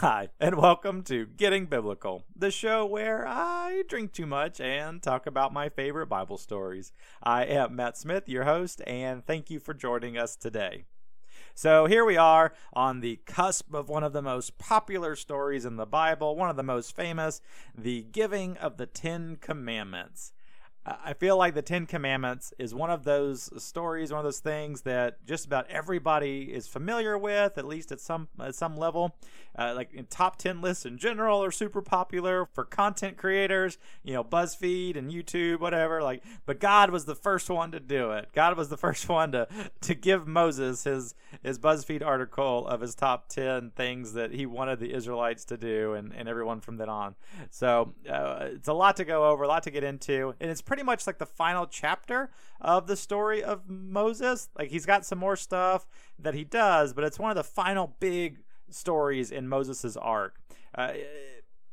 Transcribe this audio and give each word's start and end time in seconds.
Hi, 0.00 0.28
and 0.38 0.54
welcome 0.54 1.02
to 1.06 1.26
Getting 1.26 1.66
Biblical, 1.66 2.22
the 2.36 2.52
show 2.52 2.86
where 2.86 3.26
I 3.26 3.82
drink 3.88 4.12
too 4.12 4.26
much 4.26 4.60
and 4.60 5.02
talk 5.02 5.26
about 5.26 5.52
my 5.52 5.68
favorite 5.68 6.06
Bible 6.06 6.38
stories. 6.38 6.92
I 7.20 7.44
am 7.46 7.74
Matt 7.74 7.98
Smith, 7.98 8.28
your 8.28 8.44
host, 8.44 8.80
and 8.86 9.26
thank 9.26 9.50
you 9.50 9.58
for 9.58 9.74
joining 9.74 10.16
us 10.16 10.36
today. 10.36 10.84
So 11.52 11.86
here 11.86 12.04
we 12.04 12.16
are 12.16 12.52
on 12.72 13.00
the 13.00 13.18
cusp 13.26 13.74
of 13.74 13.88
one 13.88 14.04
of 14.04 14.12
the 14.12 14.22
most 14.22 14.56
popular 14.56 15.16
stories 15.16 15.64
in 15.64 15.74
the 15.74 15.84
Bible, 15.84 16.36
one 16.36 16.48
of 16.48 16.54
the 16.54 16.62
most 16.62 16.94
famous, 16.94 17.40
the 17.76 18.02
giving 18.12 18.56
of 18.58 18.76
the 18.76 18.86
Ten 18.86 19.34
Commandments. 19.34 20.32
I 21.04 21.12
feel 21.14 21.36
like 21.36 21.54
the 21.54 21.62
Ten 21.62 21.86
Commandments 21.86 22.52
is 22.58 22.74
one 22.74 22.90
of 22.90 23.04
those 23.04 23.50
stories, 23.62 24.10
one 24.10 24.18
of 24.18 24.24
those 24.24 24.38
things 24.38 24.82
that 24.82 25.24
just 25.26 25.44
about 25.44 25.68
everybody 25.68 26.52
is 26.52 26.68
familiar 26.68 27.18
with, 27.18 27.58
at 27.58 27.66
least 27.66 27.92
at 27.92 28.00
some 28.00 28.28
at 28.40 28.54
some 28.54 28.76
level. 28.76 29.16
Uh, 29.58 29.72
like 29.74 29.92
in 29.92 30.06
top 30.06 30.36
ten 30.36 30.60
lists 30.60 30.86
in 30.86 30.98
general 30.98 31.42
are 31.42 31.50
super 31.50 31.82
popular 31.82 32.46
for 32.52 32.64
content 32.64 33.16
creators, 33.16 33.76
you 34.04 34.12
know, 34.12 34.22
BuzzFeed 34.22 34.96
and 34.96 35.10
YouTube, 35.10 35.58
whatever. 35.58 36.00
Like, 36.00 36.22
but 36.46 36.60
God 36.60 36.90
was 36.90 37.06
the 37.06 37.16
first 37.16 37.50
one 37.50 37.72
to 37.72 37.80
do 37.80 38.12
it. 38.12 38.28
God 38.32 38.56
was 38.56 38.68
the 38.68 38.76
first 38.76 39.08
one 39.08 39.32
to 39.32 39.48
to 39.80 39.94
give 39.94 40.28
Moses 40.28 40.84
his 40.84 41.14
his 41.42 41.58
BuzzFeed 41.58 42.04
article 42.04 42.66
of 42.68 42.80
his 42.80 42.94
top 42.94 43.28
ten 43.28 43.72
things 43.72 44.12
that 44.12 44.32
he 44.32 44.46
wanted 44.46 44.78
the 44.78 44.94
Israelites 44.94 45.44
to 45.46 45.56
do, 45.56 45.94
and 45.94 46.12
and 46.14 46.28
everyone 46.28 46.60
from 46.60 46.76
then 46.76 46.88
on. 46.88 47.16
So 47.50 47.94
uh, 48.08 48.50
it's 48.52 48.68
a 48.68 48.72
lot 48.72 48.96
to 48.96 49.04
go 49.04 49.28
over, 49.28 49.42
a 49.42 49.48
lot 49.48 49.64
to 49.64 49.70
get 49.70 49.82
into, 49.82 50.34
and 50.40 50.50
it's 50.50 50.62
pretty 50.62 50.77
pretty 50.78 50.86
much 50.86 51.08
like 51.08 51.18
the 51.18 51.26
final 51.26 51.66
chapter 51.66 52.30
of 52.60 52.86
the 52.86 52.94
story 52.94 53.42
of 53.42 53.68
Moses. 53.68 54.48
Like 54.56 54.70
he's 54.70 54.86
got 54.86 55.04
some 55.04 55.18
more 55.18 55.34
stuff 55.34 55.88
that 56.20 56.34
he 56.34 56.44
does, 56.44 56.92
but 56.92 57.02
it's 57.02 57.18
one 57.18 57.32
of 57.32 57.36
the 57.36 57.42
final 57.42 57.96
big 57.98 58.38
stories 58.70 59.32
in 59.32 59.48
Moses's 59.48 59.96
arc. 59.96 60.36
Uh, 60.72 60.92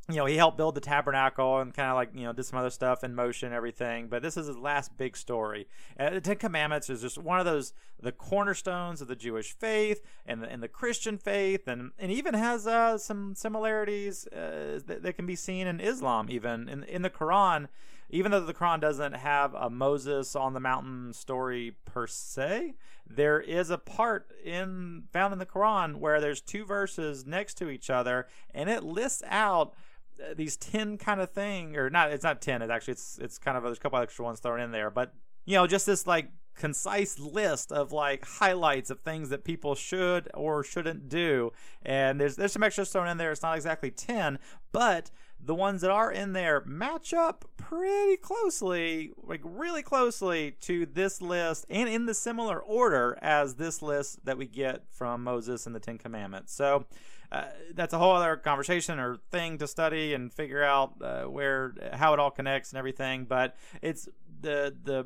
you 0.10 0.16
know, 0.16 0.26
he 0.26 0.38
helped 0.38 0.58
build 0.58 0.74
the 0.74 0.82
tabernacle 0.82 1.60
and 1.60 1.72
kind 1.72 1.90
of 1.90 1.96
like, 1.96 2.10
you 2.16 2.24
know, 2.24 2.34
did 2.34 2.46
some 2.46 2.58
other 2.58 2.72
stuff 2.72 3.04
in 3.04 3.14
motion 3.14 3.54
everything. 3.54 4.08
But 4.08 4.24
this 4.24 4.38
is 4.38 4.48
his 4.48 4.58
last 4.58 4.98
big 4.98 5.16
story. 5.16 5.68
Uh, 6.00 6.12
the 6.12 6.22
Ten 6.22 6.38
Commandments 6.38 6.90
is 6.90 7.02
just 7.02 7.20
one 7.20 7.40
of 7.40 7.46
those, 7.46 7.74
the 8.02 8.12
cornerstones 8.12 9.02
of 9.02 9.08
the 9.08 9.16
Jewish 9.16 9.54
faith 9.54 10.02
and 10.26 10.42
the, 10.42 10.52
and 10.52 10.64
the 10.64 10.68
Christian 10.68 11.20
faith, 11.20 11.68
and, 11.68 11.92
and 12.00 12.12
even 12.12 12.34
has 12.34 12.66
uh, 12.66 12.98
some 12.98 13.36
similarities 13.36 14.26
uh, 14.28 14.80
that, 14.88 15.04
that, 15.04 15.14
can 15.14 15.28
be 15.28 15.36
seen 15.36 15.68
in 15.68 15.80
Islam, 15.80 16.28
even. 16.30 16.68
In, 16.70 16.84
in 16.84 17.04
the 17.04 17.10
Quran, 17.12 17.68
even 18.10 18.32
though 18.32 18.40
the 18.40 18.54
Quran 18.54 18.80
doesn't 18.80 19.14
have 19.14 19.54
a 19.54 19.70
Moses 19.70 20.36
on 20.36 20.54
the 20.54 20.60
mountain 20.60 21.14
story 21.14 21.76
per 21.86 22.08
se, 22.08 22.76
there 23.08 23.40
is 23.40 23.70
a 23.70 23.78
part 23.78 24.32
in 24.44 25.04
found 25.12 25.34
in 25.34 25.40
the 25.40 25.46
Quran 25.46 25.98
where 25.98 26.20
there's 26.20 26.42
two 26.42 26.66
verses 26.66 27.26
next 27.26 27.56
to 27.56 27.70
each 27.70 27.90
other, 27.90 28.28
and 28.54 28.70
it 28.70 28.84
lists 28.84 29.24
out 29.28 29.74
uh, 30.22 30.34
these 30.34 30.56
10 30.56 30.98
kind 30.98 31.20
of 31.20 31.30
thing 31.30 31.76
or 31.76 31.90
not 31.90 32.10
it's 32.10 32.24
not 32.24 32.42
10 32.42 32.62
it's 32.62 32.72
actually 32.72 32.94
it's 32.94 33.20
it's 33.22 33.38
kind 33.38 33.58
of 33.58 33.64
there's 33.64 33.78
a 33.78 33.82
couple 33.82 34.00
extra 34.00 34.24
ones 34.24 34.40
thrown 34.40 34.62
in 34.62 34.72
there 34.72 34.90
but 34.90 35.14
you 35.44 35.56
know 35.56 35.68
just 35.68 35.86
this 35.86 36.08
like 36.08 36.30
concise 36.56 37.20
list 37.20 37.70
of 37.74 37.92
like 37.92 38.26
highlights 38.26 38.90
of 38.90 39.02
things 39.02 39.28
that 39.28 39.44
people 39.44 39.76
should 39.76 40.30
or 40.34 40.64
shouldn't 40.64 41.10
do 41.10 41.52
and 41.84 42.22
there's 42.22 42.38
there's 42.38 42.54
some 42.54 42.64
extra 42.64 42.86
thrown 42.86 43.10
in 43.10 43.18
there 43.18 43.34
it's 43.34 43.42
not 43.42 43.58
exactly 43.58 43.92
10 43.92 44.40
but 44.72 45.12
the 45.46 45.56
ones 45.56 45.82
that 45.82 45.92
are 45.92 46.12
in 46.12 46.34
there 46.34 46.64
match 46.66 47.14
up 47.14 47.46
pretty 47.58 48.18
closely 48.18 49.12
like 49.24 49.42
really 49.44 49.84
closely 49.84 50.52
to 50.62 50.86
this 50.86 51.22
list 51.22 51.66
and 51.70 51.88
in 51.88 52.06
the 52.06 52.14
similar 52.14 52.60
order 52.60 53.18
as 53.22 53.56
this 53.56 53.82
list 53.82 54.26
that 54.26 54.38
we 54.38 54.46
get 54.46 54.84
from 54.90 55.24
Moses 55.24 55.66
and 55.66 55.76
the 55.76 55.80
10 55.80 55.98
commandments 55.98 56.54
so 56.54 56.86
uh, 57.32 57.46
that's 57.74 57.94
a 57.94 57.98
whole 57.98 58.14
other 58.14 58.38
conversation 58.38 59.00
or 59.00 59.18
thing 59.32 59.58
to 59.58 59.68
study 59.68 60.14
and 60.14 60.32
figure 60.34 60.64
out 60.64 60.94
uh, 61.02 61.24
where 61.24 61.74
how 61.94 62.14
it 62.14 62.20
all 62.20 62.32
connects 62.32 62.72
and 62.72 62.78
everything. 62.78 63.26
But 63.26 63.56
it's 63.82 64.08
the 64.42 64.76
the 64.84 65.06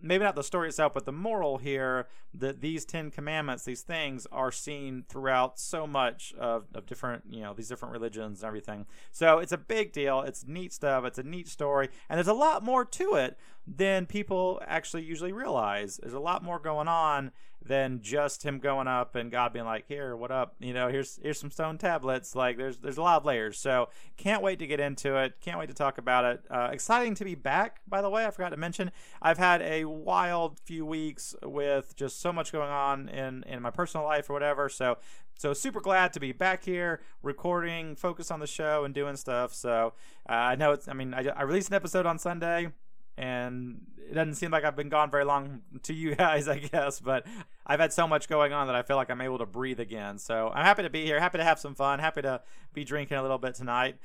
maybe 0.00 0.24
not 0.24 0.34
the 0.34 0.42
story 0.42 0.68
itself, 0.68 0.94
but 0.94 1.04
the 1.04 1.12
moral 1.12 1.58
here 1.58 2.06
that 2.34 2.60
these 2.60 2.84
Ten 2.84 3.10
Commandments, 3.10 3.64
these 3.64 3.82
things, 3.82 4.26
are 4.30 4.52
seen 4.52 5.04
throughout 5.08 5.58
so 5.58 5.86
much 5.86 6.34
of, 6.38 6.64
of 6.74 6.86
different, 6.86 7.24
you 7.28 7.40
know, 7.40 7.54
these 7.54 7.68
different 7.68 7.92
religions 7.92 8.42
and 8.42 8.48
everything. 8.48 8.86
So 9.12 9.38
it's 9.38 9.52
a 9.52 9.58
big 9.58 9.92
deal. 9.92 10.20
It's 10.20 10.46
neat 10.46 10.72
stuff. 10.72 11.04
It's 11.04 11.18
a 11.18 11.22
neat 11.22 11.48
story. 11.48 11.88
And 12.08 12.18
there's 12.18 12.28
a 12.28 12.34
lot 12.34 12.62
more 12.62 12.84
to 12.84 13.14
it 13.14 13.38
than 13.66 14.06
people 14.06 14.60
actually 14.66 15.02
usually 15.02 15.32
realize. 15.32 15.98
There's 16.02 16.14
a 16.14 16.20
lot 16.20 16.42
more 16.42 16.58
going 16.58 16.88
on 16.88 17.32
than 17.66 18.00
just 18.02 18.44
him 18.44 18.58
going 18.58 18.88
up 18.88 19.14
and 19.14 19.30
God 19.30 19.52
being 19.52 19.64
like, 19.64 19.86
"Here, 19.88 20.16
what 20.16 20.30
up? 20.30 20.54
You 20.58 20.72
know, 20.72 20.88
here's 20.88 21.18
here's 21.22 21.38
some 21.38 21.50
stone 21.50 21.78
tablets." 21.78 22.34
Like, 22.34 22.56
there's 22.56 22.78
there's 22.78 22.98
a 22.98 23.02
lot 23.02 23.18
of 23.18 23.24
layers. 23.24 23.58
So 23.58 23.88
can't 24.16 24.42
wait 24.42 24.58
to 24.60 24.66
get 24.66 24.80
into 24.80 25.16
it. 25.16 25.34
Can't 25.40 25.58
wait 25.58 25.68
to 25.68 25.74
talk 25.74 25.98
about 25.98 26.24
it. 26.24 26.44
Uh, 26.50 26.68
exciting 26.72 27.14
to 27.16 27.24
be 27.24 27.34
back. 27.34 27.80
By 27.88 28.02
the 28.02 28.10
way, 28.10 28.26
I 28.26 28.30
forgot 28.30 28.50
to 28.50 28.56
mention, 28.56 28.90
I've 29.20 29.38
had 29.38 29.62
a 29.62 29.84
wild 29.84 30.58
few 30.60 30.86
weeks 30.86 31.34
with 31.42 31.94
just 31.96 32.20
so 32.20 32.32
much 32.32 32.52
going 32.52 32.70
on 32.70 33.08
in 33.08 33.42
in 33.44 33.62
my 33.62 33.70
personal 33.70 34.06
life 34.06 34.30
or 34.30 34.32
whatever. 34.32 34.68
So 34.68 34.98
so 35.38 35.52
super 35.52 35.80
glad 35.80 36.12
to 36.14 36.20
be 36.20 36.32
back 36.32 36.64
here 36.64 37.00
recording, 37.22 37.94
focus 37.94 38.30
on 38.30 38.40
the 38.40 38.46
show 38.46 38.84
and 38.84 38.94
doing 38.94 39.16
stuff. 39.16 39.52
So 39.52 39.92
uh, 40.28 40.32
I 40.32 40.54
know 40.54 40.72
it's. 40.72 40.88
I 40.88 40.94
mean, 40.94 41.12
I, 41.12 41.26
I 41.28 41.42
released 41.42 41.68
an 41.68 41.74
episode 41.74 42.06
on 42.06 42.18
Sunday 42.18 42.72
and 43.16 43.80
it 44.10 44.14
doesn't 44.14 44.34
seem 44.34 44.50
like 44.50 44.64
I've 44.64 44.76
been 44.76 44.88
gone 44.88 45.10
very 45.10 45.24
long 45.24 45.62
to 45.84 45.92
you 45.94 46.14
guys, 46.14 46.48
I 46.48 46.58
guess, 46.58 47.00
but 47.00 47.26
I've 47.66 47.80
had 47.80 47.92
so 47.92 48.06
much 48.06 48.28
going 48.28 48.52
on 48.52 48.66
that 48.66 48.76
I 48.76 48.82
feel 48.82 48.96
like 48.96 49.10
I'm 49.10 49.20
able 49.20 49.38
to 49.38 49.46
breathe 49.46 49.80
again. 49.80 50.18
So 50.18 50.50
I'm 50.54 50.64
happy 50.64 50.82
to 50.82 50.90
be 50.90 51.04
here, 51.04 51.18
happy 51.20 51.38
to 51.38 51.44
have 51.44 51.58
some 51.58 51.74
fun, 51.74 51.98
happy 51.98 52.22
to 52.22 52.40
be 52.72 52.84
drinking 52.84 53.16
a 53.16 53.22
little 53.22 53.38
bit 53.38 53.54
tonight. 53.54 53.96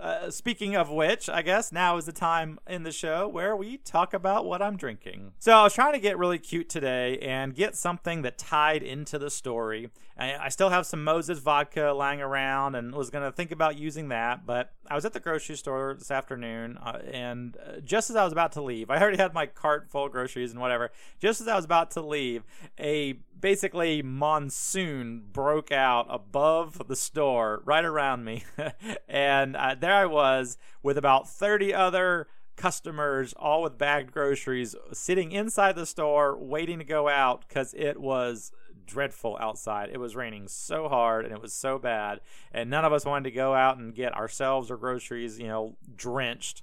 Uh, 0.00 0.30
speaking 0.30 0.74
of 0.74 0.88
which, 0.90 1.28
I 1.28 1.42
guess 1.42 1.72
now 1.72 1.98
is 1.98 2.06
the 2.06 2.12
time 2.12 2.58
in 2.66 2.84
the 2.84 2.92
show 2.92 3.28
where 3.28 3.54
we 3.54 3.76
talk 3.76 4.14
about 4.14 4.46
what 4.46 4.62
I'm 4.62 4.78
drinking. 4.78 5.32
So 5.38 5.52
I 5.52 5.62
was 5.64 5.74
trying 5.74 5.92
to 5.92 5.98
get 5.98 6.16
really 6.16 6.38
cute 6.38 6.70
today 6.70 7.18
and 7.18 7.54
get 7.54 7.76
something 7.76 8.22
that 8.22 8.38
tied 8.38 8.82
into 8.82 9.18
the 9.18 9.28
story. 9.28 9.90
I, 10.16 10.46
I 10.46 10.48
still 10.48 10.70
have 10.70 10.86
some 10.86 11.04
Moses 11.04 11.38
vodka 11.38 11.92
lying 11.94 12.22
around 12.22 12.76
and 12.76 12.94
was 12.94 13.10
going 13.10 13.24
to 13.24 13.32
think 13.32 13.50
about 13.50 13.76
using 13.76 14.08
that, 14.08 14.46
but 14.46 14.72
I 14.88 14.94
was 14.94 15.04
at 15.04 15.12
the 15.12 15.20
grocery 15.20 15.56
store 15.56 15.94
this 15.98 16.10
afternoon 16.10 16.78
uh, 16.78 17.00
and 17.12 17.58
uh, 17.58 17.80
just 17.80 18.08
as 18.08 18.16
I 18.16 18.24
was 18.24 18.32
about 18.32 18.52
to 18.52 18.62
leave, 18.62 18.88
I 18.90 18.98
already 18.98 19.18
had 19.18 19.34
my 19.34 19.44
cart 19.44 19.90
full 19.90 20.06
of 20.06 20.12
groceries 20.12 20.50
and 20.50 20.60
whatever. 20.60 20.92
Just 21.18 21.42
as 21.42 21.48
I 21.48 21.56
was 21.56 21.66
about 21.66 21.90
to 21.92 22.00
leave, 22.00 22.44
a 22.78 23.18
basically 23.40 24.02
monsoon 24.02 25.24
broke 25.32 25.72
out 25.72 26.06
above 26.08 26.88
the 26.88 26.96
store 26.96 27.62
right 27.64 27.84
around 27.84 28.24
me. 28.24 28.44
And 29.08 29.56
uh, 29.56 29.74
there 29.78 29.92
i 29.92 30.06
was 30.06 30.56
with 30.82 30.96
about 30.96 31.28
30 31.28 31.74
other 31.74 32.28
customers 32.56 33.34
all 33.38 33.62
with 33.62 33.78
bagged 33.78 34.12
groceries 34.12 34.76
sitting 34.92 35.32
inside 35.32 35.74
the 35.74 35.86
store 35.86 36.36
waiting 36.38 36.78
to 36.78 36.84
go 36.84 37.08
out 37.08 37.48
because 37.48 37.74
it 37.74 38.00
was 38.00 38.52
dreadful 38.86 39.36
outside. 39.40 39.88
It 39.90 39.98
was 39.98 40.16
raining 40.16 40.48
so 40.48 40.88
hard 40.88 41.24
and 41.24 41.32
it 41.32 41.40
was 41.40 41.52
so 41.52 41.78
bad 41.78 42.20
and 42.52 42.68
none 42.68 42.84
of 42.84 42.92
us 42.92 43.04
wanted 43.04 43.24
to 43.24 43.34
go 43.34 43.54
out 43.54 43.78
and 43.78 43.94
get 43.94 44.14
ourselves 44.14 44.70
or 44.70 44.76
groceries 44.76 45.38
you 45.38 45.48
know 45.48 45.76
drenched. 45.96 46.62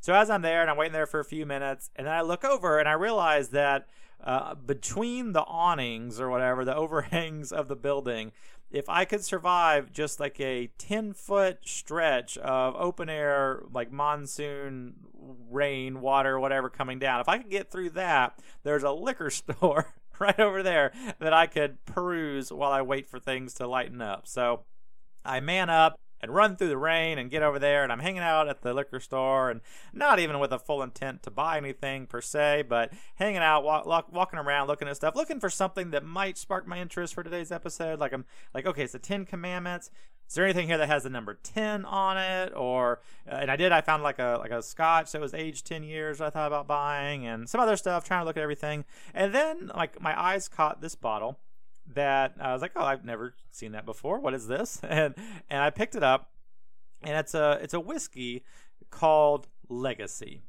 So 0.00 0.14
as 0.14 0.30
i'm 0.30 0.42
there 0.42 0.60
and 0.60 0.70
i'm 0.70 0.76
waiting 0.76 0.92
there 0.92 1.06
for 1.06 1.20
a 1.20 1.24
few 1.24 1.46
minutes 1.46 1.90
and 1.96 2.06
then 2.06 2.14
i 2.14 2.22
look 2.22 2.44
over 2.44 2.78
and 2.78 2.88
i 2.88 2.92
realize 2.92 3.50
that 3.50 3.88
uh, 4.24 4.54
between 4.54 5.32
the 5.32 5.42
awnings 5.42 6.20
or 6.20 6.28
whatever, 6.30 6.64
the 6.64 6.74
overhangs 6.76 7.52
of 7.52 7.68
the 7.68 7.76
building, 7.76 8.32
if 8.70 8.88
I 8.88 9.04
could 9.04 9.24
survive 9.24 9.92
just 9.92 10.20
like 10.20 10.40
a 10.40 10.68
10 10.78 11.12
foot 11.12 11.58
stretch 11.64 12.38
of 12.38 12.76
open 12.76 13.08
air, 13.08 13.64
like 13.72 13.90
monsoon 13.90 14.94
rain, 15.50 16.00
water, 16.00 16.38
whatever 16.38 16.70
coming 16.70 16.98
down, 16.98 17.20
if 17.20 17.28
I 17.28 17.38
could 17.38 17.50
get 17.50 17.70
through 17.70 17.90
that, 17.90 18.38
there's 18.62 18.84
a 18.84 18.92
liquor 18.92 19.30
store 19.30 19.94
right 20.18 20.38
over 20.38 20.62
there 20.62 20.92
that 21.18 21.32
I 21.32 21.46
could 21.46 21.84
peruse 21.84 22.52
while 22.52 22.70
I 22.70 22.82
wait 22.82 23.08
for 23.08 23.18
things 23.18 23.54
to 23.54 23.66
lighten 23.66 24.00
up. 24.00 24.28
So 24.28 24.64
I 25.24 25.40
man 25.40 25.68
up 25.70 25.98
and 26.20 26.34
run 26.34 26.56
through 26.56 26.68
the 26.68 26.76
rain 26.76 27.18
and 27.18 27.30
get 27.30 27.42
over 27.42 27.58
there 27.58 27.82
and 27.82 27.92
I'm 27.92 28.00
hanging 28.00 28.22
out 28.22 28.48
at 28.48 28.62
the 28.62 28.74
liquor 28.74 29.00
store 29.00 29.50
and 29.50 29.60
not 29.92 30.18
even 30.18 30.38
with 30.38 30.52
a 30.52 30.58
full 30.58 30.82
intent 30.82 31.22
to 31.24 31.30
buy 31.30 31.56
anything 31.56 32.06
per 32.06 32.20
se, 32.20 32.64
but 32.68 32.92
hanging 33.16 33.38
out, 33.38 33.64
walk, 33.64 34.12
walking 34.12 34.38
around, 34.38 34.68
looking 34.68 34.88
at 34.88 34.96
stuff, 34.96 35.16
looking 35.16 35.40
for 35.40 35.50
something 35.50 35.90
that 35.90 36.04
might 36.04 36.38
spark 36.38 36.66
my 36.66 36.78
interest 36.78 37.14
for 37.14 37.22
today's 37.22 37.52
episode. 37.52 37.98
Like 37.98 38.12
I'm 38.12 38.24
like, 38.54 38.66
okay, 38.66 38.84
it's 38.84 38.92
the 38.92 38.98
Ten 38.98 39.24
Commandments. 39.24 39.90
Is 40.28 40.34
there 40.34 40.44
anything 40.44 40.68
here 40.68 40.78
that 40.78 40.86
has 40.86 41.02
the 41.02 41.10
number 41.10 41.34
ten 41.42 41.84
on 41.84 42.16
it? 42.16 42.52
Or 42.54 43.00
uh, 43.28 43.34
and 43.34 43.50
I 43.50 43.56
did. 43.56 43.72
I 43.72 43.80
found 43.80 44.04
like 44.04 44.20
a 44.20 44.36
like 44.38 44.52
a 44.52 44.62
Scotch 44.62 45.10
that 45.10 45.20
was 45.20 45.34
aged 45.34 45.66
ten 45.66 45.82
years. 45.82 46.20
I 46.20 46.30
thought 46.30 46.46
about 46.46 46.68
buying 46.68 47.26
and 47.26 47.48
some 47.48 47.60
other 47.60 47.76
stuff, 47.76 48.04
trying 48.04 48.20
to 48.20 48.24
look 48.26 48.36
at 48.36 48.42
everything. 48.44 48.84
And 49.12 49.34
then 49.34 49.72
like 49.74 50.00
my 50.00 50.18
eyes 50.18 50.46
caught 50.46 50.80
this 50.80 50.94
bottle 50.94 51.40
that 51.94 52.34
I 52.40 52.52
was 52.52 52.62
like, 52.62 52.72
oh, 52.76 52.84
I've 52.84 53.04
never 53.04 53.34
seen 53.50 53.72
that 53.72 53.86
before. 53.86 54.18
What 54.20 54.34
is 54.34 54.46
this? 54.46 54.80
And 54.88 55.14
and 55.48 55.62
I 55.62 55.70
picked 55.70 55.94
it 55.94 56.02
up, 56.02 56.30
and 57.02 57.16
it's 57.16 57.34
a 57.34 57.58
it's 57.62 57.74
a 57.74 57.80
whiskey 57.80 58.44
called 58.90 59.46
Legacy. 59.68 60.42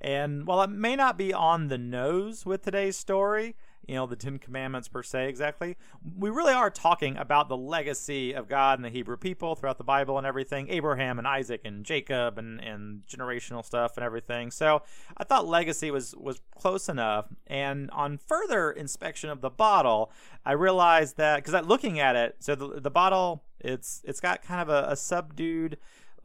And 0.00 0.46
while 0.46 0.62
it 0.62 0.70
may 0.70 0.94
not 0.94 1.18
be 1.18 1.32
on 1.32 1.68
the 1.68 1.78
nose 1.78 2.46
with 2.46 2.62
today's 2.62 2.96
story, 2.96 3.56
you 3.88 3.94
know, 3.94 4.06
the 4.06 4.16
Ten 4.16 4.38
Commandments 4.38 4.86
per 4.86 5.02
se 5.02 5.28
exactly. 5.28 5.76
We 6.16 6.28
really 6.28 6.52
are 6.52 6.70
talking 6.70 7.16
about 7.16 7.48
the 7.48 7.56
legacy 7.56 8.34
of 8.34 8.46
God 8.46 8.78
and 8.78 8.84
the 8.84 8.90
Hebrew 8.90 9.16
people 9.16 9.54
throughout 9.54 9.78
the 9.78 9.84
Bible 9.84 10.18
and 10.18 10.26
everything 10.26 10.68
Abraham 10.68 11.18
and 11.18 11.26
Isaac 11.26 11.62
and 11.64 11.84
Jacob 11.84 12.38
and, 12.38 12.60
and 12.60 13.02
generational 13.06 13.64
stuff 13.64 13.96
and 13.96 14.04
everything. 14.04 14.50
So 14.50 14.82
I 15.16 15.24
thought 15.24 15.48
legacy 15.48 15.90
was, 15.90 16.14
was 16.14 16.40
close 16.54 16.88
enough. 16.88 17.26
And 17.46 17.90
on 17.90 18.18
further 18.18 18.70
inspection 18.70 19.30
of 19.30 19.40
the 19.40 19.50
bottle, 19.50 20.12
I 20.44 20.52
realized 20.52 21.16
that 21.16 21.42
because 21.42 21.66
looking 21.66 21.98
at 21.98 22.14
it, 22.14 22.36
so 22.40 22.54
the, 22.54 22.80
the 22.80 22.90
bottle, 22.90 23.42
it's 23.60 24.02
it's 24.04 24.20
got 24.20 24.42
kind 24.42 24.60
of 24.60 24.68
a, 24.68 24.92
a 24.92 24.96
subdued. 24.96 25.78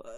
Uh, 0.03 0.09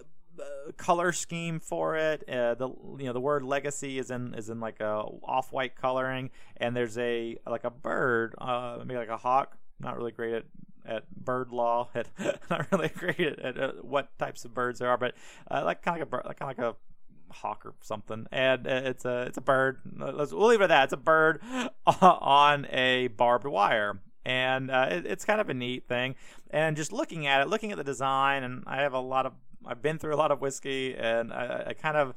color 0.77 1.11
scheme 1.11 1.59
for 1.59 1.95
it. 1.95 2.27
Uh, 2.29 2.55
the 2.55 2.67
you 2.67 3.05
know 3.05 3.13
the 3.13 3.19
word 3.19 3.43
legacy 3.43 3.99
is 3.99 4.11
in 4.11 4.33
is 4.33 4.49
in 4.49 4.59
like 4.59 4.79
a 4.79 5.03
off 5.23 5.51
white 5.51 5.75
coloring, 5.75 6.29
and 6.57 6.75
there's 6.75 6.97
a 6.97 7.37
like 7.47 7.63
a 7.63 7.69
bird, 7.69 8.35
uh, 8.37 8.79
maybe 8.85 8.97
like 8.97 9.09
a 9.09 9.17
hawk. 9.17 9.57
Not 9.79 9.97
really 9.97 10.11
great 10.11 10.33
at 10.33 10.45
at 10.85 11.09
bird 11.15 11.51
law. 11.51 11.89
At, 11.95 12.07
not 12.49 12.67
really 12.71 12.89
great 12.89 13.19
at, 13.19 13.39
at 13.39 13.59
uh, 13.59 13.71
what 13.81 14.17
types 14.19 14.45
of 14.45 14.53
birds 14.53 14.79
there 14.79 14.89
are, 14.89 14.97
but 14.97 15.15
uh, 15.49 15.63
like 15.65 15.81
kind 15.81 16.01
of 16.01 16.11
like 16.11 16.23
a 16.23 16.27
like 16.27 16.39
kind 16.39 16.51
of 16.51 16.57
like 16.57 16.75
a 16.75 17.33
hawk 17.33 17.65
or 17.65 17.73
something. 17.81 18.27
And 18.31 18.67
uh, 18.67 18.81
it's 18.85 19.05
a 19.05 19.23
it's 19.23 19.37
a 19.37 19.41
bird. 19.41 19.79
Let's, 19.97 20.31
we'll 20.31 20.47
leave 20.47 20.61
it 20.61 20.65
at 20.65 20.67
that. 20.67 20.83
It's 20.85 20.93
a 20.93 20.97
bird 20.97 21.41
on 22.01 22.65
a 22.67 23.07
barbed 23.07 23.47
wire 23.47 23.99
and 24.25 24.71
uh, 24.71 24.87
it, 24.89 25.05
it's 25.05 25.23
kind 25.23 25.39
of 25.39 25.49
a 25.49 25.53
neat 25.53 25.87
thing. 25.87 26.15
And 26.49 26.75
just 26.75 26.91
looking 26.91 27.27
at 27.27 27.41
it, 27.41 27.47
looking 27.47 27.71
at 27.71 27.77
the 27.77 27.83
design, 27.83 28.43
and 28.43 28.63
I 28.65 28.81
have 28.81 28.93
a 28.93 28.99
lot 28.99 29.25
of 29.25 29.33
I've 29.65 29.81
been 29.81 29.97
through 29.97 30.13
a 30.13 30.17
lot 30.17 30.31
of 30.31 30.41
whiskey, 30.41 30.95
and 30.95 31.33
I, 31.33 31.65
I 31.67 31.73
kind 31.73 31.97
of 31.97 32.13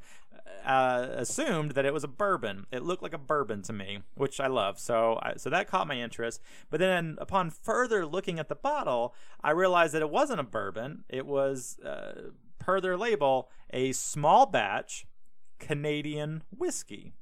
uh, 0.65 1.07
assumed 1.11 1.71
that 1.71 1.85
it 1.85 1.93
was 1.93 2.03
a 2.03 2.07
bourbon. 2.07 2.65
It 2.71 2.83
looked 2.83 3.03
like 3.03 3.13
a 3.13 3.19
bourbon 3.19 3.61
to 3.63 3.73
me, 3.73 3.99
which 4.15 4.39
I 4.39 4.47
love. 4.47 4.79
So, 4.79 5.19
I, 5.21 5.35
so 5.37 5.49
that 5.49 5.67
caught 5.67 5.87
my 5.87 5.99
interest. 5.99 6.41
But 6.69 6.79
then, 6.79 7.17
upon 7.19 7.49
further 7.49 8.05
looking 8.05 8.39
at 8.39 8.49
the 8.49 8.55
bottle, 8.55 9.15
I 9.43 9.51
realized 9.51 9.93
that 9.93 10.01
it 10.01 10.09
wasn't 10.09 10.39
a 10.39 10.43
bourbon. 10.43 11.03
It 11.09 11.25
was, 11.25 11.79
uh, 11.79 12.31
per 12.59 12.79
their 12.81 12.97
label, 12.97 13.49
a 13.71 13.91
small 13.93 14.45
batch 14.45 15.05
Canadian 15.59 16.43
whiskey. 16.55 17.13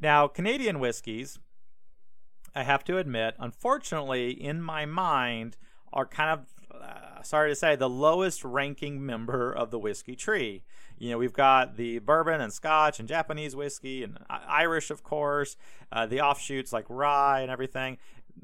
Now, 0.00 0.28
Canadian 0.28 0.78
whiskeys, 0.78 1.38
I 2.54 2.62
have 2.62 2.84
to 2.84 2.98
admit, 2.98 3.34
unfortunately, 3.38 4.30
in 4.30 4.62
my 4.62 4.86
mind, 4.86 5.56
are 5.92 6.06
kind 6.06 6.30
of 6.30 6.46
uh, 6.70 7.22
sorry 7.22 7.50
to 7.50 7.54
say, 7.54 7.76
the 7.76 7.88
lowest 7.88 8.44
ranking 8.44 9.04
member 9.04 9.52
of 9.52 9.70
the 9.70 9.78
whiskey 9.78 10.16
tree. 10.16 10.64
You 10.98 11.10
know, 11.10 11.18
we've 11.18 11.32
got 11.32 11.76
the 11.76 12.00
bourbon 12.00 12.40
and 12.40 12.52
scotch 12.52 12.98
and 12.98 13.08
Japanese 13.08 13.54
whiskey 13.54 14.02
and 14.02 14.18
Irish, 14.28 14.90
of 14.90 15.02
course, 15.02 15.56
uh, 15.92 16.06
the 16.06 16.20
offshoots 16.20 16.72
like 16.72 16.86
rye 16.88 17.40
and 17.40 17.50
everything. 17.50 17.98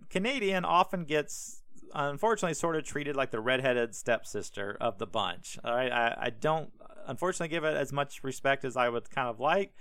Canadian 0.08 0.64
often 0.64 1.04
gets 1.04 1.62
unfortunately 1.94 2.54
sort 2.54 2.76
of 2.76 2.84
treated 2.84 3.16
like 3.16 3.30
the 3.30 3.40
redheaded 3.40 3.94
stepsister 3.94 4.76
of 4.80 4.98
the 4.98 5.06
bunch. 5.06 5.58
All 5.64 5.74
right, 5.74 5.92
I, 5.92 6.16
I 6.22 6.30
don't 6.30 6.70
unfortunately 7.06 7.48
give 7.48 7.64
it 7.64 7.76
as 7.76 7.92
much 7.92 8.22
respect 8.24 8.64
as 8.64 8.76
I 8.76 8.88
would 8.88 9.10
kind 9.10 9.28
of 9.28 9.40
like 9.40 9.74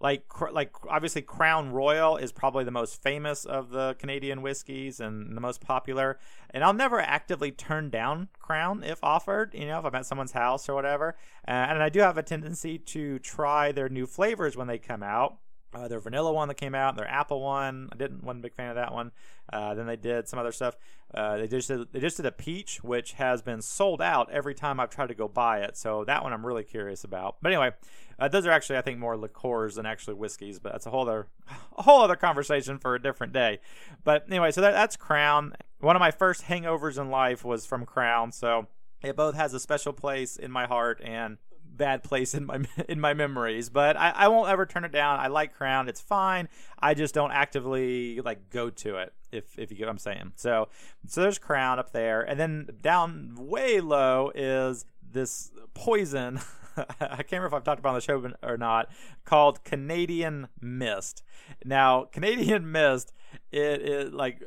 like 0.00 0.24
like 0.52 0.72
obviously 0.88 1.20
Crown 1.22 1.72
Royal 1.72 2.16
is 2.16 2.32
probably 2.32 2.64
the 2.64 2.70
most 2.70 3.02
famous 3.02 3.44
of 3.44 3.70
the 3.70 3.94
Canadian 3.98 4.40
whiskeys 4.40 4.98
and 4.98 5.36
the 5.36 5.40
most 5.40 5.60
popular. 5.60 6.18
And 6.50 6.64
I'll 6.64 6.72
never 6.72 7.00
actively 7.00 7.52
turn 7.52 7.90
down 7.90 8.28
Crown 8.38 8.82
if 8.82 8.98
offered. 9.02 9.54
You 9.54 9.66
know, 9.66 9.78
if 9.78 9.84
I'm 9.84 9.94
at 9.94 10.06
someone's 10.06 10.32
house 10.32 10.68
or 10.68 10.74
whatever. 10.74 11.16
Uh, 11.46 11.50
and 11.50 11.82
I 11.82 11.90
do 11.90 12.00
have 12.00 12.16
a 12.16 12.22
tendency 12.22 12.78
to 12.78 13.18
try 13.18 13.72
their 13.72 13.88
new 13.88 14.06
flavors 14.06 14.56
when 14.56 14.66
they 14.66 14.78
come 14.78 15.02
out. 15.02 15.36
Uh, 15.72 15.86
their 15.86 16.00
vanilla 16.00 16.32
one 16.32 16.48
that 16.48 16.56
came 16.56 16.74
out, 16.74 16.96
their 16.96 17.06
apple 17.06 17.40
one. 17.40 17.88
I 17.92 17.96
didn't 17.96 18.24
wasn't 18.24 18.40
a 18.40 18.48
big 18.48 18.54
fan 18.54 18.70
of 18.70 18.76
that 18.76 18.92
one. 18.92 19.12
Uh, 19.52 19.74
then 19.74 19.86
they 19.86 19.96
did 19.96 20.28
some 20.28 20.38
other 20.38 20.50
stuff. 20.50 20.76
Uh, 21.14 21.38
they 21.38 21.46
just 21.46 21.68
did, 21.68 21.92
they 21.92 22.00
just 22.00 22.16
did 22.16 22.26
a 22.26 22.32
peach, 22.32 22.82
which 22.82 23.12
has 23.12 23.40
been 23.40 23.62
sold 23.62 24.02
out 24.02 24.30
every 24.32 24.54
time 24.54 24.80
I've 24.80 24.90
tried 24.90 25.08
to 25.08 25.14
go 25.14 25.28
buy 25.28 25.60
it. 25.60 25.76
So 25.76 26.04
that 26.06 26.24
one 26.24 26.32
I'm 26.32 26.44
really 26.44 26.64
curious 26.64 27.04
about. 27.04 27.36
But 27.40 27.52
anyway, 27.52 27.70
uh, 28.20 28.28
those 28.28 28.46
are 28.46 28.50
actually 28.50 28.76
I 28.76 28.82
think 28.82 28.98
more 28.98 29.16
liqueurs 29.16 29.76
than 29.76 29.86
actually 29.86 30.14
whiskeys. 30.14 30.58
But 30.58 30.72
that's 30.72 30.86
a 30.86 30.90
whole 30.90 31.02
other 31.02 31.28
a 31.76 31.82
whole 31.82 32.02
other 32.02 32.16
conversation 32.16 32.78
for 32.78 32.94
a 32.94 33.02
different 33.02 33.32
day. 33.32 33.60
But 34.04 34.26
anyway, 34.28 34.50
so 34.50 34.60
that, 34.60 34.72
that's 34.72 34.96
Crown. 34.96 35.54
One 35.80 35.96
of 35.96 36.00
my 36.00 36.10
first 36.10 36.44
hangovers 36.44 37.00
in 37.00 37.10
life 37.10 37.44
was 37.44 37.66
from 37.66 37.86
Crown. 37.86 38.32
So 38.32 38.66
it 39.02 39.16
both 39.16 39.34
has 39.34 39.54
a 39.54 39.60
special 39.60 39.92
place 39.92 40.36
in 40.36 40.50
my 40.50 40.66
heart 40.66 41.00
and 41.02 41.38
bad 41.80 42.02
place 42.02 42.34
in 42.34 42.44
my 42.46 42.60
in 42.88 43.00
my 43.00 43.14
memories, 43.14 43.68
but 43.70 43.96
I, 43.96 44.10
I 44.10 44.28
won't 44.28 44.50
ever 44.50 44.66
turn 44.66 44.84
it 44.84 44.92
down. 44.92 45.18
I 45.18 45.26
like 45.28 45.54
Crown; 45.54 45.88
it's 45.88 46.00
fine. 46.00 46.48
I 46.78 46.94
just 46.94 47.14
don't 47.14 47.32
actively 47.32 48.20
like 48.20 48.50
go 48.50 48.70
to 48.70 48.96
it. 48.96 49.12
If 49.32 49.58
if 49.58 49.70
you 49.70 49.76
get 49.76 49.86
what 49.86 49.92
I'm 49.92 49.98
saying. 49.98 50.32
So 50.36 50.68
so 51.08 51.22
there's 51.22 51.38
Crown 51.38 51.78
up 51.78 51.92
there, 51.92 52.22
and 52.22 52.38
then 52.38 52.68
down 52.82 53.34
way 53.36 53.80
low 53.80 54.30
is 54.34 54.84
this 55.10 55.50
poison. 55.74 56.40
I 57.00 57.22
can't 57.22 57.32
remember 57.32 57.48
if 57.48 57.54
I've 57.54 57.64
talked 57.64 57.78
about 57.78 57.90
on 57.90 57.94
the 57.96 58.00
show 58.00 58.32
or 58.42 58.56
not. 58.56 58.90
Called 59.24 59.64
Canadian 59.64 60.48
Mist. 60.60 61.22
Now 61.64 62.04
Canadian 62.12 62.70
Mist 62.70 63.12
it, 63.50 63.82
it 63.82 64.14
like 64.14 64.42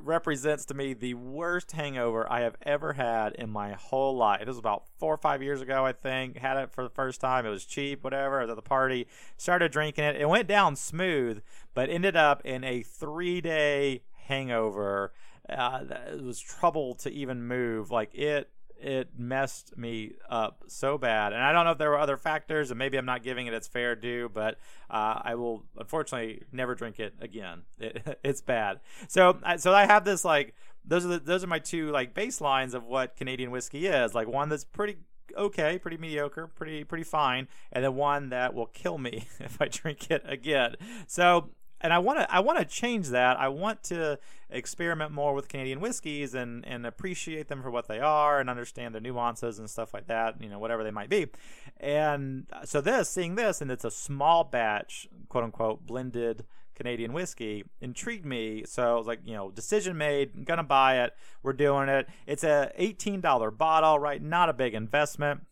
represents 0.00 0.64
to 0.66 0.74
me 0.74 0.94
the 0.94 1.14
worst 1.14 1.72
hangover 1.72 2.30
I 2.30 2.40
have 2.40 2.56
ever 2.62 2.94
had 2.94 3.34
in 3.34 3.50
my 3.50 3.72
whole 3.72 4.16
life. 4.16 4.40
This 4.40 4.48
was 4.48 4.58
about 4.58 4.84
four 4.98 5.14
or 5.14 5.18
five 5.18 5.42
years 5.42 5.60
ago, 5.60 5.84
I 5.84 5.92
think. 5.92 6.38
Had 6.38 6.56
it 6.56 6.72
for 6.72 6.84
the 6.84 6.90
first 6.90 7.20
time. 7.20 7.46
It 7.46 7.50
was 7.50 7.64
cheap, 7.64 8.04
whatever. 8.04 8.38
I 8.38 8.42
was 8.42 8.50
at 8.50 8.56
the 8.56 8.62
party, 8.62 9.06
started 9.36 9.72
drinking 9.72 10.04
it. 10.04 10.16
It 10.16 10.28
went 10.28 10.48
down 10.48 10.76
smooth, 10.76 11.42
but 11.74 11.90
ended 11.90 12.16
up 12.16 12.42
in 12.44 12.64
a 12.64 12.82
three 12.82 13.40
day 13.40 14.02
hangover. 14.26 15.12
Uh, 15.48 15.84
it 16.12 16.22
was 16.22 16.40
trouble 16.40 16.94
to 16.96 17.10
even 17.10 17.46
move. 17.46 17.90
Like 17.90 18.14
it 18.14 18.50
it 18.80 19.10
messed 19.16 19.76
me 19.76 20.12
up 20.28 20.64
so 20.66 20.98
bad. 20.98 21.32
And 21.32 21.42
I 21.42 21.52
don't 21.52 21.64
know 21.64 21.72
if 21.72 21.78
there 21.78 21.90
were 21.90 21.98
other 21.98 22.16
factors, 22.16 22.70
and 22.70 22.78
maybe 22.78 22.96
I'm 22.96 23.06
not 23.06 23.22
giving 23.22 23.46
it 23.46 23.54
its 23.54 23.68
fair 23.68 23.96
due, 23.96 24.30
but 24.32 24.58
uh, 24.90 25.20
I 25.22 25.34
will 25.34 25.64
unfortunately 25.78 26.42
never 26.52 26.74
drink 26.74 26.98
it 27.00 27.14
again. 27.20 27.62
It, 27.78 28.18
it's 28.24 28.40
bad. 28.40 28.80
So, 29.06 29.38
so 29.58 29.72
I 29.72 29.86
have 29.86 30.04
this 30.04 30.24
like 30.24 30.54
those 30.84 31.04
are 31.04 31.08
the, 31.08 31.18
those 31.18 31.44
are 31.44 31.46
my 31.46 31.58
two 31.58 31.90
like 31.90 32.14
baselines 32.14 32.74
of 32.74 32.84
what 32.84 33.16
Canadian 33.16 33.50
whiskey 33.50 33.86
is. 33.86 34.14
Like 34.14 34.28
one 34.28 34.48
that's 34.48 34.64
pretty 34.64 34.96
okay, 35.36 35.78
pretty 35.78 35.98
mediocre, 35.98 36.46
pretty 36.46 36.84
pretty 36.84 37.04
fine, 37.04 37.48
and 37.72 37.84
then 37.84 37.94
one 37.94 38.30
that 38.30 38.54
will 38.54 38.66
kill 38.66 38.98
me 38.98 39.28
if 39.40 39.60
I 39.60 39.68
drink 39.68 40.10
it 40.10 40.22
again. 40.26 40.76
So 41.06 41.50
and 41.86 41.94
I 41.94 41.98
want 42.00 42.18
to 42.18 42.34
I 42.34 42.40
want 42.40 42.58
to 42.58 42.64
change 42.64 43.10
that. 43.10 43.38
I 43.38 43.46
want 43.48 43.84
to 43.84 44.18
experiment 44.50 45.12
more 45.12 45.34
with 45.34 45.46
Canadian 45.46 45.78
whiskeys 45.78 46.34
and 46.34 46.66
and 46.66 46.84
appreciate 46.84 47.46
them 47.46 47.62
for 47.62 47.70
what 47.70 47.86
they 47.86 48.00
are 48.00 48.40
and 48.40 48.50
understand 48.50 48.92
the 48.92 49.00
nuances 49.00 49.60
and 49.60 49.70
stuff 49.70 49.94
like 49.94 50.08
that. 50.08 50.42
You 50.42 50.48
know, 50.48 50.58
whatever 50.58 50.82
they 50.82 50.90
might 50.90 51.08
be. 51.08 51.28
And 51.78 52.46
uh, 52.52 52.64
so 52.64 52.80
this, 52.80 53.08
seeing 53.08 53.36
this, 53.36 53.60
and 53.60 53.70
it's 53.70 53.84
a 53.84 53.90
small 53.90 54.42
batch, 54.42 55.08
quote 55.28 55.44
unquote, 55.44 55.86
blended 55.86 56.44
Canadian 56.74 57.12
whiskey 57.12 57.64
intrigued 57.80 58.26
me. 58.26 58.64
So 58.66 58.82
I 58.82 58.98
was 58.98 59.06
like, 59.06 59.20
you 59.24 59.34
know, 59.34 59.52
decision 59.52 59.96
made. 59.96 60.44
Gonna 60.44 60.64
buy 60.64 61.04
it. 61.04 61.14
We're 61.44 61.52
doing 61.52 61.88
it. 61.88 62.08
It's 62.26 62.42
a 62.42 62.72
$18 62.80 63.56
bottle, 63.56 63.98
right? 64.00 64.20
Not 64.20 64.48
a 64.48 64.52
big 64.52 64.74
investment. 64.74 65.46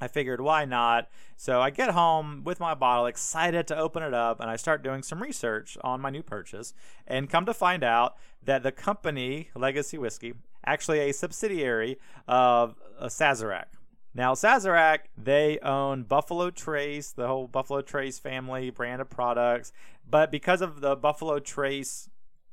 I 0.00 0.08
figured 0.08 0.40
why 0.40 0.64
not? 0.64 1.08
So 1.36 1.60
I 1.60 1.70
get 1.70 1.90
home 1.90 2.42
with 2.44 2.60
my 2.60 2.74
bottle, 2.74 3.06
excited 3.06 3.66
to 3.68 3.78
open 3.78 4.02
it 4.02 4.14
up, 4.14 4.40
and 4.40 4.50
I 4.50 4.56
start 4.56 4.82
doing 4.82 5.02
some 5.02 5.22
research 5.22 5.78
on 5.82 6.00
my 6.00 6.10
new 6.10 6.22
purchase, 6.22 6.74
and 7.06 7.30
come 7.30 7.46
to 7.46 7.54
find 7.54 7.82
out 7.82 8.16
that 8.44 8.62
the 8.62 8.72
company 8.72 9.50
Legacy 9.54 9.98
Whiskey, 9.98 10.34
actually 10.64 11.00
a 11.00 11.12
subsidiary 11.12 11.98
of 12.28 12.74
uh, 12.98 13.06
Sazerac. 13.06 13.66
Now 14.14 14.34
Sazerac, 14.34 15.00
they 15.16 15.58
own 15.60 16.04
Buffalo 16.04 16.50
Trace, 16.50 17.12
the 17.12 17.26
whole 17.26 17.46
Buffalo 17.46 17.82
Trace 17.82 18.18
family 18.18 18.70
brand 18.70 19.00
of 19.00 19.10
products, 19.10 19.72
but 20.08 20.30
because 20.30 20.62
of 20.62 20.80
the 20.80 20.96
Buffalo 20.96 21.38
Trace 21.38 22.08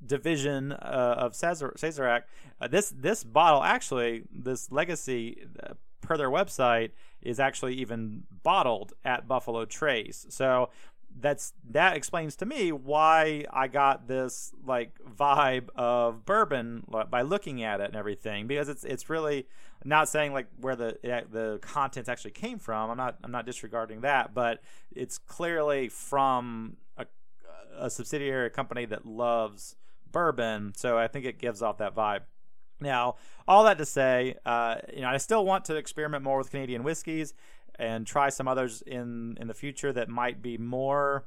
division 0.05 0.73
uh, 0.73 1.15
of 1.17 1.33
Sazerac, 1.33 2.23
uh, 2.59 2.67
this 2.67 2.93
this 2.95 3.23
bottle 3.23 3.63
actually, 3.63 4.23
this 4.29 4.71
Legacy, 4.71 5.45
uh, 5.61 5.73
per 6.01 6.17
their 6.17 6.29
website, 6.29 6.91
is 7.23 7.39
actually 7.39 7.75
even 7.75 8.23
bottled 8.43 8.93
at 9.03 9.27
Buffalo 9.27 9.65
Trace. 9.65 10.25
So 10.29 10.69
that's 11.19 11.53
that 11.69 11.95
explains 11.95 12.35
to 12.37 12.45
me 12.45 12.71
why 12.71 13.45
I 13.51 13.67
got 13.67 14.07
this 14.07 14.51
like 14.65 14.93
vibe 15.03 15.69
of 15.75 16.25
bourbon 16.25 16.85
by 17.09 17.21
looking 17.21 17.63
at 17.63 17.81
it 17.81 17.87
and 17.87 17.95
everything 17.95 18.47
because 18.47 18.69
it's 18.69 18.83
it's 18.83 19.09
really 19.09 19.47
not 19.85 20.09
saying 20.09 20.33
like 20.33 20.47
where 20.59 20.75
the 20.75 20.97
eh, 21.03 21.21
the 21.31 21.59
contents 21.61 22.09
actually 22.09 22.31
came 22.31 22.59
from. 22.59 22.89
I'm 22.89 22.97
not 22.97 23.17
I'm 23.23 23.31
not 23.31 23.45
disregarding 23.45 24.01
that, 24.01 24.33
but 24.33 24.61
it's 24.95 25.17
clearly 25.17 25.89
from 25.89 26.77
a, 26.97 27.05
a 27.77 27.89
subsidiary 27.89 28.49
company 28.49 28.85
that 28.85 29.05
loves 29.05 29.75
bourbon, 30.11 30.73
so 30.75 30.97
I 30.97 31.07
think 31.07 31.25
it 31.25 31.39
gives 31.39 31.61
off 31.61 31.77
that 31.77 31.95
vibe. 31.95 32.21
Now, 32.83 33.15
all 33.47 33.63
that 33.63 33.79
to 33.79 33.85
say, 33.85 34.35
uh, 34.45 34.75
you 34.93 35.01
know, 35.01 35.09
I 35.09 35.17
still 35.17 35.45
want 35.45 35.65
to 35.65 35.75
experiment 35.75 36.23
more 36.23 36.37
with 36.37 36.51
Canadian 36.51 36.83
whiskeys 36.83 37.33
and 37.79 38.05
try 38.05 38.29
some 38.29 38.47
others 38.47 38.83
in 38.85 39.37
in 39.41 39.47
the 39.47 39.53
future 39.55 39.91
that 39.93 40.09
might 40.09 40.41
be 40.41 40.57
more 40.57 41.25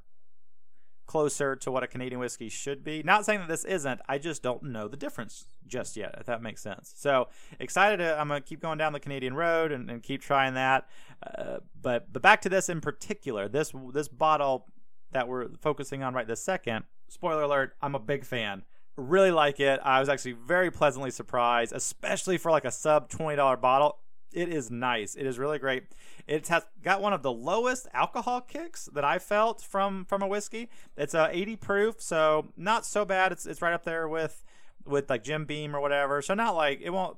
closer 1.06 1.54
to 1.54 1.70
what 1.70 1.82
a 1.82 1.86
Canadian 1.86 2.20
whiskey 2.20 2.48
should 2.48 2.82
be. 2.84 3.02
Not 3.02 3.24
saying 3.24 3.40
that 3.40 3.48
this 3.48 3.64
isn't. 3.64 4.00
I 4.08 4.18
just 4.18 4.42
don't 4.42 4.62
know 4.64 4.88
the 4.88 4.96
difference 4.96 5.44
just 5.66 5.96
yet, 5.96 6.14
if 6.18 6.26
that 6.26 6.42
makes 6.42 6.60
sense. 6.60 6.92
So 6.96 7.28
excited. 7.58 7.98
To, 7.98 8.18
I'm 8.18 8.28
gonna 8.28 8.40
keep 8.40 8.60
going 8.60 8.78
down 8.78 8.92
the 8.92 9.00
Canadian 9.00 9.34
road 9.34 9.72
and, 9.72 9.90
and 9.90 10.02
keep 10.02 10.20
trying 10.20 10.54
that. 10.54 10.88
Uh, 11.22 11.58
but 11.80 12.12
but 12.12 12.22
back 12.22 12.42
to 12.42 12.48
this 12.48 12.68
in 12.68 12.80
particular. 12.80 13.48
This 13.48 13.72
this 13.92 14.08
bottle 14.08 14.66
that 15.12 15.28
we're 15.28 15.48
focusing 15.60 16.02
on 16.02 16.14
right 16.14 16.26
this 16.26 16.42
second. 16.42 16.84
Spoiler 17.08 17.42
alert: 17.42 17.76
I'm 17.80 17.94
a 17.94 18.00
big 18.00 18.24
fan. 18.24 18.64
Really 18.96 19.30
like 19.30 19.60
it. 19.60 19.80
I 19.82 20.00
was 20.00 20.08
actually 20.08 20.32
very 20.32 20.70
pleasantly 20.70 21.10
surprised, 21.10 21.72
especially 21.74 22.38
for 22.38 22.50
like 22.50 22.64
a 22.64 22.70
sub 22.70 23.10
twenty 23.10 23.36
dollar 23.36 23.56
bottle. 23.56 23.98
It 24.32 24.48
is 24.48 24.70
nice. 24.70 25.14
It 25.14 25.26
is 25.26 25.38
really 25.38 25.58
great. 25.58 25.84
It 26.26 26.48
has 26.48 26.64
got 26.82 27.00
one 27.00 27.12
of 27.12 27.22
the 27.22 27.32
lowest 27.32 27.88
alcohol 27.94 28.40
kicks 28.40 28.88
that 28.92 29.04
I 29.04 29.18
felt 29.18 29.62
from 29.62 30.04
from 30.04 30.22
a 30.22 30.26
whiskey. 30.26 30.68
It's 30.96 31.14
a 31.14 31.28
80 31.30 31.56
proof, 31.56 32.02
so 32.02 32.52
not 32.56 32.84
so 32.84 33.04
bad. 33.04 33.32
It's 33.32 33.46
it's 33.46 33.62
right 33.62 33.72
up 33.72 33.84
there 33.84 34.08
with 34.08 34.42
with 34.84 35.10
like 35.10 35.22
Jim 35.22 35.44
Beam 35.44 35.74
or 35.74 35.80
whatever. 35.80 36.22
So 36.22 36.34
not 36.34 36.54
like 36.54 36.80
it 36.82 36.90
won't. 36.90 37.16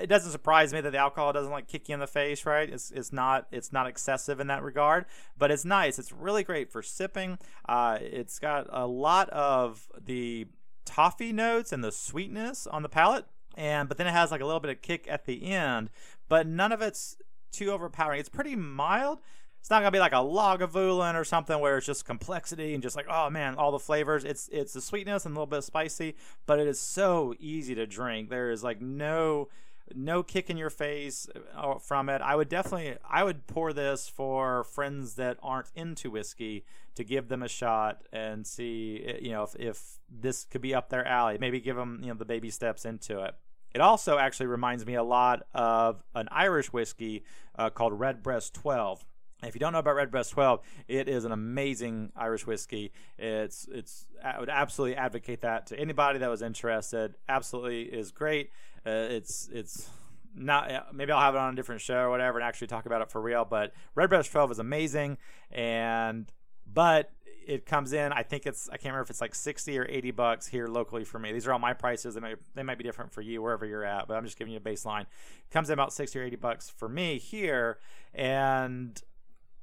It 0.00 0.08
doesn't 0.08 0.32
surprise 0.32 0.72
me 0.74 0.82
that 0.82 0.90
the 0.90 0.98
alcohol 0.98 1.32
doesn't 1.32 1.50
like 1.50 1.66
kick 1.66 1.88
you 1.88 1.94
in 1.94 2.00
the 2.00 2.06
face, 2.06 2.44
right? 2.44 2.68
It's 2.68 2.90
it's 2.90 3.12
not 3.12 3.46
it's 3.50 3.72
not 3.72 3.86
excessive 3.86 4.40
in 4.40 4.46
that 4.48 4.62
regard, 4.62 5.06
but 5.36 5.50
it's 5.50 5.64
nice. 5.64 5.98
It's 5.98 6.12
really 6.12 6.44
great 6.44 6.70
for 6.70 6.82
sipping. 6.82 7.38
Uh, 7.68 7.98
it's 8.00 8.38
got 8.38 8.66
a 8.70 8.86
lot 8.86 9.30
of 9.30 9.88
the 9.98 10.46
toffee 10.88 11.32
notes 11.32 11.72
and 11.72 11.84
the 11.84 11.92
sweetness 11.92 12.66
on 12.66 12.82
the 12.82 12.88
palate 12.88 13.26
and 13.56 13.88
but 13.88 13.98
then 13.98 14.06
it 14.06 14.12
has 14.12 14.30
like 14.30 14.40
a 14.40 14.44
little 14.46 14.60
bit 14.60 14.70
of 14.70 14.82
kick 14.82 15.06
at 15.08 15.26
the 15.26 15.44
end 15.44 15.90
but 16.28 16.46
none 16.46 16.72
of 16.72 16.82
it's 16.82 17.16
too 17.50 17.70
overpowering. 17.70 18.20
It's 18.20 18.28
pretty 18.28 18.56
mild. 18.56 19.18
It's 19.60 19.70
not 19.70 19.80
gonna 19.80 19.90
be 19.90 19.98
like 19.98 20.12
a 20.12 20.16
Lagavulin 20.16 21.14
or 21.14 21.24
something 21.24 21.58
where 21.58 21.78
it's 21.78 21.86
just 21.86 22.04
complexity 22.04 22.74
and 22.74 22.82
just 22.82 22.96
like 22.96 23.06
oh 23.08 23.28
man, 23.28 23.56
all 23.56 23.72
the 23.72 23.78
flavors. 23.78 24.24
It's 24.24 24.48
it's 24.52 24.72
the 24.72 24.80
sweetness 24.80 25.26
and 25.26 25.36
a 25.36 25.38
little 25.38 25.46
bit 25.46 25.64
spicy, 25.64 26.16
but 26.46 26.60
it 26.60 26.68
is 26.68 26.80
so 26.80 27.34
easy 27.38 27.74
to 27.74 27.86
drink. 27.86 28.30
There 28.30 28.50
is 28.50 28.62
like 28.62 28.80
no 28.80 29.48
no 29.94 30.22
kick 30.22 30.50
in 30.50 30.56
your 30.56 30.70
face 30.70 31.28
uh, 31.56 31.78
from 31.78 32.08
it. 32.08 32.20
I 32.22 32.36
would 32.36 32.48
definitely 32.48 32.96
I 33.08 33.24
would 33.24 33.46
pour 33.46 33.72
this 33.72 34.08
for 34.08 34.64
friends 34.64 35.14
that 35.14 35.38
aren't 35.42 35.68
into 35.74 36.10
whiskey 36.10 36.64
to 36.94 37.04
give 37.04 37.28
them 37.28 37.42
a 37.42 37.48
shot 37.48 38.02
and 38.12 38.46
see 38.46 39.04
eh, 39.06 39.18
you 39.20 39.30
know 39.30 39.44
if, 39.44 39.56
if 39.56 39.98
this 40.10 40.44
could 40.44 40.60
be 40.60 40.74
up 40.74 40.88
their 40.88 41.06
alley. 41.06 41.38
Maybe 41.38 41.60
give 41.60 41.76
them 41.76 42.00
you 42.02 42.08
know 42.08 42.14
the 42.14 42.24
baby 42.24 42.50
steps 42.50 42.84
into 42.84 43.20
it. 43.20 43.34
It 43.74 43.80
also 43.80 44.18
actually 44.18 44.46
reminds 44.46 44.86
me 44.86 44.94
a 44.94 45.02
lot 45.02 45.42
of 45.54 46.02
an 46.14 46.28
Irish 46.30 46.72
whiskey 46.72 47.24
uh, 47.58 47.70
called 47.70 47.98
Redbreast 47.98 48.54
12. 48.54 49.04
If 49.42 49.54
you 49.54 49.60
don't 49.60 49.72
know 49.72 49.78
about 49.78 49.94
Redbreast 49.94 50.32
12, 50.32 50.60
it 50.88 51.08
is 51.08 51.24
an 51.24 51.30
amazing 51.30 52.10
Irish 52.16 52.46
whiskey. 52.46 52.92
It's 53.18 53.68
it's 53.70 54.06
I 54.24 54.40
would 54.40 54.48
absolutely 54.48 54.96
advocate 54.96 55.42
that 55.42 55.66
to 55.68 55.78
anybody 55.78 56.18
that 56.18 56.28
was 56.28 56.42
interested. 56.42 57.14
Absolutely 57.28 57.82
is 57.82 58.10
great. 58.10 58.50
Uh, 58.88 59.08
it's 59.10 59.48
it's 59.52 59.90
not 60.34 60.94
maybe 60.94 61.12
I'll 61.12 61.20
have 61.20 61.34
it 61.34 61.38
on 61.38 61.52
a 61.52 61.56
different 61.56 61.80
show 61.80 61.98
or 61.98 62.10
whatever 62.10 62.38
and 62.38 62.46
actually 62.46 62.68
talk 62.68 62.86
about 62.86 63.02
it 63.02 63.10
for 63.10 63.20
real. 63.20 63.44
But 63.44 63.72
Redbreast 63.94 64.32
12 64.32 64.52
is 64.52 64.58
amazing, 64.58 65.18
and 65.50 66.30
but 66.66 67.10
it 67.46 67.64
comes 67.64 67.92
in. 67.92 68.12
I 68.12 68.22
think 68.22 68.46
it's 68.46 68.68
I 68.68 68.72
can't 68.72 68.92
remember 68.92 69.02
if 69.02 69.10
it's 69.10 69.20
like 69.20 69.34
sixty 69.34 69.78
or 69.78 69.86
eighty 69.88 70.10
bucks 70.10 70.46
here 70.46 70.66
locally 70.66 71.04
for 71.04 71.18
me. 71.18 71.32
These 71.32 71.46
are 71.46 71.52
all 71.52 71.58
my 71.58 71.72
prices. 71.72 72.14
They 72.14 72.20
might 72.20 72.36
they 72.54 72.62
might 72.62 72.78
be 72.78 72.84
different 72.84 73.12
for 73.12 73.22
you 73.22 73.42
wherever 73.42 73.64
you're 73.66 73.84
at, 73.84 74.06
but 74.06 74.16
I'm 74.16 74.24
just 74.24 74.38
giving 74.38 74.52
you 74.52 74.58
a 74.58 74.60
baseline. 74.60 75.02
It 75.02 75.50
comes 75.50 75.70
in 75.70 75.74
about 75.74 75.92
sixty 75.92 76.18
or 76.18 76.22
eighty 76.22 76.36
bucks 76.36 76.68
for 76.68 76.88
me 76.88 77.18
here, 77.18 77.78
and 78.14 79.00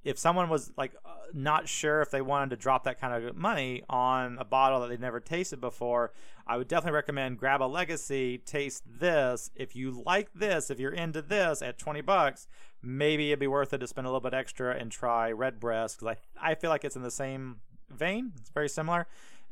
if 0.05 0.19
someone 0.19 0.49
was 0.49 0.71
like 0.77 0.95
uh, 1.03 1.09
not 1.33 1.67
sure 1.67 2.01
if 2.01 2.11
they 2.11 2.21
wanted 2.21 2.51
to 2.51 2.55
drop 2.55 2.83
that 2.83 3.01
kind 3.01 3.25
of 3.25 3.35
money 3.35 3.83
on 3.89 4.37
a 4.39 4.45
bottle 4.45 4.79
that 4.79 4.87
they've 4.87 4.99
never 4.99 5.19
tasted 5.19 5.59
before, 5.59 6.13
I 6.47 6.57
would 6.57 6.67
definitely 6.67 6.95
recommend 6.95 7.39
grab 7.39 7.61
a 7.61 7.65
legacy, 7.65 8.37
taste 8.37 8.83
this. 8.87 9.49
If 9.55 9.75
you 9.75 10.03
like 10.05 10.29
this, 10.33 10.69
if 10.69 10.79
you're 10.79 10.93
into 10.93 11.23
this 11.23 11.63
at 11.63 11.79
20 11.79 12.01
bucks, 12.01 12.47
maybe 12.83 13.31
it'd 13.31 13.39
be 13.39 13.47
worth 13.47 13.73
it 13.73 13.79
to 13.79 13.87
spend 13.87 14.05
a 14.05 14.09
little 14.09 14.21
bit 14.21 14.35
extra 14.35 14.75
and 14.75 14.91
try 14.91 15.31
Redbreast 15.31 15.99
because 15.99 16.15
I, 16.39 16.51
I 16.51 16.55
feel 16.55 16.69
like 16.69 16.85
it's 16.85 16.95
in 16.95 17.01
the 17.01 17.11
same 17.11 17.57
vein. 17.89 18.31
It's 18.39 18.51
very 18.51 18.69
similar. 18.69 19.07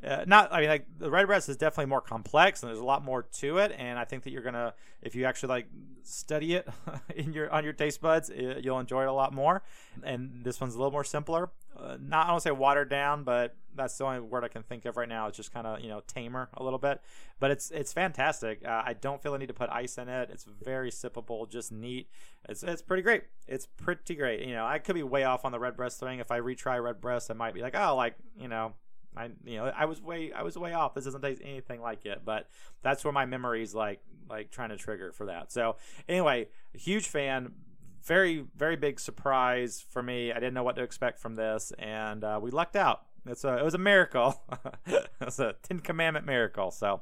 Uh, 0.05 0.25
not, 0.27 0.51
I 0.51 0.61
mean, 0.61 0.69
like 0.69 0.85
the 0.97 1.09
Redbreast 1.09 1.49
is 1.49 1.57
definitely 1.57 1.89
more 1.89 2.01
complex 2.01 2.61
and 2.61 2.69
there's 2.69 2.79
a 2.79 2.85
lot 2.85 3.03
more 3.03 3.23
to 3.23 3.57
it. 3.59 3.73
And 3.77 3.97
I 3.97 4.03
think 4.05 4.23
that 4.23 4.31
you're 4.31 4.41
gonna, 4.41 4.73
if 5.01 5.15
you 5.15 5.25
actually 5.25 5.49
like 5.49 5.67
study 6.03 6.55
it 6.55 6.67
in 7.15 7.33
your 7.33 7.51
on 7.51 7.63
your 7.63 7.73
taste 7.73 8.01
buds, 8.01 8.29
it, 8.29 8.63
you'll 8.63 8.79
enjoy 8.79 9.03
it 9.03 9.07
a 9.07 9.13
lot 9.13 9.33
more. 9.33 9.63
And 10.03 10.43
this 10.43 10.59
one's 10.59 10.75
a 10.75 10.77
little 10.77 10.91
more 10.91 11.03
simpler. 11.03 11.51
Uh, 11.75 11.97
not 12.01 12.27
I 12.27 12.29
don't 12.29 12.41
say 12.41 12.51
watered 12.51 12.89
down, 12.89 13.23
but 13.23 13.55
that's 13.75 13.97
the 13.97 14.05
only 14.05 14.19
word 14.19 14.43
I 14.43 14.47
can 14.47 14.63
think 14.63 14.85
of 14.85 14.97
right 14.97 15.09
now. 15.09 15.27
It's 15.27 15.37
just 15.37 15.53
kind 15.53 15.65
of 15.65 15.79
you 15.79 15.89
know 15.89 16.01
tamer 16.07 16.49
a 16.53 16.63
little 16.63 16.79
bit, 16.79 17.01
but 17.39 17.51
it's 17.51 17.71
it's 17.71 17.93
fantastic. 17.93 18.61
Uh, 18.65 18.83
I 18.85 18.93
don't 18.93 19.21
feel 19.21 19.33
a 19.33 19.39
need 19.39 19.47
to 19.47 19.53
put 19.53 19.69
ice 19.69 19.97
in 19.97 20.09
it. 20.09 20.29
It's 20.31 20.43
very 20.43 20.91
sippable, 20.91 21.49
just 21.49 21.71
neat. 21.71 22.09
It's 22.47 22.63
it's 22.63 22.81
pretty 22.81 23.03
great. 23.03 23.23
It's 23.47 23.65
pretty 23.65 24.15
great. 24.15 24.45
You 24.47 24.53
know, 24.53 24.65
I 24.65 24.79
could 24.79 24.95
be 24.95 25.03
way 25.03 25.23
off 25.23 25.45
on 25.45 25.51
the 25.51 25.59
Redbreast 25.59 25.99
thing. 25.99 26.19
If 26.19 26.31
I 26.31 26.39
retry 26.39 26.81
Redbreast 26.83 27.31
I 27.31 27.33
might 27.33 27.53
be 27.53 27.61
like, 27.61 27.75
oh, 27.75 27.95
like 27.95 28.15
you 28.39 28.47
know, 28.47 28.73
I 29.15 29.29
you 29.45 29.57
know 29.57 29.65
I 29.65 29.85
was 29.85 30.01
way 30.01 30.31
I 30.31 30.43
was 30.43 30.57
way 30.57 30.73
off. 30.73 30.93
This 30.93 31.05
doesn't 31.05 31.21
taste 31.21 31.41
anything 31.43 31.81
like 31.81 32.05
it, 32.05 32.21
but 32.25 32.47
that's 32.81 33.03
where 33.03 33.13
my 33.13 33.25
memories 33.25 33.73
like 33.73 34.01
like 34.29 34.51
trying 34.51 34.69
to 34.69 34.77
trigger 34.77 35.11
for 35.11 35.25
that. 35.27 35.51
So 35.51 35.75
anyway, 36.07 36.47
huge 36.73 37.07
fan. 37.07 37.53
Very 38.03 38.45
very 38.55 38.75
big 38.75 38.99
surprise 38.99 39.83
for 39.87 40.03
me. 40.03 40.31
I 40.31 40.35
didn't 40.35 40.53
know 40.53 40.63
what 40.63 40.75
to 40.75 40.83
expect 40.83 41.19
from 41.19 41.35
this, 41.35 41.71
and 41.77 42.23
uh, 42.23 42.39
we 42.41 42.51
lucked 42.51 42.75
out. 42.75 43.03
It's 43.25 43.43
a 43.43 43.57
it 43.57 43.63
was 43.63 43.73
a 43.73 43.79
miracle. 43.79 44.41
it 44.85 45.09
was 45.23 45.39
a 45.39 45.55
Ten 45.63 45.79
Commandment 45.79 46.25
miracle. 46.25 46.71
So 46.71 47.01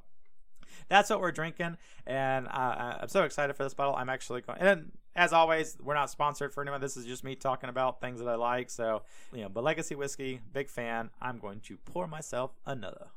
that's 0.89 1.09
what 1.09 1.19
we're 1.19 1.31
drinking, 1.31 1.77
and 2.05 2.47
uh, 2.47 2.97
I'm 3.01 3.07
so 3.07 3.23
excited 3.23 3.55
for 3.55 3.63
this 3.63 3.73
bottle. 3.73 3.95
I'm 3.95 4.09
actually 4.09 4.41
going 4.41 4.59
and 4.59 4.91
as 5.15 5.33
always, 5.33 5.77
we're 5.81 5.93
not 5.93 6.09
sponsored 6.09 6.53
for 6.53 6.61
anyone. 6.61 6.81
This 6.81 6.95
is 6.95 7.05
just 7.05 7.23
me 7.23 7.35
talking 7.35 7.69
about 7.69 7.99
things 8.01 8.19
that 8.19 8.27
I 8.27 8.35
like. 8.35 8.69
So, 8.69 9.03
you 9.33 9.41
know, 9.41 9.49
but 9.49 9.63
Legacy 9.63 9.95
Whiskey, 9.95 10.41
big 10.53 10.69
fan. 10.69 11.09
I'm 11.21 11.37
going 11.37 11.59
to 11.61 11.77
pour 11.77 12.07
myself 12.07 12.51
another. 12.65 13.07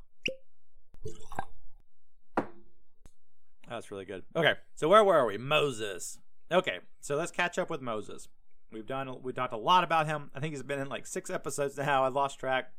That's 3.69 3.91
really 3.91 4.05
good. 4.05 4.25
Okay, 4.37 4.55
so 4.75 4.89
where 4.89 5.05
were 5.05 5.27
we? 5.27 5.39
Moses. 5.39 6.19
Okay, 6.53 6.79
so 7.01 7.17
let's 7.17 7.31
catch 7.31 7.59
up 7.59 7.71
with 7.71 7.81
Moses. 7.81 8.29
We've 8.73 8.87
done 8.87 9.23
we've 9.23 9.35
talked 9.35 9.53
a 9.53 9.59
lot 9.59 9.85
about 9.85 10.07
him. 10.07 10.31
I 10.35 10.41
think 10.41 10.53
he's 10.53 10.63
been 10.63 10.81
in 10.81 10.89
like 10.89 11.07
six 11.07 11.31
episodes 11.31 11.77
now. 11.77 12.05
I 12.05 12.09
lost 12.09 12.39
track. 12.39 12.73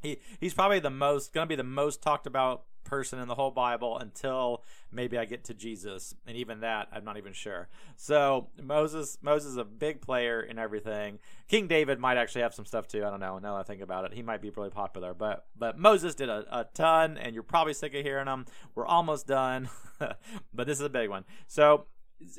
He 0.00 0.18
he's 0.40 0.54
probably 0.54 0.80
the 0.80 0.90
most 0.90 1.32
going 1.32 1.44
to 1.44 1.48
be 1.48 1.56
the 1.56 1.64
most 1.64 2.02
talked 2.02 2.26
about 2.26 2.64
person 2.86 3.18
in 3.18 3.28
the 3.28 3.34
whole 3.34 3.50
Bible 3.50 3.98
until 3.98 4.62
maybe 4.90 5.18
I 5.18 5.24
get 5.24 5.44
to 5.44 5.54
Jesus, 5.54 6.14
and 6.26 6.36
even 6.36 6.60
that 6.60 6.88
I'm 6.92 7.04
not 7.04 7.18
even 7.18 7.32
sure. 7.32 7.68
So 7.96 8.48
Moses, 8.62 9.18
Moses 9.20 9.52
is 9.52 9.56
a 9.56 9.64
big 9.64 10.00
player 10.00 10.40
in 10.40 10.58
everything. 10.58 11.18
King 11.48 11.66
David 11.66 11.98
might 11.98 12.16
actually 12.16 12.42
have 12.42 12.54
some 12.54 12.64
stuff 12.64 12.86
too. 12.88 13.04
I 13.04 13.10
don't 13.10 13.20
know. 13.20 13.38
Now 13.38 13.54
that 13.54 13.60
I 13.60 13.62
think 13.64 13.82
about 13.82 14.04
it, 14.04 14.14
he 14.14 14.22
might 14.22 14.40
be 14.40 14.50
really 14.50 14.70
popular. 14.70 15.12
But 15.12 15.46
but 15.58 15.78
Moses 15.78 16.14
did 16.14 16.28
a, 16.28 16.46
a 16.50 16.64
ton, 16.72 17.18
and 17.18 17.34
you're 17.34 17.42
probably 17.42 17.74
sick 17.74 17.94
of 17.94 18.02
hearing 18.02 18.26
them. 18.26 18.46
We're 18.74 18.86
almost 18.86 19.26
done, 19.26 19.68
but 19.98 20.66
this 20.66 20.78
is 20.78 20.86
a 20.86 20.90
big 20.90 21.10
one. 21.10 21.24
So 21.46 21.86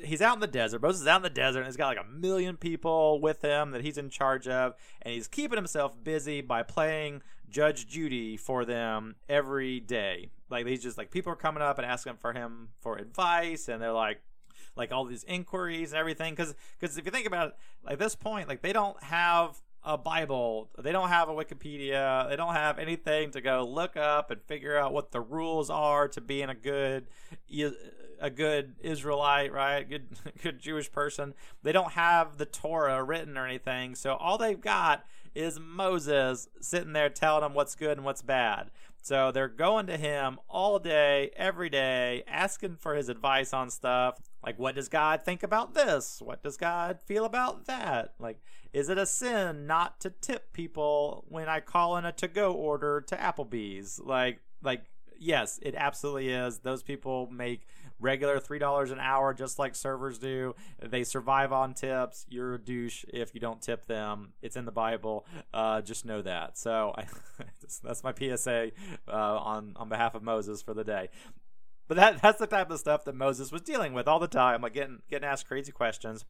he's 0.02 0.20
out 0.20 0.34
in 0.34 0.40
the 0.40 0.46
desert. 0.46 0.82
Moses 0.82 1.02
is 1.02 1.06
out 1.06 1.18
in 1.18 1.22
the 1.22 1.30
desert 1.30 1.60
and 1.60 1.66
he's 1.66 1.76
got 1.76 1.86
like 1.86 2.04
a 2.04 2.10
million 2.10 2.56
people 2.56 3.20
with 3.20 3.42
him 3.42 3.70
that 3.70 3.82
he's 3.82 3.98
in 3.98 4.10
charge 4.10 4.48
of, 4.48 4.74
and 5.02 5.14
he's 5.14 5.28
keeping 5.28 5.56
himself 5.56 6.02
busy 6.02 6.40
by 6.40 6.62
playing 6.62 7.22
Judge 7.48 7.86
Judy 7.86 8.36
for 8.36 8.64
them 8.64 9.16
every 9.28 9.80
day. 9.80 10.30
Like 10.50 10.66
he's 10.66 10.82
just 10.82 10.98
like 10.98 11.10
people 11.10 11.32
are 11.32 11.36
coming 11.36 11.62
up 11.62 11.78
and 11.78 11.86
asking 11.86 12.16
for 12.16 12.32
him 12.32 12.68
for 12.80 12.96
advice, 12.96 13.68
and 13.68 13.82
they're 13.82 13.92
like, 13.92 14.20
like 14.76 14.92
all 14.92 15.04
these 15.04 15.24
inquiries 15.24 15.92
and 15.92 15.98
everything. 15.98 16.34
Because 16.34 16.54
because 16.78 16.96
if 16.96 17.04
you 17.04 17.10
think 17.10 17.26
about 17.26 17.48
it, 17.48 17.54
like 17.84 17.98
this 17.98 18.14
point, 18.14 18.48
like 18.48 18.62
they 18.62 18.72
don't 18.72 19.02
have 19.02 19.60
a 19.84 19.96
Bible. 19.96 20.70
They 20.78 20.92
don't 20.92 21.08
have 21.08 21.28
a 21.28 21.32
Wikipedia. 21.32 22.28
They 22.28 22.36
don't 22.36 22.54
have 22.54 22.78
anything 22.78 23.30
to 23.32 23.40
go 23.40 23.66
look 23.68 23.96
up 23.96 24.30
and 24.30 24.42
figure 24.42 24.76
out 24.76 24.92
what 24.92 25.12
the 25.12 25.20
rules 25.20 25.70
are 25.70 26.08
to 26.08 26.20
being 26.20 26.48
a 26.48 26.54
good 26.54 27.06
a 28.20 28.30
good 28.30 28.74
Israelite, 28.80 29.52
right? 29.52 29.88
Good 29.88 30.08
good 30.42 30.58
Jewish 30.58 30.90
person. 30.90 31.34
They 31.62 31.72
don't 31.72 31.92
have 31.92 32.38
the 32.38 32.46
Torah 32.46 33.02
written 33.02 33.38
or 33.38 33.46
anything. 33.46 33.94
So 33.94 34.14
all 34.14 34.38
they've 34.38 34.60
got 34.60 35.04
is 35.34 35.58
Moses 35.60 36.48
sitting 36.60 36.92
there 36.92 37.08
telling 37.08 37.42
them 37.42 37.54
what's 37.54 37.74
good 37.74 37.96
and 37.96 38.04
what's 38.04 38.22
bad. 38.22 38.70
So 39.02 39.32
they're 39.32 39.48
going 39.48 39.86
to 39.86 39.96
him 39.96 40.38
all 40.48 40.78
day, 40.78 41.30
every 41.36 41.70
day, 41.70 42.24
asking 42.26 42.76
for 42.76 42.94
his 42.94 43.08
advice 43.08 43.52
on 43.52 43.70
stuff. 43.70 44.18
Like, 44.44 44.58
what 44.58 44.74
does 44.74 44.88
God 44.88 45.22
think 45.22 45.42
about 45.42 45.74
this? 45.74 46.20
What 46.22 46.42
does 46.42 46.56
God 46.56 46.98
feel 47.06 47.24
about 47.24 47.66
that? 47.66 48.14
Like, 48.18 48.40
is 48.72 48.88
it 48.88 48.98
a 48.98 49.06
sin 49.06 49.66
not 49.66 50.00
to 50.00 50.10
tip 50.10 50.52
people 50.52 51.24
when 51.28 51.48
I 51.48 51.60
call 51.60 51.96
in 51.96 52.04
a 52.04 52.12
to 52.12 52.28
go 52.28 52.52
order 52.52 53.00
to 53.02 53.16
Applebee's? 53.16 53.98
Like, 53.98 54.40
like, 54.62 54.84
yes, 55.18 55.58
it 55.62 55.74
absolutely 55.76 56.28
is. 56.28 56.58
Those 56.58 56.82
people 56.82 57.28
make 57.32 57.66
regular 58.00 58.38
$3 58.38 58.92
an 58.92 59.00
hour, 59.00 59.34
just 59.34 59.58
like 59.58 59.74
servers 59.74 60.18
do. 60.18 60.54
They 60.80 61.04
survive 61.04 61.52
on 61.52 61.74
tips. 61.74 62.26
You're 62.28 62.54
a 62.54 62.58
douche 62.58 63.04
if 63.08 63.34
you 63.34 63.40
don't 63.40 63.60
tip 63.60 63.86
them. 63.86 64.32
It's 64.42 64.56
in 64.56 64.64
the 64.64 64.72
Bible. 64.72 65.26
Uh, 65.52 65.80
just 65.80 66.04
know 66.04 66.22
that. 66.22 66.58
So 66.58 66.94
I, 66.96 67.04
that's 67.82 68.04
my 68.04 68.12
PSA 68.12 68.72
uh, 69.08 69.12
on, 69.12 69.74
on 69.76 69.88
behalf 69.88 70.14
of 70.14 70.22
Moses 70.22 70.62
for 70.62 70.74
the 70.74 70.84
day. 70.84 71.08
But 71.88 71.96
that 71.96 72.20
that's 72.20 72.38
the 72.38 72.46
type 72.46 72.70
of 72.70 72.78
stuff 72.78 73.04
that 73.06 73.14
Moses 73.14 73.50
was 73.50 73.62
dealing 73.62 73.94
with 73.94 74.06
all 74.06 74.18
the 74.18 74.28
time, 74.28 74.60
like 74.60 74.74
getting 74.74 75.00
getting 75.08 75.26
asked 75.26 75.48
crazy 75.48 75.72
questions. 75.72 76.26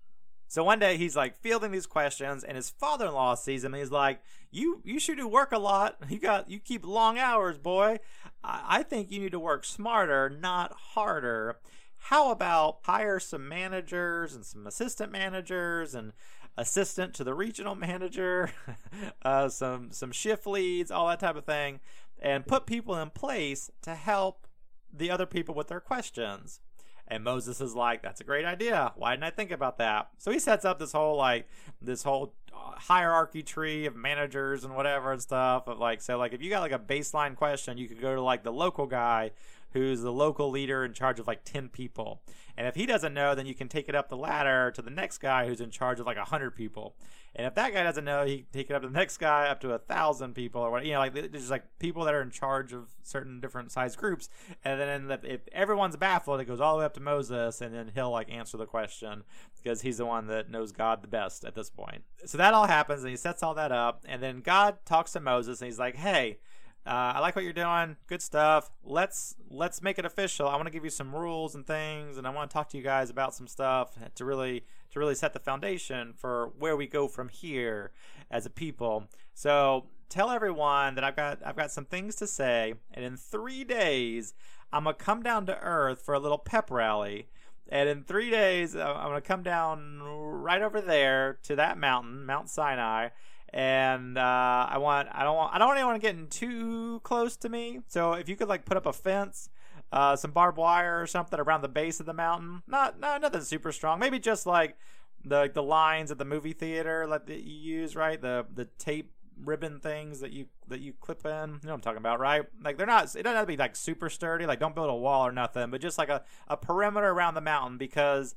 So 0.46 0.64
one 0.64 0.78
day 0.78 0.96
he's 0.96 1.14
like 1.14 1.36
fielding 1.36 1.72
these 1.72 1.86
questions, 1.86 2.42
and 2.42 2.56
his 2.56 2.70
father-in-law 2.70 3.34
sees 3.34 3.64
him. 3.64 3.74
And 3.74 3.82
he's 3.82 3.90
like, 3.90 4.20
"You 4.50 4.80
you 4.84 5.00
should 5.00 5.18
do 5.18 5.28
work 5.28 5.52
a 5.52 5.58
lot. 5.58 5.98
You 6.08 6.20
got 6.20 6.48
you 6.48 6.60
keep 6.60 6.86
long 6.86 7.18
hours, 7.18 7.58
boy. 7.58 7.98
I, 8.44 8.82
think 8.82 9.10
you 9.10 9.20
need 9.20 9.32
to 9.32 9.40
work 9.40 9.64
smarter, 9.64 10.30
not 10.30 10.72
harder. 10.72 11.58
How 11.96 12.30
about 12.30 12.78
hire 12.84 13.18
some 13.18 13.48
managers 13.48 14.34
and 14.34 14.46
some 14.46 14.66
assistant 14.66 15.10
managers 15.12 15.94
and 15.94 16.12
assistant 16.56 17.14
to 17.14 17.24
the 17.24 17.34
regional 17.34 17.74
manager, 17.74 18.50
uh, 19.22 19.48
some 19.48 19.92
some 19.92 20.12
shift 20.12 20.46
leads, 20.46 20.90
all 20.90 21.08
that 21.08 21.20
type 21.20 21.36
of 21.36 21.44
thing, 21.44 21.80
and 22.20 22.46
put 22.46 22.66
people 22.66 22.96
in 22.96 23.10
place 23.10 23.70
to 23.82 23.94
help 23.94 24.46
the 24.92 25.10
other 25.10 25.26
people 25.26 25.54
with 25.54 25.68
their 25.68 25.80
questions. 25.80 26.60
And 27.08 27.24
Moses 27.24 27.60
is 27.60 27.74
like, 27.74 28.02
"That's 28.02 28.20
a 28.20 28.24
great 28.24 28.44
idea. 28.44 28.92
Why 28.96 29.12
didn't 29.12 29.24
I 29.24 29.30
think 29.30 29.50
about 29.50 29.78
that?" 29.78 30.10
So 30.18 30.30
he 30.30 30.38
sets 30.38 30.64
up 30.64 30.78
this 30.78 30.92
whole 30.92 31.16
like 31.16 31.48
this 31.80 32.02
whole 32.02 32.34
uh, 32.52 32.72
hierarchy 32.76 33.42
tree 33.42 33.86
of 33.86 33.96
managers 33.96 34.64
and 34.64 34.76
whatever 34.76 35.12
and 35.12 35.20
stuff. 35.22 35.68
Of 35.68 35.78
like, 35.78 36.02
so 36.02 36.18
like 36.18 36.32
if 36.32 36.42
you 36.42 36.50
got 36.50 36.60
like 36.60 36.72
a 36.72 36.78
baseline 36.78 37.34
question, 37.34 37.78
you 37.78 37.88
could 37.88 38.00
go 38.00 38.14
to 38.14 38.20
like 38.20 38.42
the 38.42 38.52
local 38.52 38.86
guy 38.86 39.30
who's 39.72 40.02
the 40.02 40.12
local 40.12 40.50
leader 40.50 40.84
in 40.84 40.92
charge 40.92 41.18
of 41.20 41.26
like 41.26 41.44
10 41.44 41.68
people. 41.68 42.22
And 42.56 42.66
if 42.66 42.74
he 42.74 42.86
doesn't 42.86 43.14
know, 43.14 43.34
then 43.34 43.46
you 43.46 43.54
can 43.54 43.68
take 43.68 43.88
it 43.88 43.94
up 43.94 44.08
the 44.08 44.16
ladder 44.16 44.72
to 44.72 44.82
the 44.82 44.90
next 44.90 45.18
guy 45.18 45.46
who's 45.46 45.60
in 45.60 45.70
charge 45.70 46.00
of 46.00 46.06
like 46.06 46.16
100 46.16 46.56
people. 46.56 46.96
And 47.36 47.46
if 47.46 47.54
that 47.54 47.72
guy 47.72 47.84
doesn't 47.84 48.04
know, 48.04 48.24
he 48.24 48.46
take 48.52 48.68
it 48.70 48.72
up 48.72 48.82
to 48.82 48.88
the 48.88 48.94
next 48.94 49.18
guy 49.18 49.46
up 49.46 49.60
to 49.60 49.72
a 49.72 49.78
thousand 49.78 50.34
people 50.34 50.60
or 50.60 50.70
what 50.70 50.84
you 50.84 50.92
know, 50.92 50.98
like 50.98 51.14
there's 51.14 51.50
like 51.50 51.64
people 51.78 52.04
that 52.04 52.14
are 52.14 52.22
in 52.22 52.30
charge 52.30 52.72
of 52.72 52.88
certain 53.04 53.40
different 53.40 53.70
size 53.70 53.94
groups. 53.94 54.28
And 54.64 54.80
then 54.80 55.18
if 55.22 55.42
everyone's 55.52 55.96
baffled, 55.96 56.40
it 56.40 56.46
goes 56.46 56.60
all 56.60 56.74
the 56.74 56.80
way 56.80 56.84
up 56.84 56.94
to 56.94 57.00
Moses, 57.00 57.60
and 57.60 57.74
then 57.74 57.92
he'll 57.94 58.10
like 58.10 58.30
answer 58.30 58.56
the 58.56 58.66
question 58.66 59.22
because 59.62 59.82
he's 59.82 59.98
the 59.98 60.06
one 60.06 60.26
that 60.28 60.50
knows 60.50 60.72
God 60.72 61.02
the 61.02 61.08
best 61.08 61.44
at 61.44 61.54
this 61.54 61.70
point. 61.70 62.02
So 62.24 62.38
that 62.38 62.54
all 62.54 62.66
happens, 62.66 63.02
and 63.02 63.10
he 63.10 63.16
sets 63.16 63.42
all 63.42 63.54
that 63.54 63.70
up, 63.70 64.04
and 64.08 64.22
then 64.22 64.40
God 64.40 64.78
talks 64.84 65.12
to 65.12 65.20
Moses, 65.20 65.60
and 65.60 65.66
he's 65.66 65.78
like, 65.78 65.96
"Hey." 65.96 66.38
Uh, 66.86 67.12
I 67.16 67.20
like 67.20 67.36
what 67.36 67.44
you're 67.44 67.52
doing. 67.52 67.96
Good 68.06 68.22
stuff. 68.22 68.70
Let's 68.82 69.36
let's 69.50 69.82
make 69.82 69.98
it 69.98 70.06
official. 70.06 70.48
I 70.48 70.54
want 70.56 70.66
to 70.66 70.72
give 70.72 70.84
you 70.84 70.90
some 70.90 71.14
rules 71.14 71.54
and 71.54 71.66
things, 71.66 72.16
and 72.16 72.26
I 72.26 72.30
want 72.30 72.50
to 72.50 72.54
talk 72.54 72.70
to 72.70 72.78
you 72.78 72.82
guys 72.82 73.10
about 73.10 73.34
some 73.34 73.46
stuff 73.46 73.94
to 74.14 74.24
really 74.24 74.64
to 74.90 74.98
really 74.98 75.14
set 75.14 75.34
the 75.34 75.38
foundation 75.38 76.14
for 76.14 76.52
where 76.58 76.76
we 76.76 76.86
go 76.86 77.06
from 77.06 77.28
here 77.28 77.92
as 78.30 78.46
a 78.46 78.50
people. 78.50 79.04
So 79.34 79.86
tell 80.08 80.30
everyone 80.30 80.94
that 80.94 81.04
I've 81.04 81.16
got 81.16 81.40
I've 81.44 81.56
got 81.56 81.70
some 81.70 81.84
things 81.84 82.16
to 82.16 82.26
say, 82.26 82.74
and 82.94 83.04
in 83.04 83.16
three 83.16 83.64
days 83.64 84.34
I'm 84.72 84.84
gonna 84.84 84.94
come 84.94 85.22
down 85.22 85.46
to 85.46 85.58
Earth 85.58 86.02
for 86.02 86.14
a 86.14 86.18
little 86.18 86.38
pep 86.38 86.70
rally. 86.70 87.28
And 87.70 87.88
in 87.88 88.04
three 88.04 88.30
days, 88.30 88.74
I'm 88.74 88.94
gonna 88.94 89.20
come 89.20 89.42
down 89.42 90.00
right 90.02 90.62
over 90.62 90.80
there 90.80 91.38
to 91.44 91.56
that 91.56 91.76
mountain, 91.76 92.24
Mount 92.24 92.48
Sinai, 92.48 93.08
and 93.50 94.18
uh, 94.18 94.66
I 94.68 94.78
want 94.78 95.08
I 95.12 95.24
don't 95.24 95.36
want 95.36 95.54
I 95.54 95.58
don't 95.58 95.68
want 95.68 95.78
anyone 95.78 95.98
getting 95.98 96.28
too 96.28 97.00
close 97.02 97.36
to 97.38 97.48
me. 97.48 97.80
So 97.88 98.12
if 98.12 98.28
you 98.28 98.36
could 98.36 98.48
like 98.48 98.64
put 98.64 98.76
up 98.76 98.86
a 98.86 98.92
fence, 98.92 99.48
uh, 99.92 100.16
some 100.16 100.32
barbed 100.32 100.58
wire 100.58 101.00
or 101.00 101.06
something 101.06 101.38
around 101.38 101.62
the 101.62 101.68
base 101.68 102.00
of 102.00 102.06
the 102.06 102.12
mountain, 102.12 102.62
not 102.66 103.00
not 103.00 103.20
nothing 103.20 103.42
super 103.42 103.72
strong. 103.72 103.98
Maybe 103.98 104.18
just 104.18 104.46
like 104.46 104.76
the 105.24 105.50
the 105.52 105.62
lines 105.62 106.10
at 106.10 106.18
the 106.18 106.24
movie 106.24 106.52
theater 106.52 107.06
like 107.06 107.26
that 107.26 107.42
you 107.42 107.56
use, 107.80 107.96
right? 107.96 108.20
The 108.20 108.46
the 108.54 108.66
tape 108.78 109.12
ribbon 109.44 109.78
things 109.78 110.20
that 110.20 110.32
you 110.32 110.46
that 110.68 110.80
you 110.80 110.92
clip 111.00 111.24
in. 111.24 111.30
You 111.32 111.34
know 111.36 111.58
what 111.62 111.74
I'm 111.74 111.80
talking 111.80 111.98
about, 111.98 112.20
right? 112.20 112.42
Like 112.62 112.76
they're 112.76 112.86
not. 112.86 113.04
It 113.16 113.22
doesn't 113.22 113.36
have 113.36 113.44
to 113.44 113.46
be 113.46 113.56
like 113.56 113.76
super 113.76 114.10
sturdy. 114.10 114.46
Like 114.46 114.60
don't 114.60 114.74
build 114.74 114.90
a 114.90 114.94
wall 114.94 115.26
or 115.26 115.32
nothing, 115.32 115.70
but 115.70 115.80
just 115.80 115.98
like 115.98 116.08
a 116.08 116.22
a 116.48 116.56
perimeter 116.56 117.08
around 117.08 117.34
the 117.34 117.40
mountain 117.40 117.78
because 117.78 118.34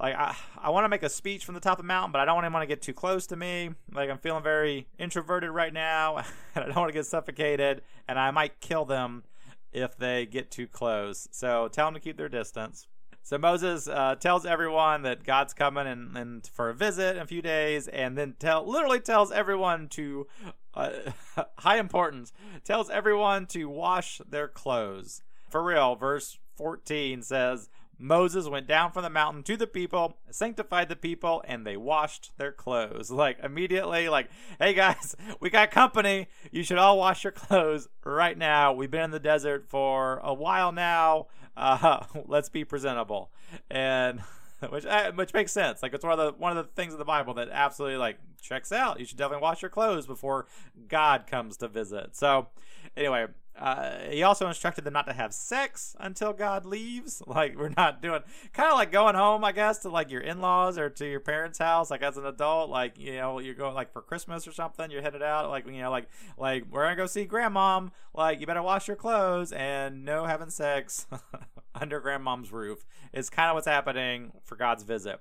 like 0.00 0.14
I, 0.14 0.36
I 0.56 0.70
want 0.70 0.84
to 0.84 0.88
make 0.88 1.02
a 1.02 1.08
speech 1.08 1.44
from 1.44 1.54
the 1.54 1.60
top 1.60 1.78
of 1.78 1.84
the 1.84 1.88
mountain, 1.88 2.12
but 2.12 2.20
I 2.20 2.24
don't 2.24 2.36
want 2.36 2.62
to 2.62 2.66
get 2.66 2.82
too 2.82 2.92
close 2.92 3.26
to 3.28 3.36
me. 3.36 3.70
Like 3.92 4.10
I'm 4.10 4.18
feeling 4.18 4.42
very 4.42 4.86
introverted 4.98 5.50
right 5.50 5.72
now, 5.72 6.18
and 6.54 6.64
I 6.64 6.66
don't 6.66 6.76
want 6.76 6.88
to 6.88 6.94
get 6.98 7.06
suffocated, 7.06 7.82
and 8.06 8.18
I 8.18 8.30
might 8.30 8.60
kill 8.60 8.84
them 8.84 9.24
if 9.72 9.96
they 9.96 10.26
get 10.26 10.50
too 10.50 10.66
close. 10.66 11.28
So 11.30 11.68
tell 11.68 11.86
them 11.86 11.94
to 11.94 12.00
keep 12.00 12.16
their 12.16 12.28
distance. 12.28 12.86
So 13.22 13.36
Moses 13.36 13.86
uh, 13.86 14.14
tells 14.14 14.46
everyone 14.46 15.02
that 15.02 15.22
God's 15.22 15.52
coming 15.52 15.86
and, 15.86 16.16
and 16.16 16.46
for 16.46 16.70
a 16.70 16.74
visit 16.74 17.16
in 17.16 17.22
a 17.22 17.26
few 17.26 17.42
days, 17.42 17.86
and 17.86 18.16
then 18.16 18.36
tell 18.38 18.66
literally 18.66 19.00
tells 19.00 19.30
everyone 19.30 19.88
to 19.88 20.26
uh, 20.74 20.90
high 21.58 21.78
importance 21.78 22.32
tells 22.64 22.88
everyone 22.88 23.46
to 23.48 23.66
wash 23.66 24.20
their 24.26 24.48
clothes. 24.48 25.22
For 25.50 25.62
real, 25.62 25.94
verse 25.96 26.38
14 26.56 27.22
says, 27.22 27.68
Moses 27.98 28.48
went 28.48 28.68
down 28.68 28.92
from 28.92 29.02
the 29.02 29.10
mountain 29.10 29.42
to 29.42 29.56
the 29.56 29.66
people, 29.66 30.18
sanctified 30.30 30.88
the 30.88 30.96
people, 30.96 31.42
and 31.46 31.66
they 31.66 31.76
washed 31.76 32.30
their 32.38 32.52
clothes. 32.52 33.10
Like 33.18 33.40
immediately, 33.42 34.08
like, 34.08 34.28
hey 34.60 34.74
guys, 34.74 35.16
we 35.40 35.50
got 35.50 35.72
company. 35.72 36.28
You 36.52 36.62
should 36.62 36.78
all 36.78 36.96
wash 36.96 37.24
your 37.24 37.32
clothes 37.32 37.88
right 38.04 38.38
now. 38.38 38.72
We've 38.72 38.90
been 38.90 39.02
in 39.02 39.10
the 39.10 39.18
desert 39.18 39.66
for 39.68 40.20
a 40.22 40.32
while 40.32 40.70
now. 40.70 41.26
Uh, 41.56 42.04
let's 42.26 42.48
be 42.48 42.64
presentable, 42.64 43.32
and 43.68 44.22
which 44.70 44.86
uh, 44.86 45.10
which 45.12 45.34
makes 45.34 45.50
sense. 45.50 45.82
Like 45.82 45.94
it's 45.94 46.04
one 46.04 46.18
of 46.18 46.18
the 46.18 46.40
one 46.40 46.56
of 46.56 46.64
the 46.64 46.72
things 46.72 46.92
in 46.92 46.98
the 47.00 47.04
Bible 47.04 47.34
that 47.34 47.48
absolutely 47.50 47.98
like 47.98 48.18
checks 48.40 48.70
out. 48.70 49.00
You 49.00 49.04
should 49.04 49.18
definitely 49.18 49.42
wash 49.42 49.62
your 49.62 49.70
clothes 49.70 50.06
before 50.06 50.46
God 50.86 51.26
comes 51.26 51.56
to 51.58 51.68
visit. 51.68 52.16
So, 52.16 52.48
anyway, 52.96 53.26
uh, 53.58 54.10
he 54.10 54.22
also 54.22 54.46
instructed 54.46 54.84
them 54.84 54.92
not 54.92 55.06
to 55.06 55.12
have 55.12 55.34
sex 55.34 55.96
until 55.98 56.32
God 56.32 56.64
leaves. 56.64 57.22
Like 57.38 57.56
we're 57.56 57.72
not 57.76 58.02
doing, 58.02 58.22
kind 58.52 58.70
of 58.72 58.78
like 58.78 58.90
going 58.90 59.14
home, 59.14 59.44
I 59.44 59.52
guess, 59.52 59.78
to 59.80 59.90
like 59.90 60.10
your 60.10 60.22
in-laws 60.22 60.78
or 60.78 60.88
to 60.90 61.06
your 61.06 61.20
parents' 61.20 61.58
house. 61.58 61.90
Like 61.90 62.02
as 62.02 62.16
an 62.16 62.24
adult, 62.24 62.70
like 62.70 62.98
you 62.98 63.16
know, 63.16 63.38
you're 63.38 63.54
going 63.54 63.74
like 63.74 63.92
for 63.92 64.00
Christmas 64.02 64.48
or 64.48 64.52
something. 64.52 64.90
You're 64.90 65.02
headed 65.02 65.22
out, 65.22 65.50
like 65.50 65.66
you 65.66 65.80
know, 65.80 65.90
like 65.90 66.08
like 66.36 66.64
we're 66.70 66.84
gonna 66.84 66.96
go 66.96 67.06
see 67.06 67.26
grandmom. 67.26 67.90
Like 68.14 68.40
you 68.40 68.46
better 68.46 68.62
wash 68.62 68.88
your 68.88 68.96
clothes 68.96 69.52
and 69.52 70.04
no 70.04 70.24
having 70.24 70.50
sex 70.50 71.06
under 71.74 72.00
grandmom's 72.00 72.50
roof. 72.50 72.84
Is 73.12 73.30
kind 73.30 73.50
of 73.50 73.54
what's 73.54 73.66
happening 73.68 74.32
for 74.42 74.56
God's 74.56 74.82
visit. 74.82 75.20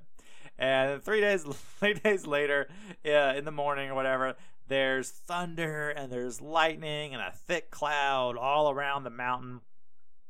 And 0.57 1.03
three 1.03 1.21
days, 1.21 1.43
three 1.79 1.93
days 1.93 2.25
later, 2.25 2.67
uh, 3.05 3.33
in 3.35 3.45
the 3.45 3.51
morning 3.51 3.89
or 3.89 3.95
whatever, 3.95 4.35
there's 4.67 5.09
thunder 5.09 5.89
and 5.89 6.11
there's 6.11 6.41
lightning 6.41 7.13
and 7.13 7.21
a 7.21 7.31
thick 7.31 7.71
cloud 7.71 8.37
all 8.37 8.69
around 8.69 9.03
the 9.03 9.09
mountain. 9.09 9.61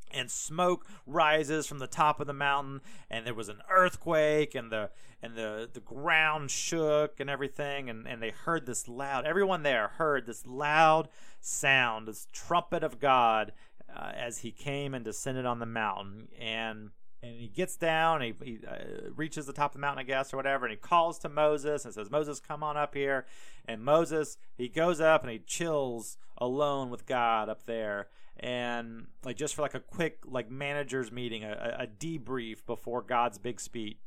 And 0.10 0.32
smoke 0.32 0.88
rises 1.06 1.68
from 1.68 1.80
the 1.80 1.88
top 1.88 2.22
of 2.22 2.28
the 2.28 2.34
mountain. 2.34 2.80
And 3.10 3.28
there 3.28 3.34
was 3.34 3.50
an 3.50 3.62
earthquake 3.70 4.56
and 4.56 4.72
the 4.72 4.90
and 5.22 5.36
the 5.36 5.70
the 5.72 5.82
ground 5.82 6.50
shook 6.50 7.20
and 7.20 7.30
everything. 7.30 7.90
And 7.90 8.08
and 8.08 8.24
they 8.24 8.30
heard 8.30 8.66
this 8.66 8.88
loud 8.88 9.26
everyone 9.26 9.64
there 9.64 9.90
heard 9.90 10.26
this 10.26 10.48
loud 10.48 11.10
sound 11.42 12.08
this 12.08 12.28
trumpet 12.32 12.84
of 12.84 13.02
god 13.02 13.52
uh, 13.94 14.12
as 14.16 14.40
he 14.40 14.52
came 14.52 14.94
and 14.94 15.04
descended 15.04 15.46
on 15.46 15.60
the 15.60 15.66
mountain. 15.66 16.30
And 16.40 16.92
and 17.24 17.40
he 17.40 17.48
gets 17.48 17.76
down 17.76 18.22
he, 18.22 18.34
he 18.44 18.60
uh, 18.68 19.10
reaches 19.16 19.46
the 19.46 19.54
top 19.54 19.72
of 19.72 19.74
the 19.74 19.80
mountain 19.80 20.00
i 20.00 20.04
guess 20.04 20.34
or 20.34 20.38
whatever 20.38 20.66
and 20.66 20.72
he 20.72 20.78
calls 20.78 21.18
to 21.18 21.30
moses 21.30 21.86
and 21.86 21.94
says 21.94 22.12
moses 22.12 22.40
come 22.40 22.64
on 22.64 22.78
up 22.78 22.94
here. 22.94 23.26
And 23.66 23.84
moses 23.84 24.38
he 24.58 24.70
goes 24.70 25.02
up 25.02 25.24
and 25.24 25.32
he 25.32 25.40
chills 25.40 26.18
alone 26.38 26.90
with 26.90 27.06
god 27.06 27.50
up 27.50 27.66
there. 27.66 28.08
And 28.40 29.08
like 29.24 29.36
just 29.36 29.56
for 29.56 29.64
like 29.64 29.74
a 29.74 29.80
quick 29.80 30.20
like 30.26 30.50
managers 30.50 31.12
meeting 31.12 31.44
a, 31.44 31.78
a 31.80 31.88
debrief 31.88 32.66
before 32.66 33.02
god's 33.02 33.38
big 33.38 33.60
speech 33.60 33.98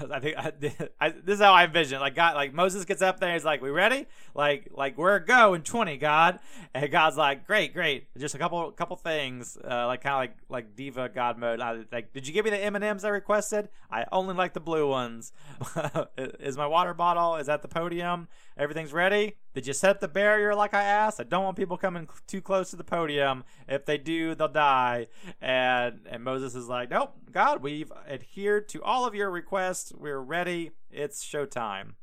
I 0.10 0.20
think 0.20 0.36
I, 0.36 0.52
I, 1.00 1.08
this 1.10 1.34
is 1.34 1.40
how 1.40 1.52
I 1.52 1.64
envision. 1.64 1.98
It. 1.98 2.00
Like 2.00 2.14
God, 2.14 2.34
like 2.34 2.52
Moses 2.52 2.84
gets 2.84 3.02
up 3.02 3.20
there. 3.20 3.32
He's 3.32 3.44
like, 3.44 3.62
"We 3.62 3.70
ready? 3.70 4.06
Like, 4.34 4.68
like 4.72 4.96
we're 4.96 5.18
go 5.18 5.54
in 5.54 5.62
twenty, 5.62 5.96
God." 5.96 6.38
And 6.74 6.90
God's 6.90 7.16
like, 7.16 7.46
"Great, 7.46 7.74
great. 7.74 8.06
Just 8.16 8.34
a 8.34 8.38
couple, 8.38 8.70
couple 8.72 8.96
things, 8.96 9.58
uh, 9.58 9.86
like 9.86 10.02
kind 10.02 10.14
of 10.14 10.18
like 10.18 10.36
like 10.48 10.76
diva 10.76 11.08
God 11.08 11.38
mode. 11.38 11.60
I, 11.60 11.84
like, 11.92 12.12
did 12.12 12.26
you 12.26 12.32
give 12.32 12.44
me 12.44 12.50
the 12.50 12.62
M 12.62 12.76
and 12.76 12.84
M's 12.84 13.04
I 13.04 13.08
requested? 13.08 13.68
I 13.90 14.04
only 14.12 14.34
like 14.34 14.54
the 14.54 14.60
blue 14.60 14.88
ones. 14.88 15.32
is 16.18 16.56
my 16.56 16.66
water 16.66 16.94
bottle? 16.94 17.36
Is 17.36 17.48
at 17.48 17.62
the 17.62 17.68
podium? 17.68 18.28
Everything's 18.56 18.92
ready. 18.92 19.36
Did 19.54 19.66
you 19.66 19.72
set 19.72 20.00
the 20.00 20.08
barrier 20.08 20.54
like 20.54 20.74
I 20.74 20.82
asked? 20.82 21.20
I 21.20 21.24
don't 21.24 21.44
want 21.44 21.56
people 21.56 21.76
coming 21.76 22.08
too 22.26 22.40
close 22.40 22.70
to 22.70 22.76
the 22.76 22.84
podium. 22.84 23.44
If 23.68 23.86
they 23.86 23.98
do, 23.98 24.34
they'll 24.34 24.48
die." 24.48 25.08
And 25.40 26.06
and 26.08 26.22
Moses 26.24 26.54
is 26.54 26.68
like, 26.68 26.90
"Nope, 26.90 27.14
God, 27.30 27.62
we've 27.62 27.92
adhered 28.08 28.68
to 28.70 28.82
all 28.82 29.06
of 29.06 29.14
your 29.14 29.30
requests. 29.30 29.92
We're 29.92 30.20
ready. 30.20 30.72
It's 30.90 31.24
showtime." 31.24 31.94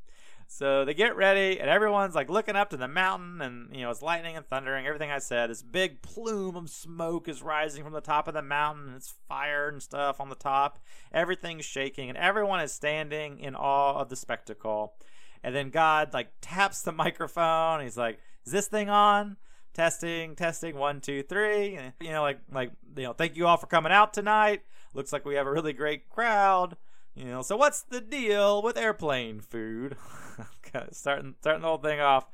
So 0.52 0.84
they 0.84 0.94
get 0.94 1.14
ready, 1.14 1.60
and 1.60 1.70
everyone's 1.70 2.16
like 2.16 2.28
looking 2.28 2.56
up 2.56 2.70
to 2.70 2.76
the 2.76 2.88
mountain, 2.88 3.40
and 3.40 3.74
you 3.74 3.82
know 3.82 3.90
it's 3.90 4.02
lightning 4.02 4.36
and 4.36 4.44
thundering. 4.44 4.84
Everything 4.84 5.12
I 5.12 5.20
said, 5.20 5.48
this 5.48 5.62
big 5.62 6.02
plume 6.02 6.56
of 6.56 6.68
smoke 6.68 7.28
is 7.28 7.40
rising 7.40 7.84
from 7.84 7.92
the 7.92 8.00
top 8.00 8.26
of 8.26 8.34
the 8.34 8.42
mountain. 8.42 8.88
And 8.88 8.96
it's 8.96 9.14
fire 9.28 9.68
and 9.68 9.80
stuff 9.80 10.20
on 10.20 10.28
the 10.28 10.34
top. 10.34 10.80
Everything's 11.12 11.64
shaking, 11.64 12.08
and 12.08 12.18
everyone 12.18 12.60
is 12.60 12.72
standing 12.72 13.38
in 13.38 13.54
awe 13.54 14.00
of 14.00 14.08
the 14.08 14.16
spectacle. 14.16 14.94
And 15.42 15.54
then 15.54 15.70
God 15.70 16.12
like 16.12 16.32
taps 16.40 16.82
the 16.82 16.92
microphone. 17.04 17.80
He's 17.82 17.96
like, 17.96 18.18
"Is 18.44 18.52
this 18.52 18.68
thing 18.68 18.88
on?" 18.88 19.36
Testing, 19.72 20.34
testing, 20.34 20.76
one, 20.76 21.00
two, 21.00 21.22
three. 21.22 21.76
And, 21.76 21.92
you 22.00 22.10
know, 22.10 22.22
like, 22.22 22.40
like, 22.52 22.72
you 22.96 23.04
know, 23.04 23.12
thank 23.12 23.36
you 23.36 23.46
all 23.46 23.56
for 23.56 23.68
coming 23.68 23.92
out 23.92 24.12
tonight. 24.12 24.62
Looks 24.94 25.12
like 25.12 25.24
we 25.24 25.36
have 25.36 25.46
a 25.46 25.52
really 25.52 25.72
great 25.72 26.08
crowd. 26.08 26.76
You 27.14 27.26
know, 27.26 27.42
so 27.42 27.56
what's 27.56 27.82
the 27.82 28.00
deal 28.00 28.62
with 28.62 28.76
airplane 28.76 29.40
food? 29.40 29.96
starting, 30.92 31.34
starting 31.40 31.62
the 31.62 31.68
whole 31.68 31.78
thing 31.78 32.00
off. 32.00 32.26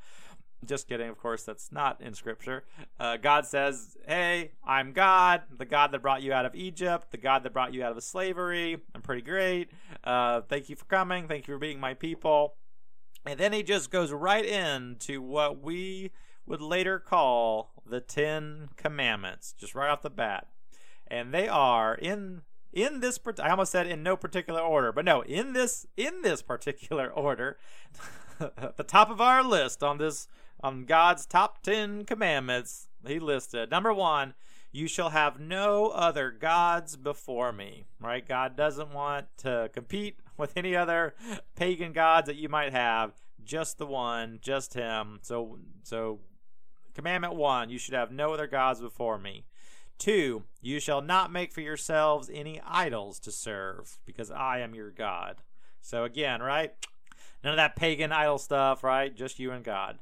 Just 0.65 0.87
kidding, 0.87 1.09
of 1.09 1.17
course, 1.17 1.43
that's 1.43 1.71
not 1.71 2.01
in 2.01 2.15
scripture. 2.15 2.63
Uh, 2.99 3.17
God 3.17 3.45
says, 3.45 3.95
Hey, 4.07 4.51
I'm 4.63 4.91
God, 4.91 5.43
the 5.55 5.65
God 5.65 5.91
that 5.91 6.01
brought 6.01 6.23
you 6.23 6.33
out 6.33 6.45
of 6.45 6.55
Egypt, 6.55 7.11
the 7.11 7.17
God 7.17 7.43
that 7.43 7.53
brought 7.53 7.73
you 7.73 7.83
out 7.83 7.95
of 7.95 8.03
slavery. 8.03 8.77
I'm 8.95 9.01
pretty 9.01 9.21
great. 9.21 9.69
Uh, 10.03 10.41
thank 10.41 10.69
you 10.69 10.75
for 10.75 10.85
coming. 10.85 11.27
Thank 11.27 11.47
you 11.47 11.53
for 11.53 11.59
being 11.59 11.79
my 11.79 11.93
people. 11.93 12.55
And 13.27 13.39
then 13.39 13.51
he 13.51 13.61
just 13.61 13.91
goes 13.91 14.11
right 14.11 14.45
into 14.45 15.21
what 15.21 15.61
we 15.61 16.11
would 16.45 16.61
later 16.61 16.97
call 16.97 17.71
the 17.85 17.99
Ten 17.99 18.69
Commandments, 18.77 19.53
just 19.57 19.75
right 19.75 19.89
off 19.89 20.01
the 20.01 20.09
bat. 20.09 20.47
And 21.07 21.33
they 21.33 21.47
are 21.47 21.95
in 21.95 22.43
in 22.73 22.99
this 22.99 23.19
I 23.41 23.49
almost 23.49 23.71
said 23.71 23.87
in 23.87 24.03
no 24.03 24.15
particular 24.15 24.61
order, 24.61 24.91
but 24.91 25.05
no, 25.05 25.21
in 25.21 25.53
this 25.53 25.85
in 25.97 26.21
this 26.21 26.41
particular 26.41 27.09
order, 27.11 27.57
the 28.39 28.85
top 28.85 29.09
of 29.09 29.19
our 29.19 29.43
list 29.43 29.83
on 29.83 29.97
this 29.97 30.27
on 30.61 30.85
God's 30.85 31.25
top 31.25 31.61
10 31.63 32.05
commandments, 32.05 32.87
he 33.05 33.19
listed 33.19 33.69
number 33.69 33.93
1, 33.93 34.33
you 34.71 34.87
shall 34.87 35.09
have 35.09 35.39
no 35.39 35.89
other 35.89 36.31
gods 36.31 36.95
before 36.95 37.51
me. 37.51 37.85
Right? 37.99 38.27
God 38.27 38.55
doesn't 38.55 38.93
want 38.93 39.27
to 39.39 39.69
compete 39.73 40.19
with 40.39 40.53
any 40.55 40.75
other 40.75 41.15
pagan 41.55 41.93
gods 41.93 42.27
that 42.27 42.35
you 42.35 42.49
might 42.49 42.71
have, 42.71 43.13
just 43.43 43.77
the 43.77 43.85
one, 43.85 44.39
just 44.41 44.73
him. 44.73 45.19
So 45.21 45.59
so 45.83 46.19
commandment 46.93 47.35
1, 47.35 47.69
you 47.69 47.77
should 47.77 47.93
have 47.93 48.11
no 48.11 48.33
other 48.33 48.47
gods 48.47 48.81
before 48.81 49.17
me. 49.17 49.45
Two, 49.97 50.43
you 50.61 50.79
shall 50.79 51.01
not 51.01 51.31
make 51.31 51.51
for 51.51 51.61
yourselves 51.61 52.29
any 52.31 52.61
idols 52.65 53.19
to 53.19 53.31
serve, 53.31 53.97
because 54.05 54.29
I 54.29 54.59
am 54.59 54.75
your 54.75 54.91
God. 54.91 55.37
So 55.81 56.03
again, 56.03 56.41
right? 56.41 56.73
None 57.43 57.53
of 57.53 57.57
that 57.57 57.75
pagan 57.75 58.11
idol 58.11 58.37
stuff, 58.37 58.83
right? 58.83 59.15
Just 59.15 59.39
you 59.39 59.51
and 59.51 59.63
God. 59.63 59.99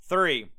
Three, 0.00 0.50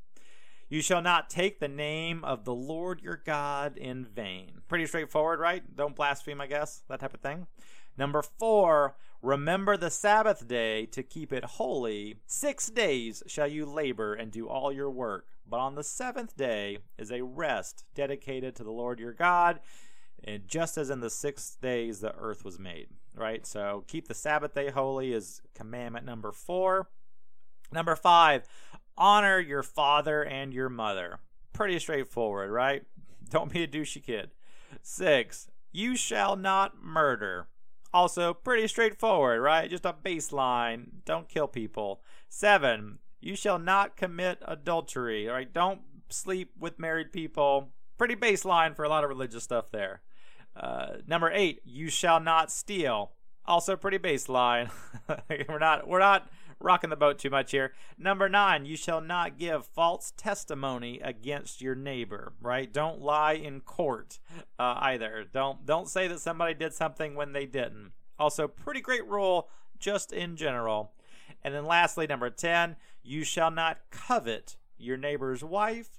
you 0.70 0.82
shall 0.82 1.02
not 1.02 1.30
take 1.30 1.60
the 1.60 1.68
name 1.68 2.24
of 2.24 2.46
the 2.46 2.54
Lord 2.54 3.02
your 3.02 3.22
God 3.24 3.78
in 3.78 4.06
vain. 4.06 4.62
Pretty 4.68 4.88
straightforward, 4.88 5.40
right? 5.40 5.64
Don't 5.76 5.96
blaspheme, 5.96 6.42
I 6.42 6.48
guess, 6.48 6.82
that 6.90 7.00
type 7.00 7.14
of 7.14 7.22
thing. 7.22 7.48
Number 7.98 8.22
four, 8.22 8.96
remember 9.22 9.78
the 9.78 9.90
Sabbath 9.90 10.48
day 10.48 10.86
to 10.88 11.04
keep 11.04 11.32
it 11.32 11.46
holy. 11.46 12.18
Six 12.26 12.70
days 12.70 13.24
shall 13.28 13.48
you 13.48 13.66
labor 13.66 14.14
and 14.14 14.32
do 14.32 14.48
all 14.48 14.72
your 14.72 14.90
work. 14.90 15.28
But 15.48 15.60
on 15.60 15.76
the 15.76 15.84
seventh 15.84 16.36
day 16.36 16.80
is 16.98 17.12
a 17.12 17.24
rest 17.24 17.86
dedicated 17.94 18.56
to 18.56 18.64
the 18.64 18.72
Lord 18.72 19.00
your 19.00 19.14
God, 19.14 19.60
and 20.24 20.48
just 20.48 20.78
as 20.78 20.90
in 20.90 21.02
the 21.02 21.10
six 21.10 21.56
days 21.62 22.00
the 22.00 22.16
earth 22.16 22.44
was 22.44 22.60
made. 22.60 22.88
Right? 23.16 23.46
So 23.46 23.84
keep 23.88 24.08
the 24.08 24.14
Sabbath 24.14 24.54
day 24.54 24.72
holy 24.72 25.14
is 25.14 25.42
commandment 25.54 26.06
number 26.06 26.32
four. 26.32 26.90
Number 27.72 27.96
five, 27.96 28.44
honor 28.98 29.40
your 29.40 29.64
father 29.64 30.24
and 30.24 30.54
your 30.54 30.70
mother. 30.70 31.20
Pretty 31.54 31.80
straightforward, 31.80 32.50
right? 32.52 32.84
Don't 33.30 33.52
be 33.52 33.64
a 33.64 33.68
douchey 33.68 34.04
kid. 34.04 34.32
Six, 34.82 35.48
you 35.72 35.96
shall 35.96 36.36
not 36.36 36.82
murder. 36.82 37.48
Also, 37.94 38.34
pretty 38.34 38.68
straightforward, 38.68 39.42
right? 39.42 39.70
Just 39.70 39.86
a 39.86 39.94
baseline. 39.94 40.88
Don't 41.06 41.30
kill 41.30 41.48
people. 41.48 42.02
Seven, 42.28 43.00
you 43.22 43.36
shall 43.36 43.60
not 43.60 43.96
commit 43.96 44.40
adultery. 44.46 45.28
Right, 45.28 45.52
don't 45.52 45.82
sleep 46.10 46.52
with 46.60 46.80
married 46.80 47.12
people. 47.12 47.70
Pretty 47.98 48.16
baseline 48.16 48.76
for 48.76 48.84
a 48.84 48.90
lot 48.90 49.04
of 49.04 49.10
religious 49.10 49.44
stuff 49.44 49.72
there. 49.72 50.02
Uh, 50.56 50.98
number 51.08 51.32
eight, 51.32 51.62
you 51.64 51.90
shall 51.90 52.20
not 52.20 52.52
steal. 52.52 53.12
Also 53.46 53.76
pretty 53.76 54.00
baseline. 54.00 54.72
we're 55.50 55.60
not 55.60 55.88
we're 55.88 56.00
not 56.00 56.28
rocking 56.60 56.90
the 56.90 56.96
boat 56.96 57.20
too 57.20 57.30
much 57.30 57.52
here. 57.52 57.74
Number 57.98 58.30
nine, 58.30 58.66
you 58.66 58.78
shall 58.78 59.02
not 59.02 59.38
give 59.38 59.66
false 59.66 60.14
testimony 60.16 61.00
against 61.00 61.62
your 61.62 61.76
neighbor. 61.76 62.34
Right? 62.42 62.72
Don't 62.72 63.02
lie 63.02 63.34
in 63.34 63.62
court 63.62 64.20
uh, 64.60 64.76
either. 64.80 65.26
Don't 65.32 65.66
don't 65.66 65.90
say 65.90 66.08
that 66.08 66.20
somebody 66.20 66.54
did 66.54 66.74
something 66.74 67.16
when 67.16 67.34
they 67.34 67.46
didn't. 67.46 67.92
Also, 68.18 68.48
pretty 68.48 68.82
great 68.82 69.06
rule 69.08 69.50
just 69.80 70.12
in 70.12 70.36
general. 70.36 70.94
And 71.44 71.54
then 71.54 71.66
lastly, 71.66 72.08
number 72.08 72.30
10, 72.30 72.76
you 73.04 73.24
shall 73.24 73.52
not 73.52 73.80
covet 73.92 74.58
your 74.78 74.98
neighbor's 74.98 75.44
wife, 75.44 75.90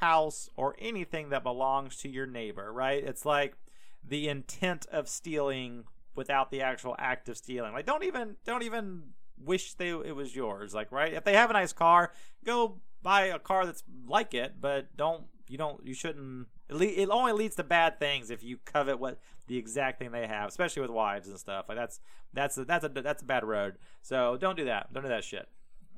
house, 0.00 0.48
or 0.56 0.74
anything 0.78 1.28
that 1.30 1.42
belongs 1.42 1.96
to 1.98 2.08
your 2.08 2.26
neighbor, 2.26 2.72
right? 2.72 3.02
It's 3.02 3.24
like 3.24 3.54
the 4.02 4.28
intent 4.28 4.86
of 4.90 5.08
stealing 5.08 5.84
without 6.14 6.50
the 6.50 6.62
actual 6.62 6.96
act 6.98 7.28
of 7.28 7.36
stealing. 7.36 7.72
Like 7.72 7.86
don't 7.86 8.04
even 8.04 8.36
don't 8.44 8.62
even 8.62 9.02
wish 9.44 9.74
they 9.74 9.90
it 9.90 10.14
was 10.14 10.34
yours. 10.34 10.74
Like, 10.74 10.92
right? 10.92 11.12
If 11.12 11.24
they 11.24 11.34
have 11.34 11.50
a 11.50 11.54
nice 11.54 11.72
car, 11.72 12.12
go 12.44 12.80
buy 13.02 13.26
a 13.26 13.38
car 13.38 13.66
that's 13.66 13.82
like 14.06 14.34
it, 14.34 14.54
but 14.60 14.96
don't 14.96 15.24
you 15.48 15.58
don't 15.58 15.84
you 15.84 15.94
shouldn't 15.94 16.48
it, 16.68 16.74
le- 16.74 16.84
it 16.84 17.08
only 17.10 17.32
leads 17.32 17.56
to 17.56 17.64
bad 17.64 17.98
things 17.98 18.30
if 18.30 18.42
you 18.42 18.58
covet 18.64 18.98
what 18.98 19.18
the 19.46 19.56
exact 19.56 19.98
thing 19.98 20.12
they 20.12 20.26
have, 20.26 20.48
especially 20.48 20.82
with 20.82 20.90
wives 20.90 21.28
and 21.28 21.38
stuff. 21.38 21.66
Like 21.68 21.78
that's 21.78 22.00
that's 22.32 22.56
a, 22.56 22.64
that's 22.64 22.84
a 22.84 22.88
that's 22.88 23.22
a 23.22 23.26
bad 23.26 23.44
road. 23.44 23.78
So 24.02 24.36
don't 24.36 24.56
do 24.56 24.64
that. 24.66 24.92
Don't 24.92 25.02
do 25.02 25.08
that 25.08 25.24
shit. 25.24 25.48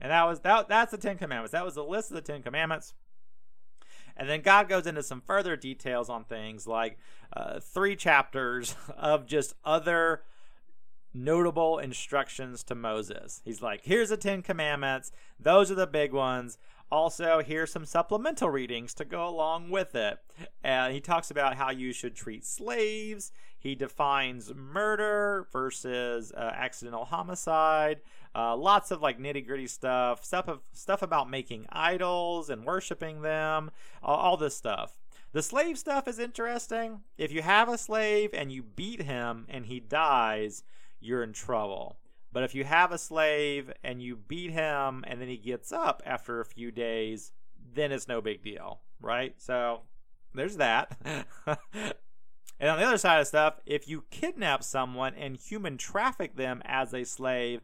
And 0.01 0.11
that 0.11 0.25
was 0.25 0.41
that 0.41 0.69
that's 0.69 0.91
the 0.91 0.99
10 0.99 1.19
commandments. 1.19 1.53
That 1.53 1.65
was 1.65 1.75
the 1.75 1.85
list 1.85 2.11
of 2.11 2.15
the 2.17 2.23
10 2.23 2.43
commandments. 2.43 2.95
And 4.17 4.29
then 4.29 4.43
God 4.43 4.69
goes 4.69 4.87
into 4.87 5.03
some 5.03 5.23
further 5.23 5.57
details 5.57 6.11
on 6.11 6.25
things 6.25 6.67
like 6.67 6.99
uh, 7.35 7.61
three 7.61 7.97
chapters 7.97 8.75
of 8.97 9.27
just 9.27 9.55
other 9.65 10.23
notable 11.15 11.79
instructions 11.79 12.63
to 12.65 12.75
Moses. 12.75 13.41
He's 13.45 13.63
like, 13.63 13.83
here's 13.85 14.09
the 14.11 14.17
Ten 14.17 14.43
Commandments. 14.43 15.13
Those 15.39 15.71
are 15.71 15.77
the 15.77 15.87
big 15.87 16.13
ones. 16.13 16.59
Also, 16.91 17.43
here's 17.43 17.73
some 17.73 17.87
supplemental 17.87 18.51
readings 18.51 18.93
to 18.93 19.05
go 19.05 19.27
along 19.27 19.71
with 19.71 19.95
it. 19.95 20.19
And 20.63 20.93
he 20.93 21.01
talks 21.01 21.31
about 21.31 21.57
how 21.57 21.71
you 21.71 21.93
should 21.93 22.15
treat 22.15 22.45
slaves. 22.45 23.33
He 23.59 23.75
defines 23.75 24.53
murder 24.55 25.47
versus 25.53 26.33
uh, 26.33 26.53
accidental 26.55 27.07
homicide. 27.07 28.01
Uh, 28.35 28.57
lots 28.57 28.91
of 28.91 29.01
like 29.01 29.19
nitty 29.19 29.47
gritty 29.47 29.69
stuff, 29.69 30.25
stuff 30.25 30.49
of 30.49 30.61
stuff 30.73 31.01
about 31.01 31.31
making 31.31 31.67
idols 31.71 32.51
and 32.51 32.65
worshiping 32.65 33.23
them, 33.23 33.71
all, 34.03 34.17
all 34.17 34.37
this 34.37 34.57
stuff. 34.57 34.99
The 35.33 35.43
slave 35.43 35.79
stuff 35.79 36.07
is 36.07 36.19
interesting. 36.19 37.01
If 37.17 37.33
you 37.33 37.41
have 37.41 37.71
a 37.71 37.79
slave 37.79 38.31
and 38.35 38.53
you 38.53 38.63
beat 38.63 39.03
him 39.03 39.47
and 39.49 39.65
he 39.65 39.81
dies, 39.81 40.63
you're 41.03 41.23
in 41.23 41.33
trouble. 41.33 41.99
But 42.33 42.45
if 42.45 42.55
you 42.55 42.65
have 42.65 42.93
a 42.93 42.99
slave 42.99 43.71
and 43.85 44.03
you 44.03 44.17
beat 44.17 44.53
him 44.53 45.05
and 45.07 45.21
then 45.21 45.29
he 45.29 45.37
gets 45.37 45.71
up 45.71 46.03
after 46.07 46.41
a 46.41 46.47
few 46.47 46.71
days, 46.71 47.33
then 47.75 47.93
it's 47.93 48.09
no 48.09 48.21
big 48.21 48.43
deal, 48.43 48.81
right? 49.01 49.35
So 49.39 49.81
there's 50.35 50.57
that. 50.57 50.97
and 51.05 52.71
on 52.71 52.79
the 52.79 52.87
other 52.87 52.97
side 52.97 53.21
of 53.21 53.27
stuff, 53.27 53.61
if 53.67 53.87
you 53.87 54.05
kidnap 54.11 54.63
someone 54.63 55.15
and 55.15 55.37
human 55.37 55.77
traffic 55.77 56.37
them 56.37 56.63
as 56.65 56.95
a 56.95 57.05
slave, 57.05 57.61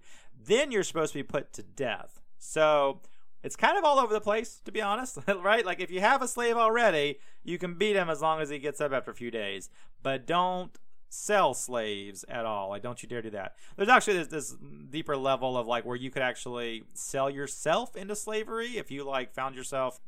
then 0.46 0.70
you're 0.70 0.82
supposed 0.82 1.12
to 1.14 1.18
be 1.18 1.22
put 1.22 1.52
to 1.54 1.62
death. 1.62 2.20
So 2.38 3.00
it's 3.42 3.56
kind 3.56 3.78
of 3.78 3.84
all 3.84 3.98
over 3.98 4.12
the 4.12 4.20
place, 4.20 4.60
to 4.64 4.72
be 4.72 4.82
honest, 4.82 5.18
right? 5.42 5.64
Like 5.64 5.80
if 5.80 5.90
you 5.90 6.00
have 6.00 6.20
a 6.20 6.28
slave 6.28 6.56
already, 6.56 7.18
you 7.42 7.58
can 7.58 7.74
beat 7.74 7.96
him 7.96 8.10
as 8.10 8.20
long 8.20 8.40
as 8.40 8.50
he 8.50 8.58
gets 8.58 8.80
up 8.80 8.92
after 8.92 9.10
a 9.10 9.14
few 9.14 9.30
days. 9.30 9.70
But 10.02 10.26
don't 10.26 10.76
sell 11.08 11.54
slaves 11.54 12.24
at 12.28 12.44
all. 12.44 12.68
Like, 12.68 12.82
don't 12.82 13.02
you 13.02 13.08
dare 13.08 13.22
do 13.22 13.30
that. 13.30 13.54
There's 13.76 13.88
actually 13.88 14.18
this, 14.18 14.28
this, 14.28 14.56
deeper 14.90 15.16
level 15.16 15.56
of 15.56 15.66
like 15.66 15.84
where 15.84 15.96
you 15.96 16.10
could 16.10 16.22
actually 16.22 16.84
sell 16.94 17.28
yourself 17.28 17.96
into 17.96 18.16
slavery 18.16 18.78
if 18.78 18.90
you 18.90 19.04
like 19.04 19.32
found 19.32 19.54
yourself 19.54 20.00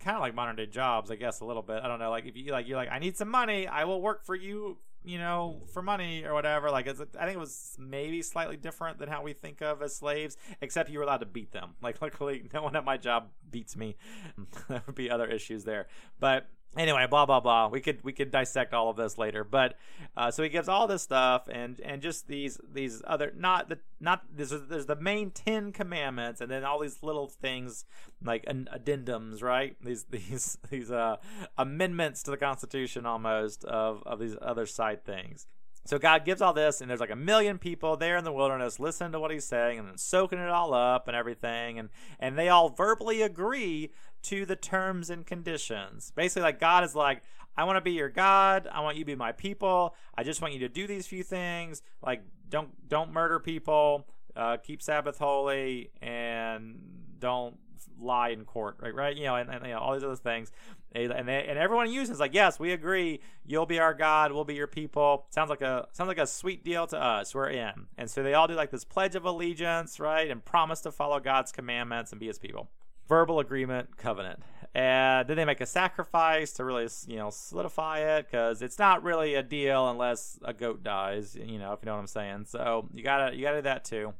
kind 0.00 0.16
of 0.16 0.20
like 0.20 0.34
modern 0.34 0.56
day 0.56 0.66
jobs, 0.66 1.10
I 1.10 1.16
guess 1.16 1.40
a 1.40 1.44
little 1.44 1.62
bit. 1.62 1.80
I 1.82 1.88
don't 1.88 1.98
know. 1.98 2.10
Like 2.10 2.26
if 2.26 2.36
you 2.36 2.52
like, 2.52 2.66
you're 2.66 2.76
like, 2.76 2.90
I 2.90 2.98
need 2.98 3.16
some 3.16 3.28
money. 3.28 3.66
I 3.66 3.84
will 3.84 4.00
work 4.00 4.24
for 4.24 4.34
you. 4.34 4.78
You 5.06 5.18
know, 5.18 5.60
for 5.74 5.82
money 5.82 6.24
or 6.24 6.32
whatever. 6.32 6.70
Like, 6.70 6.86
it's, 6.86 6.98
I 6.98 7.26
think 7.26 7.36
it 7.36 7.38
was 7.38 7.76
maybe 7.78 8.22
slightly 8.22 8.56
different 8.56 8.98
than 8.98 9.10
how 9.10 9.22
we 9.22 9.34
think 9.34 9.60
of 9.60 9.82
as 9.82 9.94
slaves, 9.94 10.38
except 10.62 10.88
you 10.88 10.98
were 10.98 11.04
allowed 11.04 11.18
to 11.18 11.26
beat 11.26 11.52
them. 11.52 11.74
Like, 11.82 12.00
luckily, 12.02 12.48
no 12.54 12.62
one 12.62 12.74
at 12.74 12.86
my 12.86 12.96
job 12.96 13.28
beats 13.50 13.76
me. 13.76 13.96
there 14.70 14.82
would 14.86 14.94
be 14.94 15.10
other 15.10 15.26
issues 15.26 15.64
there. 15.64 15.88
But 16.20 16.48
anyway 16.76 17.06
blah 17.08 17.26
blah 17.26 17.40
blah. 17.40 17.68
We 17.68 17.80
could 17.80 18.02
we 18.04 18.12
could 18.12 18.30
dissect 18.30 18.74
all 18.74 18.90
of 18.90 18.96
this 18.96 19.18
later 19.18 19.44
but 19.44 19.76
uh, 20.16 20.30
so 20.30 20.42
he 20.42 20.48
gives 20.48 20.68
all 20.68 20.86
this 20.86 21.02
stuff 21.02 21.48
and 21.50 21.80
and 21.80 22.02
just 22.02 22.28
these 22.28 22.60
these 22.72 23.02
other 23.06 23.32
not 23.36 23.68
the 23.68 23.78
not 24.00 24.24
there's, 24.34 24.50
there's 24.68 24.86
the 24.86 24.96
main 24.96 25.30
10 25.30 25.72
commandments 25.72 26.40
and 26.40 26.50
then 26.50 26.64
all 26.64 26.78
these 26.80 27.02
little 27.02 27.28
things 27.28 27.84
like 28.22 28.44
addendums 28.46 29.42
right? 29.42 29.76
These 29.82 30.04
these 30.10 30.58
these 30.70 30.90
uh 30.90 31.16
amendments 31.58 32.22
to 32.24 32.30
the 32.30 32.36
constitution 32.36 33.06
almost 33.06 33.64
of 33.64 34.02
of 34.04 34.18
these 34.18 34.36
other 34.40 34.66
side 34.66 35.04
things 35.04 35.46
so 35.84 35.98
God 35.98 36.24
gives 36.24 36.40
all 36.40 36.52
this, 36.52 36.80
and 36.80 36.88
there's 36.88 37.00
like 37.00 37.10
a 37.10 37.16
million 37.16 37.58
people 37.58 37.96
there 37.96 38.16
in 38.16 38.24
the 38.24 38.32
wilderness 38.32 38.80
listening 38.80 39.12
to 39.12 39.20
what 39.20 39.30
he's 39.30 39.44
saying 39.44 39.78
and 39.78 40.00
soaking 40.00 40.38
it 40.38 40.48
all 40.48 40.72
up 40.72 41.08
and 41.08 41.16
everything, 41.16 41.78
and 41.78 41.90
and 42.18 42.38
they 42.38 42.48
all 42.48 42.70
verbally 42.70 43.22
agree 43.22 43.90
to 44.22 44.46
the 44.46 44.56
terms 44.56 45.10
and 45.10 45.26
conditions. 45.26 46.10
Basically, 46.14 46.42
like 46.42 46.58
God 46.58 46.84
is 46.84 46.94
like, 46.94 47.22
I 47.56 47.64
want 47.64 47.76
to 47.76 47.82
be 47.82 47.92
your 47.92 48.08
God. 48.08 48.66
I 48.72 48.80
want 48.80 48.96
you 48.96 49.04
to 49.04 49.06
be 49.06 49.14
my 49.14 49.32
people. 49.32 49.94
I 50.16 50.24
just 50.24 50.40
want 50.40 50.54
you 50.54 50.60
to 50.60 50.68
do 50.68 50.86
these 50.86 51.06
few 51.06 51.22
things. 51.22 51.82
Like 52.02 52.22
don't 52.48 52.88
don't 52.88 53.12
murder 53.12 53.38
people. 53.38 54.06
Uh, 54.34 54.56
keep 54.56 54.82
Sabbath 54.82 55.18
holy 55.18 55.90
and 56.02 56.76
don't 57.20 57.56
lie 57.98 58.30
in 58.30 58.44
court, 58.44 58.76
right? 58.80 58.94
Right? 58.94 59.16
You 59.16 59.24
know, 59.24 59.36
and, 59.36 59.50
and 59.50 59.64
you 59.64 59.72
know, 59.72 59.78
all 59.78 59.94
these 59.94 60.04
other 60.04 60.16
things. 60.16 60.52
And 60.94 61.28
they, 61.28 61.44
and 61.48 61.58
everyone 61.58 61.90
uses 61.90 62.20
like, 62.20 62.34
yes, 62.34 62.60
we 62.60 62.72
agree. 62.72 63.20
You'll 63.44 63.66
be 63.66 63.80
our 63.80 63.94
God. 63.94 64.30
We'll 64.30 64.44
be 64.44 64.54
your 64.54 64.68
people. 64.68 65.26
Sounds 65.30 65.50
like 65.50 65.60
a 65.60 65.88
sounds 65.92 66.08
like 66.08 66.18
a 66.18 66.26
sweet 66.26 66.64
deal 66.64 66.86
to 66.88 67.02
us. 67.02 67.34
We're 67.34 67.48
in. 67.48 67.86
And 67.98 68.08
so 68.08 68.22
they 68.22 68.34
all 68.34 68.46
do 68.46 68.54
like 68.54 68.70
this 68.70 68.84
pledge 68.84 69.16
of 69.16 69.24
allegiance, 69.24 69.98
right? 69.98 70.30
And 70.30 70.44
promise 70.44 70.80
to 70.82 70.92
follow 70.92 71.18
God's 71.18 71.50
commandments 71.50 72.12
and 72.12 72.20
be 72.20 72.28
His 72.28 72.38
people. 72.38 72.70
Verbal 73.08 73.40
agreement, 73.40 73.96
covenant. 73.96 74.40
And 74.74 75.28
then 75.28 75.36
they 75.36 75.44
make 75.44 75.60
a 75.60 75.66
sacrifice 75.66 76.52
to 76.54 76.64
really, 76.64 76.88
you 77.06 77.16
know, 77.16 77.30
solidify 77.30 77.98
it 78.16 78.26
because 78.26 78.62
it's 78.62 78.78
not 78.78 79.02
really 79.02 79.34
a 79.34 79.42
deal 79.42 79.88
unless 79.88 80.38
a 80.44 80.52
goat 80.52 80.82
dies. 80.82 81.36
You 81.36 81.58
know, 81.58 81.72
if 81.72 81.80
you 81.82 81.86
know 81.86 81.94
what 81.94 82.00
I'm 82.00 82.06
saying. 82.06 82.46
So 82.46 82.88
you 82.92 83.02
gotta 83.02 83.34
you 83.34 83.42
gotta 83.42 83.58
do 83.58 83.62
that 83.62 83.84
too 83.84 84.14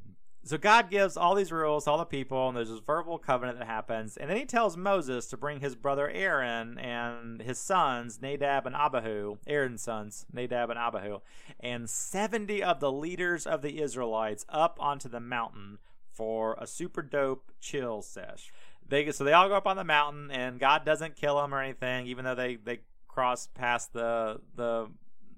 so 0.45 0.59
God 0.59 0.91
gives 0.91 1.17
all 1.17 1.35
these 1.35 1.51
rules 1.51 1.85
to 1.85 1.91
all 1.91 1.99
the 1.99 2.05
people, 2.05 2.49
and 2.49 2.57
there's 2.57 2.69
this 2.69 2.81
verbal 2.81 3.19
covenant 3.19 3.59
that 3.59 3.67
happens. 3.67 4.19
And 4.19 4.29
then 4.29 4.37
he 4.37 4.45
tells 4.45 4.77
Moses 4.77 5.27
to 5.29 5.39
bring 5.39 5.61
his 5.61 5.75
brother 5.75 6.11
Aaron 6.11 6.79
and 6.79 7.41
his 7.41 7.59
sons, 7.59 8.21
Nadab 8.21 8.67
and 8.67 8.77
Abihu, 8.77 9.39
Aaron's 9.47 9.83
sons, 9.83 10.27
Nadab 10.33 10.69
and 10.69 10.79
Abihu, 10.79 11.21
and 11.61 11.89
70 11.89 12.63
of 12.63 12.81
the 12.81 12.93
leaders 12.93 13.47
of 13.47 13.63
the 13.63 13.81
Israelites 13.81 14.45
up 14.51 14.77
onto 14.81 15.09
the 15.09 15.21
mountain 15.21 15.79
for 16.13 16.57
a 16.61 16.67
super 16.67 17.01
dope 17.01 17.51
chill 17.61 18.03
sesh. 18.03 18.53
They 18.87 19.11
so 19.13 19.25
they 19.25 19.33
all 19.33 19.49
go 19.49 19.57
up 19.57 19.67
on 19.67 19.77
the 19.77 19.85
mountain, 19.85 20.31
and 20.31 20.61
God 20.61 20.85
doesn't 20.85 21.17
kill 21.17 21.41
them 21.41 21.55
or 21.55 21.63
anything, 21.63 22.07
even 22.07 22.25
though 22.27 22.35
they 22.35 22.57
they 22.57 22.81
cross 23.09 23.47
past 23.47 23.95
the 23.95 24.41
the 24.55 24.89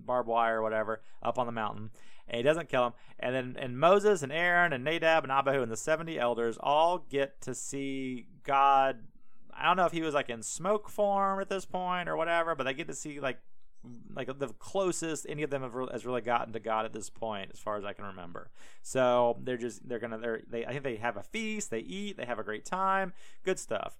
barbed 0.01 0.29
wire 0.29 0.59
or 0.59 0.63
whatever 0.63 1.03
up 1.23 1.39
on 1.39 1.47
the 1.47 1.53
mountain 1.53 1.91
and 2.29 2.37
he 2.37 2.43
doesn't 2.43 2.69
kill 2.69 2.87
him. 2.87 2.93
And 3.19 3.35
then 3.35 3.57
and 3.59 3.79
Moses 3.79 4.23
and 4.23 4.33
Aaron 4.33 4.73
and 4.73 4.85
Nadab 4.85 5.25
and 5.25 5.33
Abihu 5.33 5.63
and 5.63 5.71
the 5.71 5.77
seventy 5.77 6.19
elders 6.19 6.59
all 6.61 6.99
get 6.99 7.41
to 7.43 7.55
see 7.55 8.27
God. 8.43 8.99
I 9.55 9.67
don't 9.67 9.77
know 9.77 9.87
if 9.87 9.93
he 9.93 10.03
was 10.03 10.15
like 10.15 10.29
in 10.29 10.43
smoke 10.43 10.89
form 10.89 11.41
at 11.41 11.49
this 11.49 11.65
point 11.65 12.09
or 12.09 12.17
whatever, 12.17 12.55
but 12.55 12.65
they 12.65 12.75
get 12.75 12.89
to 12.89 12.95
see 12.95 13.21
like 13.21 13.39
like 14.15 14.39
the 14.39 14.49
closest 14.59 15.27
any 15.29 15.43
of 15.43 15.51
them 15.51 15.63
have 15.63 15.75
has 15.93 16.05
really 16.05 16.21
gotten 16.21 16.53
to 16.53 16.61
God 16.61 16.85
at 16.85 16.93
this 16.93 17.11
point, 17.11 17.51
as 17.53 17.61
far 17.61 17.77
as 17.77 17.85
I 17.85 17.93
can 17.93 18.05
remember. 18.05 18.51
So 18.83 19.39
they're 19.43 19.57
just 19.57 19.89
they're 19.89 19.99
gonna 19.99 20.19
they're, 20.19 20.43
they 20.49 20.65
I 20.65 20.71
think 20.71 20.83
they 20.85 20.97
have 20.97 21.17
a 21.17 21.23
feast, 21.23 21.71
they 21.71 21.81
eat, 21.81 22.17
they 22.17 22.27
have 22.27 22.39
a 22.39 22.45
great 22.45 22.65
time, 22.65 23.13
good 23.45 23.59
stuff. 23.59 23.99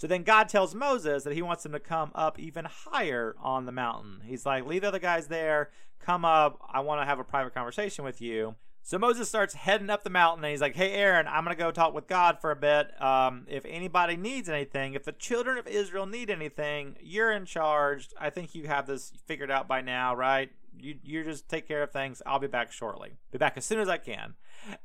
So 0.00 0.06
then 0.06 0.22
God 0.22 0.48
tells 0.48 0.74
Moses 0.74 1.24
that 1.24 1.34
he 1.34 1.42
wants 1.42 1.66
him 1.66 1.72
to 1.72 1.78
come 1.78 2.10
up 2.14 2.38
even 2.38 2.64
higher 2.64 3.36
on 3.38 3.66
the 3.66 3.72
mountain. 3.72 4.22
He's 4.24 4.46
like, 4.46 4.64
leave 4.64 4.80
the 4.80 4.88
other 4.88 4.98
guys 4.98 5.26
there, 5.26 5.68
come 5.98 6.24
up. 6.24 6.58
I 6.72 6.80
want 6.80 7.02
to 7.02 7.04
have 7.04 7.18
a 7.18 7.24
private 7.24 7.52
conversation 7.52 8.02
with 8.02 8.22
you. 8.22 8.54
So 8.82 8.98
Moses 8.98 9.28
starts 9.28 9.52
heading 9.52 9.90
up 9.90 10.02
the 10.02 10.08
mountain 10.08 10.42
and 10.42 10.52
he's 10.52 10.62
like, 10.62 10.74
Hey, 10.74 10.92
Aaron, 10.92 11.26
I'm 11.28 11.44
going 11.44 11.54
to 11.54 11.62
go 11.62 11.70
talk 11.70 11.92
with 11.92 12.06
God 12.06 12.38
for 12.40 12.50
a 12.50 12.56
bit. 12.56 12.98
Um, 12.98 13.44
if 13.46 13.66
anybody 13.66 14.16
needs 14.16 14.48
anything, 14.48 14.94
if 14.94 15.04
the 15.04 15.12
children 15.12 15.58
of 15.58 15.66
Israel 15.66 16.06
need 16.06 16.30
anything, 16.30 16.96
you're 17.02 17.30
in 17.30 17.44
charge. 17.44 18.08
I 18.18 18.30
think 18.30 18.54
you 18.54 18.68
have 18.68 18.86
this 18.86 19.12
figured 19.26 19.50
out 19.50 19.68
by 19.68 19.82
now, 19.82 20.14
right? 20.14 20.48
You, 20.78 20.94
you 21.02 21.24
just 21.24 21.46
take 21.46 21.68
care 21.68 21.82
of 21.82 21.90
things. 21.90 22.22
I'll 22.24 22.38
be 22.38 22.46
back 22.46 22.72
shortly. 22.72 23.18
Be 23.32 23.36
back 23.36 23.58
as 23.58 23.66
soon 23.66 23.80
as 23.80 23.88
I 23.90 23.98
can. 23.98 24.32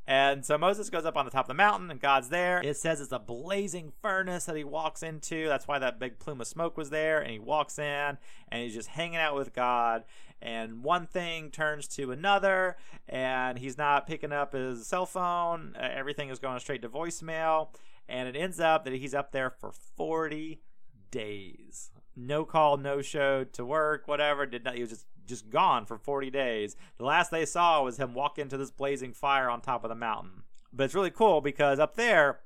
And 0.07 0.45
so 0.45 0.57
Moses 0.57 0.89
goes 0.89 1.05
up 1.05 1.17
on 1.17 1.25
the 1.25 1.31
top 1.31 1.45
of 1.45 1.47
the 1.49 1.53
mountain, 1.53 1.89
and 1.91 1.99
God's 1.99 2.29
there. 2.29 2.61
It 2.63 2.77
says 2.77 3.01
it's 3.01 3.11
a 3.11 3.19
blazing 3.19 3.91
furnace 4.01 4.45
that 4.45 4.55
he 4.55 4.63
walks 4.63 5.03
into. 5.03 5.47
That's 5.47 5.67
why 5.67 5.79
that 5.79 5.99
big 5.99 6.19
plume 6.19 6.41
of 6.41 6.47
smoke 6.47 6.77
was 6.77 6.89
there. 6.89 7.19
And 7.19 7.31
he 7.31 7.39
walks 7.39 7.77
in, 7.79 8.17
and 8.49 8.61
he's 8.61 8.73
just 8.73 8.89
hanging 8.89 9.17
out 9.17 9.35
with 9.35 9.53
God. 9.53 10.03
And 10.41 10.83
one 10.83 11.07
thing 11.07 11.49
turns 11.49 11.87
to 11.89 12.11
another, 12.11 12.77
and 13.07 13.57
he's 13.57 13.77
not 13.77 14.07
picking 14.07 14.31
up 14.31 14.53
his 14.53 14.85
cell 14.85 15.05
phone. 15.05 15.75
Uh, 15.75 15.89
everything 15.91 16.29
is 16.29 16.39
going 16.39 16.59
straight 16.59 16.81
to 16.83 16.89
voicemail. 16.89 17.69
And 18.07 18.27
it 18.27 18.35
ends 18.35 18.59
up 18.59 18.83
that 18.83 18.93
he's 18.93 19.15
up 19.15 19.31
there 19.31 19.49
for 19.49 19.71
40 19.71 20.61
days. 21.09 21.89
No 22.15 22.45
call, 22.45 22.77
no 22.77 23.01
show 23.01 23.43
to 23.43 23.65
work, 23.65 24.07
whatever. 24.07 24.45
Did 24.45 24.63
not. 24.63 24.75
He 24.75 24.81
was 24.81 24.91
just 24.91 25.05
just 25.25 25.49
gone 25.49 25.85
for 25.85 25.97
40 25.97 26.29
days. 26.29 26.75
The 26.97 27.05
last 27.05 27.31
they 27.31 27.45
saw 27.45 27.83
was 27.83 27.97
him 27.97 28.13
walk 28.13 28.37
into 28.37 28.57
this 28.57 28.71
blazing 28.71 29.13
fire 29.13 29.49
on 29.49 29.61
top 29.61 29.83
of 29.83 29.89
the 29.89 29.95
mountain. 29.95 30.43
But 30.71 30.85
it's 30.85 30.95
really 30.95 31.11
cool 31.11 31.41
because 31.41 31.79
up 31.79 31.95
there, 31.95 32.39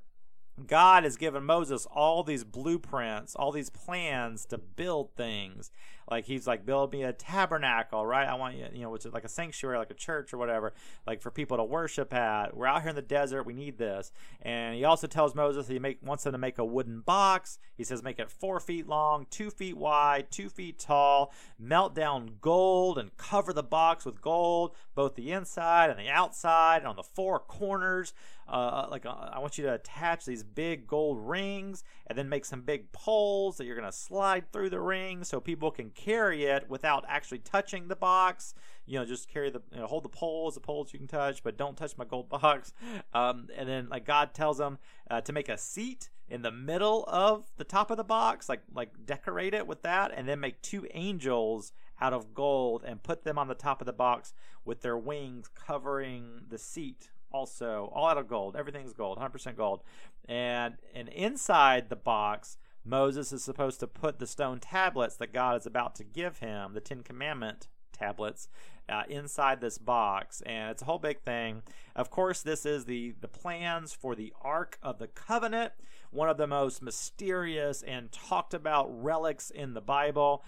God 0.66 1.04
has 1.04 1.16
given 1.16 1.44
Moses 1.44 1.86
all 1.90 2.22
these 2.22 2.44
blueprints, 2.44 3.34
all 3.34 3.52
these 3.52 3.70
plans 3.70 4.44
to 4.46 4.58
build 4.58 5.14
things. 5.16 5.70
Like 6.10 6.26
he's 6.26 6.46
like 6.46 6.66
build 6.66 6.92
me 6.92 7.04
a 7.04 7.12
tabernacle 7.12 8.04
right? 8.04 8.26
I 8.26 8.34
want 8.34 8.56
you 8.56 8.66
you 8.72 8.82
know 8.82 8.90
which 8.90 9.06
is 9.06 9.12
like 9.12 9.24
a 9.24 9.28
sanctuary 9.28 9.78
like 9.78 9.92
a 9.92 9.94
church 9.94 10.34
or 10.34 10.38
whatever 10.38 10.72
like 11.06 11.22
for 11.22 11.30
people 11.30 11.56
to 11.56 11.64
worship 11.64 12.12
at. 12.12 12.56
We're 12.56 12.66
out 12.66 12.82
here 12.82 12.90
in 12.90 12.96
the 12.96 13.02
desert. 13.02 13.44
We 13.44 13.52
need 13.52 13.78
this. 13.78 14.10
And 14.42 14.74
he 14.74 14.84
also 14.84 15.06
tells 15.06 15.34
moses 15.36 15.68
he 15.68 15.78
make 15.78 15.98
wants 16.02 16.24
them 16.24 16.32
to 16.32 16.38
make 16.38 16.58
a 16.58 16.64
wooden 16.64 17.00
box. 17.00 17.58
He 17.76 17.84
says 17.84 18.02
make 18.02 18.18
it 18.18 18.30
four 18.30 18.58
feet 18.58 18.88
long 18.88 19.26
two 19.30 19.50
feet 19.50 19.76
wide 19.76 20.32
two 20.32 20.48
feet 20.48 20.80
tall. 20.80 21.32
Melt 21.58 21.94
down 21.94 22.38
gold 22.40 22.98
and 22.98 23.16
cover 23.16 23.52
the 23.52 23.62
box 23.62 24.04
with 24.04 24.20
gold 24.20 24.74
both 24.96 25.14
the 25.14 25.30
inside 25.30 25.90
and 25.90 25.98
the 25.98 26.08
outside 26.08 26.78
and 26.78 26.88
on 26.88 26.96
the 26.96 27.04
four 27.04 27.38
corners 27.38 28.12
uh, 28.50 28.88
like 28.90 29.06
uh, 29.06 29.14
I 29.32 29.38
want 29.38 29.58
you 29.58 29.64
to 29.64 29.74
attach 29.74 30.24
these 30.24 30.42
big 30.42 30.86
gold 30.86 31.18
rings 31.20 31.84
and 32.06 32.18
then 32.18 32.28
make 32.28 32.44
some 32.44 32.62
big 32.62 32.90
poles 32.90 33.56
that 33.56 33.64
you're 33.64 33.76
going 33.76 33.90
to 33.90 33.96
slide 33.96 34.52
through 34.52 34.70
the 34.70 34.80
ring 34.80 35.22
so 35.22 35.40
people 35.40 35.70
can 35.70 35.90
carry 35.90 36.44
it 36.44 36.68
without 36.68 37.04
actually 37.08 37.38
touching 37.38 37.86
the 37.86 37.96
box. 37.96 38.54
You 38.86 38.98
know, 38.98 39.04
just 39.04 39.28
carry 39.28 39.50
the, 39.50 39.62
you 39.72 39.78
know, 39.78 39.86
hold 39.86 40.02
the 40.02 40.08
poles, 40.08 40.54
the 40.54 40.60
poles 40.60 40.92
you 40.92 40.98
can 40.98 41.06
touch, 41.06 41.44
but 41.44 41.56
don't 41.56 41.76
touch 41.76 41.96
my 41.96 42.04
gold 42.04 42.28
box. 42.42 42.72
Um, 43.14 43.46
and 43.56 43.68
then 43.68 43.88
like 43.88 44.04
God 44.04 44.34
tells 44.34 44.58
them 44.58 44.78
uh, 45.08 45.20
to 45.20 45.32
make 45.32 45.48
a 45.48 45.56
seat 45.56 46.10
in 46.28 46.42
the 46.42 46.52
middle 46.52 47.04
of 47.06 47.50
the 47.56 47.64
top 47.64 47.90
of 47.90 47.96
the 47.96 48.04
box, 48.04 48.48
like 48.48 48.62
like 48.74 48.90
decorate 49.06 49.54
it 49.54 49.66
with 49.66 49.82
that, 49.82 50.12
and 50.14 50.28
then 50.28 50.40
make 50.40 50.60
two 50.60 50.86
angels 50.92 51.72
out 52.00 52.12
of 52.12 52.34
gold 52.34 52.82
and 52.84 53.02
put 53.02 53.24
them 53.24 53.38
on 53.38 53.46
the 53.46 53.54
top 53.54 53.80
of 53.80 53.86
the 53.86 53.92
box 53.92 54.32
with 54.64 54.80
their 54.80 54.96
wings 54.96 55.48
covering 55.54 56.42
the 56.48 56.58
seat 56.58 57.10
also 57.32 57.90
all 57.94 58.08
out 58.08 58.18
of 58.18 58.28
gold 58.28 58.56
everything's 58.56 58.92
gold 58.92 59.18
100% 59.18 59.56
gold 59.56 59.82
and 60.28 60.74
and 60.94 61.08
inside 61.08 61.88
the 61.88 61.96
box 61.96 62.58
Moses 62.84 63.32
is 63.32 63.44
supposed 63.44 63.80
to 63.80 63.86
put 63.86 64.18
the 64.18 64.26
stone 64.26 64.58
tablets 64.58 65.16
that 65.16 65.32
God 65.32 65.56
is 65.60 65.66
about 65.66 65.94
to 65.96 66.04
give 66.04 66.38
him, 66.38 66.72
the 66.74 66.80
Ten 66.80 67.02
Commandment 67.02 67.68
tablets, 67.92 68.48
uh, 68.88 69.02
inside 69.08 69.60
this 69.60 69.78
box, 69.78 70.40
and 70.42 70.70
it's 70.70 70.82
a 70.82 70.86
whole 70.86 70.98
big 70.98 71.20
thing. 71.20 71.62
Of 71.94 72.10
course, 72.10 72.42
this 72.42 72.66
is 72.66 72.86
the 72.86 73.14
the 73.20 73.28
plans 73.28 73.92
for 73.92 74.14
the 74.14 74.32
Ark 74.42 74.78
of 74.82 74.98
the 74.98 75.06
Covenant, 75.06 75.72
one 76.10 76.28
of 76.28 76.38
the 76.38 76.46
most 76.46 76.82
mysterious 76.82 77.82
and 77.82 78.10
talked 78.10 78.54
about 78.54 78.88
relics 79.02 79.50
in 79.50 79.74
the 79.74 79.80
Bible. 79.80 80.42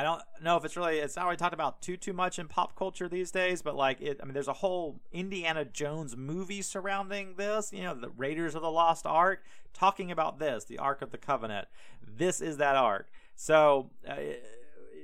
I 0.00 0.02
don't 0.02 0.22
know 0.40 0.56
if 0.56 0.64
it's 0.64 0.78
really 0.78 0.96
it's 0.98 1.14
not 1.14 1.26
really 1.26 1.36
talked 1.36 1.52
about 1.52 1.82
too 1.82 1.98
too 1.98 2.14
much 2.14 2.38
in 2.38 2.48
pop 2.48 2.74
culture 2.74 3.06
these 3.06 3.30
days, 3.30 3.60
but 3.60 3.76
like 3.76 4.00
it 4.00 4.18
I 4.22 4.24
mean 4.24 4.32
there's 4.32 4.48
a 4.48 4.54
whole 4.54 4.98
Indiana 5.12 5.62
Jones 5.62 6.16
movie 6.16 6.62
surrounding 6.62 7.34
this, 7.36 7.70
you 7.70 7.82
know, 7.82 7.92
the 7.92 8.08
Raiders 8.08 8.54
of 8.54 8.62
the 8.62 8.70
Lost 8.70 9.04
Ark 9.04 9.44
talking 9.74 10.10
about 10.10 10.38
this, 10.38 10.64
the 10.64 10.78
Ark 10.78 11.02
of 11.02 11.10
the 11.10 11.18
Covenant. 11.18 11.68
This 12.02 12.40
is 12.40 12.56
that 12.56 12.76
ark. 12.76 13.10
So 13.36 13.90
uh, 14.08 14.14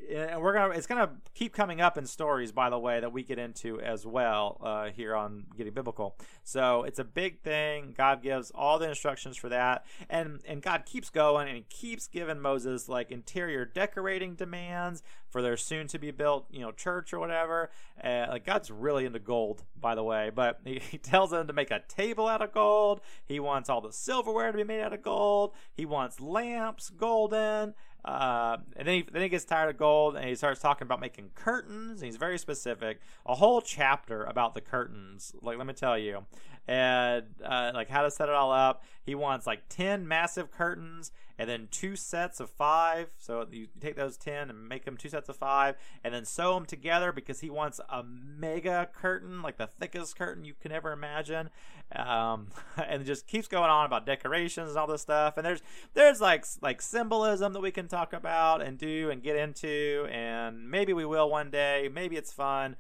and 0.09 0.40
we're 0.40 0.53
gonna 0.53 0.75
it's 0.75 0.87
gonna 0.87 1.11
keep 1.35 1.53
coming 1.53 1.81
up 1.81 1.99
in 1.99 2.07
stories 2.07 2.53
by 2.53 2.71
the 2.71 2.79
way 2.79 3.01
that 3.01 3.12
we 3.12 3.23
get 3.23 3.38
into 3.38 3.81
as 3.81 4.07
well 4.07 4.61
uh, 4.62 4.90
here 4.90 5.14
on 5.14 5.45
getting 5.57 5.73
biblical. 5.73 6.16
So 6.45 6.83
it's 6.85 6.99
a 6.99 7.05
big 7.05 7.40
thing. 7.40 7.95
God 7.97 8.23
gives 8.23 8.51
all 8.55 8.79
the 8.79 8.88
instructions 8.88 9.37
for 9.37 9.49
that. 9.49 9.85
And 10.09 10.40
and 10.47 10.62
god 10.62 10.87
keeps 10.87 11.11
going 11.11 11.49
and 11.49 11.57
he 11.57 11.64
keeps 11.69 12.07
giving 12.07 12.40
moses 12.40 12.88
like 12.88 13.11
interior 13.11 13.64
decorating 13.64 14.35
demands 14.35 15.03
for 15.29 15.42
their 15.42 15.57
soon 15.57 15.87
to 15.88 15.99
be 15.99 16.11
built 16.11 16.47
you 16.51 16.61
know 16.61 16.73
church 16.73 17.12
or 17.12 17.19
whatever. 17.19 17.71
Uh, 18.03 18.27
like 18.31 18.45
god's 18.45 18.71
really 18.71 19.07
into 19.07 19.19
gold 19.19 19.64
by 19.81 19.95
the 19.95 20.03
way 20.03 20.31
but 20.35 20.61
he, 20.64 20.79
he 20.79 20.99
tells 20.99 21.31
them 21.31 21.47
to 21.47 21.53
make 21.53 21.71
a 21.71 21.83
table 21.88 22.29
out 22.29 22.42
of 22.42 22.53
gold. 22.53 23.01
He 23.25 23.40
wants 23.40 23.69
all 23.69 23.81
the 23.81 23.92
silverware 23.92 24.53
to 24.53 24.59
be 24.59 24.64
made 24.64 24.81
out 24.81 24.92
of 24.92 25.03
gold. 25.03 25.53
He 25.75 25.85
wants 25.85 26.21
lamps 26.21 26.90
golden 26.90 27.75
Uh, 28.07 28.59
and 28.77 28.87
then 28.87 28.95
he, 28.95 29.09
then 29.11 29.23
he 29.23 29.29
gets 29.29 29.45
tired 29.45 29.69
of 29.69 29.77
gold 29.77 30.14
and 30.14 30.29
he 30.29 30.37
starts 30.37 30.61
talking 30.61 30.87
about 30.87 31.01
making 31.01 31.31
curtains. 31.35 32.01
he's 32.01 32.16
very 32.16 32.38
specific. 32.38 33.01
A 33.27 33.35
whole 33.35 33.61
chapter 33.61 34.23
about 34.25 34.55
the 34.55 34.61
curtains. 34.61 35.35
Like, 35.42 35.59
let 35.59 35.66
me 35.66 35.73
tell 35.73 35.99
you. 35.99 36.25
And 36.68 37.26
uh, 37.44 37.70
like 37.74 37.88
how 37.88 38.02
to 38.02 38.11
set 38.11 38.29
it 38.29 38.35
all 38.35 38.52
up. 38.52 38.83
He 39.05 39.14
wants 39.14 39.46
like 39.46 39.68
10 39.68 40.07
massive 40.07 40.50
curtains 40.50 41.12
and 41.38 41.48
then 41.48 41.68
two 41.70 41.96
sets 41.96 42.40
of 42.40 42.50
five. 42.50 43.09
So 43.18 43.46
you 43.50 43.68
take 43.81 43.96
those 43.96 44.16
10 44.16 44.50
and 44.50 44.68
make 44.68 44.85
them 44.85 44.96
two 44.96 45.09
sets 45.09 45.29
of 45.29 45.37
five 45.37 45.76
and 46.02 46.14
then 46.14 46.24
sew 46.24 46.55
them 46.55 46.64
together 46.64 47.12
because 47.12 47.40
he 47.40 47.50
wants 47.50 47.81
a 47.88 48.02
mega 48.02 48.88
curtain, 48.92 49.42
like 49.42 49.59
the 49.59 49.66
thickest 49.66 50.16
curtain 50.16 50.44
you 50.44 50.55
can 50.61 50.72
ever 50.72 50.92
imagine. 50.92 51.50
Um, 51.94 52.48
and 52.76 53.02
it 53.02 53.05
just 53.05 53.26
keeps 53.26 53.48
going 53.48 53.70
on 53.70 53.87
about 53.87 54.07
decorations 54.07 54.70
and 54.70 54.79
all 54.79 54.87
this 54.87 55.02
stuff. 55.02 55.37
And 55.37 55.44
there's, 55.44 55.62
there's 55.94 56.20
like, 56.20 56.44
like 56.62 56.81
symbolism 56.81 57.52
that 57.52 57.61
we 57.61 57.70
can 57.70 57.88
talk 57.88 58.12
about 58.12 58.62
and 58.62 58.79
do 58.79 59.11
and 59.11 59.22
get 59.22 59.37
into. 59.37 60.09
And 60.11 60.70
maybe 60.70 60.92
we 60.92 61.05
will 61.05 61.31
one 61.31 61.50
day. 61.50 61.90
Maybe 61.92 62.16
it's 62.16 62.33
fun. 62.33 62.76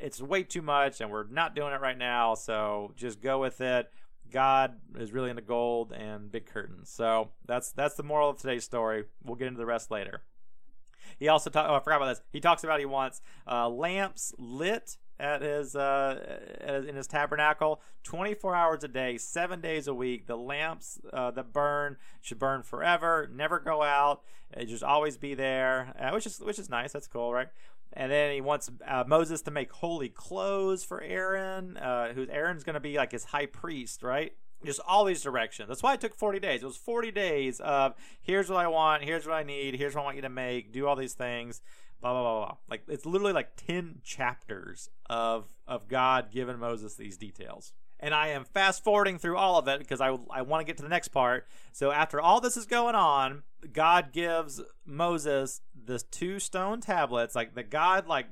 It's 0.00 0.20
way 0.20 0.42
too 0.42 0.62
much 0.62 1.00
and 1.00 1.10
we're 1.10 1.26
not 1.28 1.54
doing 1.54 1.72
it 1.72 1.80
right 1.80 1.98
now. 1.98 2.34
So 2.34 2.92
just 2.96 3.20
go 3.20 3.40
with 3.40 3.60
it 3.60 3.90
God 4.34 4.74
is 4.98 5.12
really 5.12 5.30
into 5.30 5.42
gold 5.42 5.92
and 5.92 6.30
big 6.30 6.46
curtains. 6.46 6.90
So 6.90 7.30
that's 7.46 7.70
that's 7.70 7.94
the 7.94 8.02
moral 8.02 8.30
of 8.30 8.36
today's 8.36 8.64
story. 8.64 9.04
We'll 9.22 9.36
get 9.36 9.46
into 9.46 9.58
the 9.58 9.66
rest 9.66 9.92
later. 9.92 10.22
He 11.18 11.28
also 11.28 11.50
talked. 11.50 11.70
Oh, 11.70 11.76
I 11.76 11.80
forgot 11.80 11.96
about 11.96 12.08
this. 12.08 12.22
He 12.32 12.40
talks 12.40 12.64
about 12.64 12.80
he 12.80 12.84
wants 12.84 13.22
uh, 13.50 13.68
lamps 13.68 14.34
lit 14.36 14.96
at 15.20 15.42
his 15.42 15.76
uh, 15.76 16.40
in 16.66 16.96
his 16.96 17.06
tabernacle 17.06 17.80
24 18.02 18.56
hours 18.56 18.82
a 18.82 18.88
day, 18.88 19.16
seven 19.18 19.60
days 19.60 19.86
a 19.86 19.94
week. 19.94 20.26
The 20.26 20.36
lamps 20.36 21.00
uh, 21.12 21.30
that 21.30 21.52
burn 21.52 21.96
should 22.20 22.40
burn 22.40 22.64
forever, 22.64 23.30
never 23.32 23.60
go 23.60 23.82
out. 23.82 24.22
It 24.52 24.66
just 24.66 24.82
always 24.82 25.16
be 25.16 25.34
there, 25.34 25.94
uh, 25.98 26.10
which 26.10 26.26
is 26.26 26.40
which 26.40 26.58
is 26.58 26.68
nice. 26.68 26.92
That's 26.92 27.06
cool, 27.06 27.32
right? 27.32 27.48
And 27.96 28.10
then 28.10 28.32
he 28.32 28.40
wants 28.40 28.70
uh, 28.86 29.04
Moses 29.06 29.40
to 29.42 29.50
make 29.50 29.72
holy 29.72 30.08
clothes 30.08 30.84
for 30.84 31.00
Aaron, 31.00 31.76
uh, 31.76 32.12
who 32.12 32.26
Aaron's 32.28 32.64
going 32.64 32.74
to 32.74 32.80
be 32.80 32.96
like 32.96 33.12
his 33.12 33.24
high 33.24 33.46
priest, 33.46 34.02
right? 34.02 34.32
Just 34.64 34.80
all 34.86 35.04
these 35.04 35.22
directions. 35.22 35.68
That's 35.68 35.82
why 35.82 35.94
it 35.94 36.00
took 36.00 36.14
40 36.14 36.40
days. 36.40 36.62
It 36.62 36.66
was 36.66 36.76
40 36.76 37.12
days 37.12 37.60
of 37.60 37.94
here's 38.20 38.50
what 38.50 38.58
I 38.58 38.66
want, 38.66 39.04
here's 39.04 39.26
what 39.26 39.34
I 39.34 39.44
need, 39.44 39.76
here's 39.76 39.94
what 39.94 40.02
I 40.02 40.04
want 40.04 40.16
you 40.16 40.22
to 40.22 40.28
make, 40.28 40.72
do 40.72 40.86
all 40.86 40.96
these 40.96 41.14
things, 41.14 41.60
blah 42.00 42.12
blah 42.12 42.22
blah 42.22 42.46
blah. 42.46 42.56
Like 42.68 42.82
it's 42.88 43.06
literally 43.06 43.32
like 43.32 43.56
10 43.56 44.00
chapters 44.02 44.88
of 45.08 45.54
of 45.68 45.86
God 45.88 46.30
giving 46.32 46.58
Moses 46.58 46.96
these 46.96 47.16
details 47.16 47.72
and 48.04 48.14
I 48.14 48.28
am 48.28 48.44
fast 48.44 48.84
forwarding 48.84 49.18
through 49.18 49.38
all 49.38 49.56
of 49.56 49.66
it 49.66 49.78
because 49.78 50.02
I, 50.02 50.14
I 50.30 50.42
want 50.42 50.60
to 50.60 50.66
get 50.66 50.76
to 50.76 50.82
the 50.82 50.90
next 50.90 51.08
part. 51.08 51.48
So 51.72 51.90
after 51.90 52.20
all 52.20 52.38
this 52.38 52.54
is 52.54 52.66
going 52.66 52.94
on, 52.94 53.44
God 53.72 54.12
gives 54.12 54.60
Moses 54.84 55.62
the 55.86 55.98
two 55.98 56.38
stone 56.38 56.82
tablets, 56.82 57.34
like 57.34 57.54
the 57.54 57.62
God 57.62 58.06
like 58.06 58.26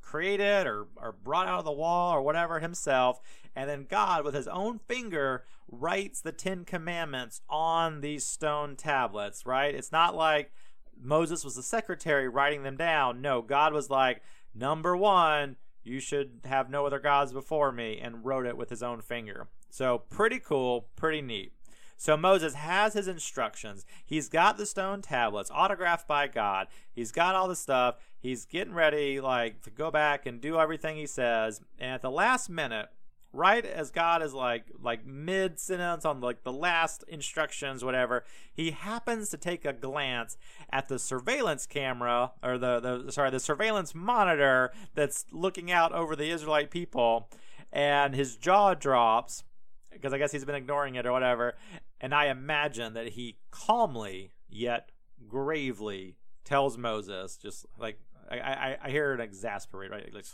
created 0.00 0.66
or, 0.66 0.86
or 0.96 1.12
brought 1.12 1.46
out 1.46 1.58
of 1.58 1.66
the 1.66 1.72
wall 1.72 2.14
or 2.14 2.22
whatever 2.22 2.60
himself, 2.60 3.20
and 3.54 3.68
then 3.68 3.84
God 3.86 4.24
with 4.24 4.34
his 4.34 4.48
own 4.48 4.78
finger 4.78 5.44
writes 5.70 6.22
the 6.22 6.32
Ten 6.32 6.64
Commandments 6.64 7.42
on 7.50 8.00
these 8.00 8.24
stone 8.24 8.76
tablets, 8.76 9.44
right? 9.44 9.74
It's 9.74 9.92
not 9.92 10.16
like 10.16 10.52
Moses 10.98 11.44
was 11.44 11.56
the 11.56 11.62
secretary 11.62 12.30
writing 12.30 12.62
them 12.62 12.78
down. 12.78 13.20
No, 13.20 13.42
God 13.42 13.74
was 13.74 13.90
like, 13.90 14.22
number 14.54 14.96
one, 14.96 15.56
you 15.84 16.00
should 16.00 16.40
have 16.44 16.70
no 16.70 16.86
other 16.86 16.98
gods 16.98 17.32
before 17.32 17.72
me, 17.72 17.98
and 18.00 18.24
wrote 18.24 18.46
it 18.46 18.56
with 18.56 18.70
his 18.70 18.82
own 18.82 19.00
finger. 19.00 19.48
So, 19.70 19.98
pretty 19.98 20.38
cool, 20.38 20.88
pretty 20.96 21.22
neat. 21.22 21.52
So, 21.96 22.16
Moses 22.16 22.54
has 22.54 22.94
his 22.94 23.08
instructions. 23.08 23.86
He's 24.04 24.28
got 24.28 24.56
the 24.56 24.66
stone 24.66 25.02
tablets 25.02 25.50
autographed 25.52 26.08
by 26.08 26.26
God. 26.26 26.66
He's 26.92 27.12
got 27.12 27.34
all 27.34 27.48
the 27.48 27.56
stuff. 27.56 27.96
He's 28.18 28.44
getting 28.44 28.74
ready, 28.74 29.20
like, 29.20 29.62
to 29.62 29.70
go 29.70 29.90
back 29.90 30.26
and 30.26 30.40
do 30.40 30.58
everything 30.58 30.96
he 30.96 31.06
says. 31.06 31.60
And 31.78 31.92
at 31.92 32.02
the 32.02 32.10
last 32.10 32.50
minute, 32.50 32.88
right 33.32 33.64
as 33.64 33.90
God 33.90 34.22
is 34.22 34.34
like 34.34 34.64
like 34.80 35.06
mid 35.06 35.58
sentence 35.58 36.04
on 36.04 36.20
like 36.20 36.44
the 36.44 36.52
last 36.52 37.04
instructions, 37.08 37.84
whatever, 37.84 38.24
he 38.52 38.72
happens 38.72 39.30
to 39.30 39.36
take 39.36 39.64
a 39.64 39.72
glance 39.72 40.36
at 40.70 40.88
the 40.88 40.98
surveillance 40.98 41.66
camera 41.66 42.32
or 42.42 42.58
the, 42.58 42.80
the 42.80 43.12
sorry 43.12 43.30
the 43.30 43.40
surveillance 43.40 43.94
monitor 43.94 44.72
that's 44.94 45.24
looking 45.32 45.70
out 45.70 45.92
over 45.92 46.14
the 46.14 46.30
Israelite 46.30 46.70
people, 46.70 47.28
and 47.72 48.14
his 48.14 48.36
jaw 48.36 48.74
drops 48.74 49.44
because 49.90 50.12
I 50.12 50.18
guess 50.18 50.32
he's 50.32 50.44
been 50.44 50.54
ignoring 50.54 50.94
it 50.96 51.06
or 51.06 51.12
whatever. 51.12 51.54
And 52.00 52.14
I 52.14 52.26
imagine 52.26 52.94
that 52.94 53.10
he 53.10 53.36
calmly 53.50 54.32
yet 54.48 54.90
gravely 55.28 56.16
tells 56.44 56.76
Moses, 56.76 57.36
just 57.36 57.66
like 57.78 57.98
I, 58.30 58.38
I, 58.38 58.76
I 58.84 58.90
hear 58.90 59.12
an 59.12 59.20
exasperate, 59.20 59.90
right? 59.90 60.12
Like, 60.12 60.26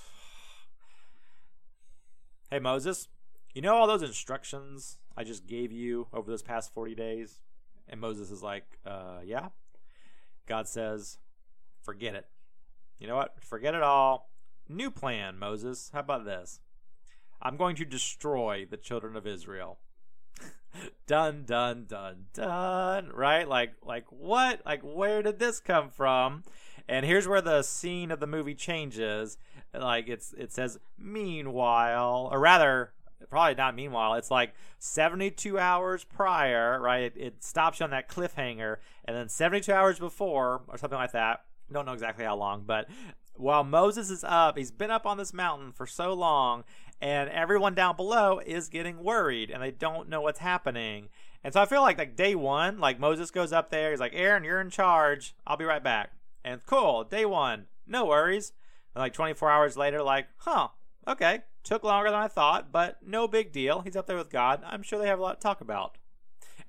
Hey, 2.50 2.60
Moses, 2.60 3.08
you 3.52 3.60
know 3.60 3.74
all 3.74 3.86
those 3.86 4.02
instructions 4.02 4.96
I 5.14 5.22
just 5.22 5.46
gave 5.46 5.70
you 5.70 6.06
over 6.14 6.30
those 6.30 6.42
past 6.42 6.72
40 6.72 6.94
days? 6.94 7.40
And 7.86 8.00
Moses 8.00 8.30
is 8.30 8.42
like, 8.42 8.78
uh, 8.86 9.18
yeah. 9.22 9.48
God 10.46 10.66
says, 10.66 11.18
forget 11.82 12.14
it. 12.14 12.26
You 12.98 13.06
know 13.06 13.16
what? 13.16 13.34
Forget 13.44 13.74
it 13.74 13.82
all. 13.82 14.30
New 14.66 14.90
plan, 14.90 15.38
Moses. 15.38 15.90
How 15.92 16.00
about 16.00 16.24
this? 16.24 16.60
I'm 17.42 17.58
going 17.58 17.76
to 17.76 17.84
destroy 17.84 18.64
the 18.64 18.78
children 18.78 19.14
of 19.14 19.26
Israel. 19.26 19.80
done, 21.06 21.44
done, 21.44 21.84
done, 21.86 22.28
done. 22.32 23.10
Right? 23.10 23.46
Like, 23.46 23.74
like 23.84 24.06
what? 24.08 24.62
Like, 24.64 24.80
where 24.80 25.22
did 25.22 25.38
this 25.38 25.60
come 25.60 25.90
from? 25.90 26.44
And 26.88 27.04
here's 27.04 27.28
where 27.28 27.42
the 27.42 27.62
scene 27.62 28.10
of 28.10 28.20
the 28.20 28.26
movie 28.26 28.54
changes 28.54 29.36
like 29.74 30.08
it's 30.08 30.32
it 30.32 30.52
says 30.52 30.78
meanwhile, 30.98 32.28
or 32.32 32.40
rather, 32.40 32.92
probably 33.28 33.54
not 33.54 33.74
meanwhile. 33.74 34.14
It's 34.14 34.30
like 34.30 34.54
72 34.78 35.58
hours 35.58 36.04
prior, 36.04 36.80
right? 36.80 37.02
It, 37.02 37.12
it 37.16 37.44
stops 37.44 37.80
you 37.80 37.84
on 37.84 37.90
that 37.90 38.08
cliffhanger, 38.08 38.76
and 39.04 39.16
then 39.16 39.28
72 39.28 39.70
hours 39.72 39.98
before, 39.98 40.62
or 40.68 40.78
something 40.78 40.98
like 40.98 41.12
that. 41.12 41.44
Don't 41.70 41.84
know 41.84 41.92
exactly 41.92 42.24
how 42.24 42.36
long, 42.36 42.64
but 42.66 42.88
while 43.34 43.62
Moses 43.62 44.10
is 44.10 44.24
up, 44.24 44.56
he's 44.56 44.70
been 44.70 44.90
up 44.90 45.06
on 45.06 45.18
this 45.18 45.32
mountain 45.32 45.72
for 45.72 45.86
so 45.86 46.12
long, 46.12 46.64
and 47.00 47.30
everyone 47.30 47.74
down 47.74 47.96
below 47.96 48.40
is 48.44 48.68
getting 48.68 49.04
worried 49.04 49.50
and 49.50 49.62
they 49.62 49.70
don't 49.70 50.08
know 50.08 50.20
what's 50.20 50.40
happening. 50.40 51.08
And 51.44 51.54
so 51.54 51.60
I 51.60 51.66
feel 51.66 51.82
like 51.82 51.98
like 51.98 52.16
day 52.16 52.34
one, 52.34 52.80
like 52.80 52.98
Moses 52.98 53.30
goes 53.30 53.52
up 53.52 53.70
there, 53.70 53.90
he's 53.90 54.00
like, 54.00 54.14
Aaron, 54.14 54.42
you're 54.42 54.60
in 54.60 54.70
charge. 54.70 55.34
I'll 55.46 55.56
be 55.56 55.64
right 55.64 55.84
back. 55.84 56.10
And 56.48 56.64
cool, 56.64 57.04
day 57.04 57.26
one, 57.26 57.66
no 57.86 58.06
worries. 58.06 58.54
And 58.94 59.02
like 59.02 59.12
24 59.12 59.50
hours 59.50 59.76
later, 59.76 60.02
like, 60.02 60.28
huh, 60.38 60.68
okay, 61.06 61.40
took 61.62 61.84
longer 61.84 62.10
than 62.10 62.18
I 62.18 62.26
thought, 62.28 62.72
but 62.72 62.96
no 63.06 63.28
big 63.28 63.52
deal. 63.52 63.82
He's 63.82 63.96
up 63.96 64.06
there 64.06 64.16
with 64.16 64.30
God. 64.30 64.62
I'm 64.64 64.82
sure 64.82 64.98
they 64.98 65.08
have 65.08 65.18
a 65.18 65.22
lot 65.22 65.38
to 65.38 65.44
talk 65.44 65.60
about. 65.60 65.98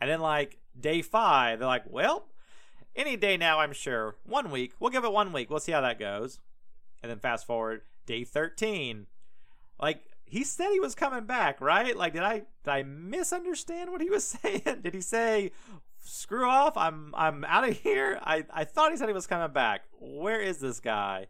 And 0.02 0.10
then 0.10 0.20
like 0.20 0.58
day 0.78 1.02
five, 1.02 1.60
they're 1.60 1.68
like, 1.68 1.86
well, 1.88 2.26
any 2.94 3.15
day 3.15 3.38
now, 3.38 3.62
I'm 3.62 3.72
sure. 3.72 4.18
One 4.26 4.52
week. 4.52 4.74
We'll 4.82 4.92
give 4.92 5.06
it 5.06 5.13
one 5.13 5.32
week. 5.32 5.50
We'll 5.50 5.62
see 5.62 5.72
how 5.72 5.80
that 5.80 5.98
goes. 5.98 6.42
And 7.02 7.10
then 7.10 7.20
fast 7.20 7.48
forward, 7.48 7.84
day 8.06 8.26
13. 8.26 9.08
Like, 9.82 10.04
he 10.26 10.44
said 10.44 10.72
he 10.72 10.82
was 10.82 10.94
coming 10.94 11.24
back, 11.24 11.62
right? 11.62 11.96
Like, 11.96 12.12
did 12.12 12.24
I 12.24 12.39
did 12.63 12.70
I 12.70 12.84
misunderstand 12.84 13.92
what 13.92 14.02
he 14.02 14.10
was 14.10 14.26
saying? 14.44 14.82
Did 14.82 14.94
he 14.94 15.00
say, 15.00 15.52
screw 15.99 16.47
off, 16.47 16.77
I'm 16.77 17.13
I'm 17.15 17.43
out 17.45 17.67
of 17.67 17.77
here? 17.83 18.19
I, 18.23 18.45
I 18.51 18.63
thought 18.63 18.91
he 18.91 18.97
said 18.97 19.07
he 19.07 19.13
was 19.13 19.27
coming 19.27 19.51
back. 19.51 19.81
Where 19.99 20.41
is 20.41 20.59
this 20.59 20.79
guy? 20.79 21.27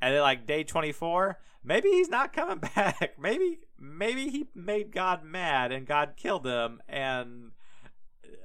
and 0.00 0.14
then 0.14 0.22
like 0.22 0.46
day 0.46 0.64
24 0.64 1.38
maybe 1.62 1.88
he's 1.88 2.08
not 2.08 2.32
coming 2.32 2.58
back. 2.74 3.14
Maybe 3.18 3.60
maybe 3.78 4.30
he 4.30 4.48
made 4.54 4.92
god 4.92 5.24
mad 5.24 5.72
and 5.72 5.86
god 5.86 6.14
killed 6.16 6.46
him 6.46 6.80
and 6.88 7.52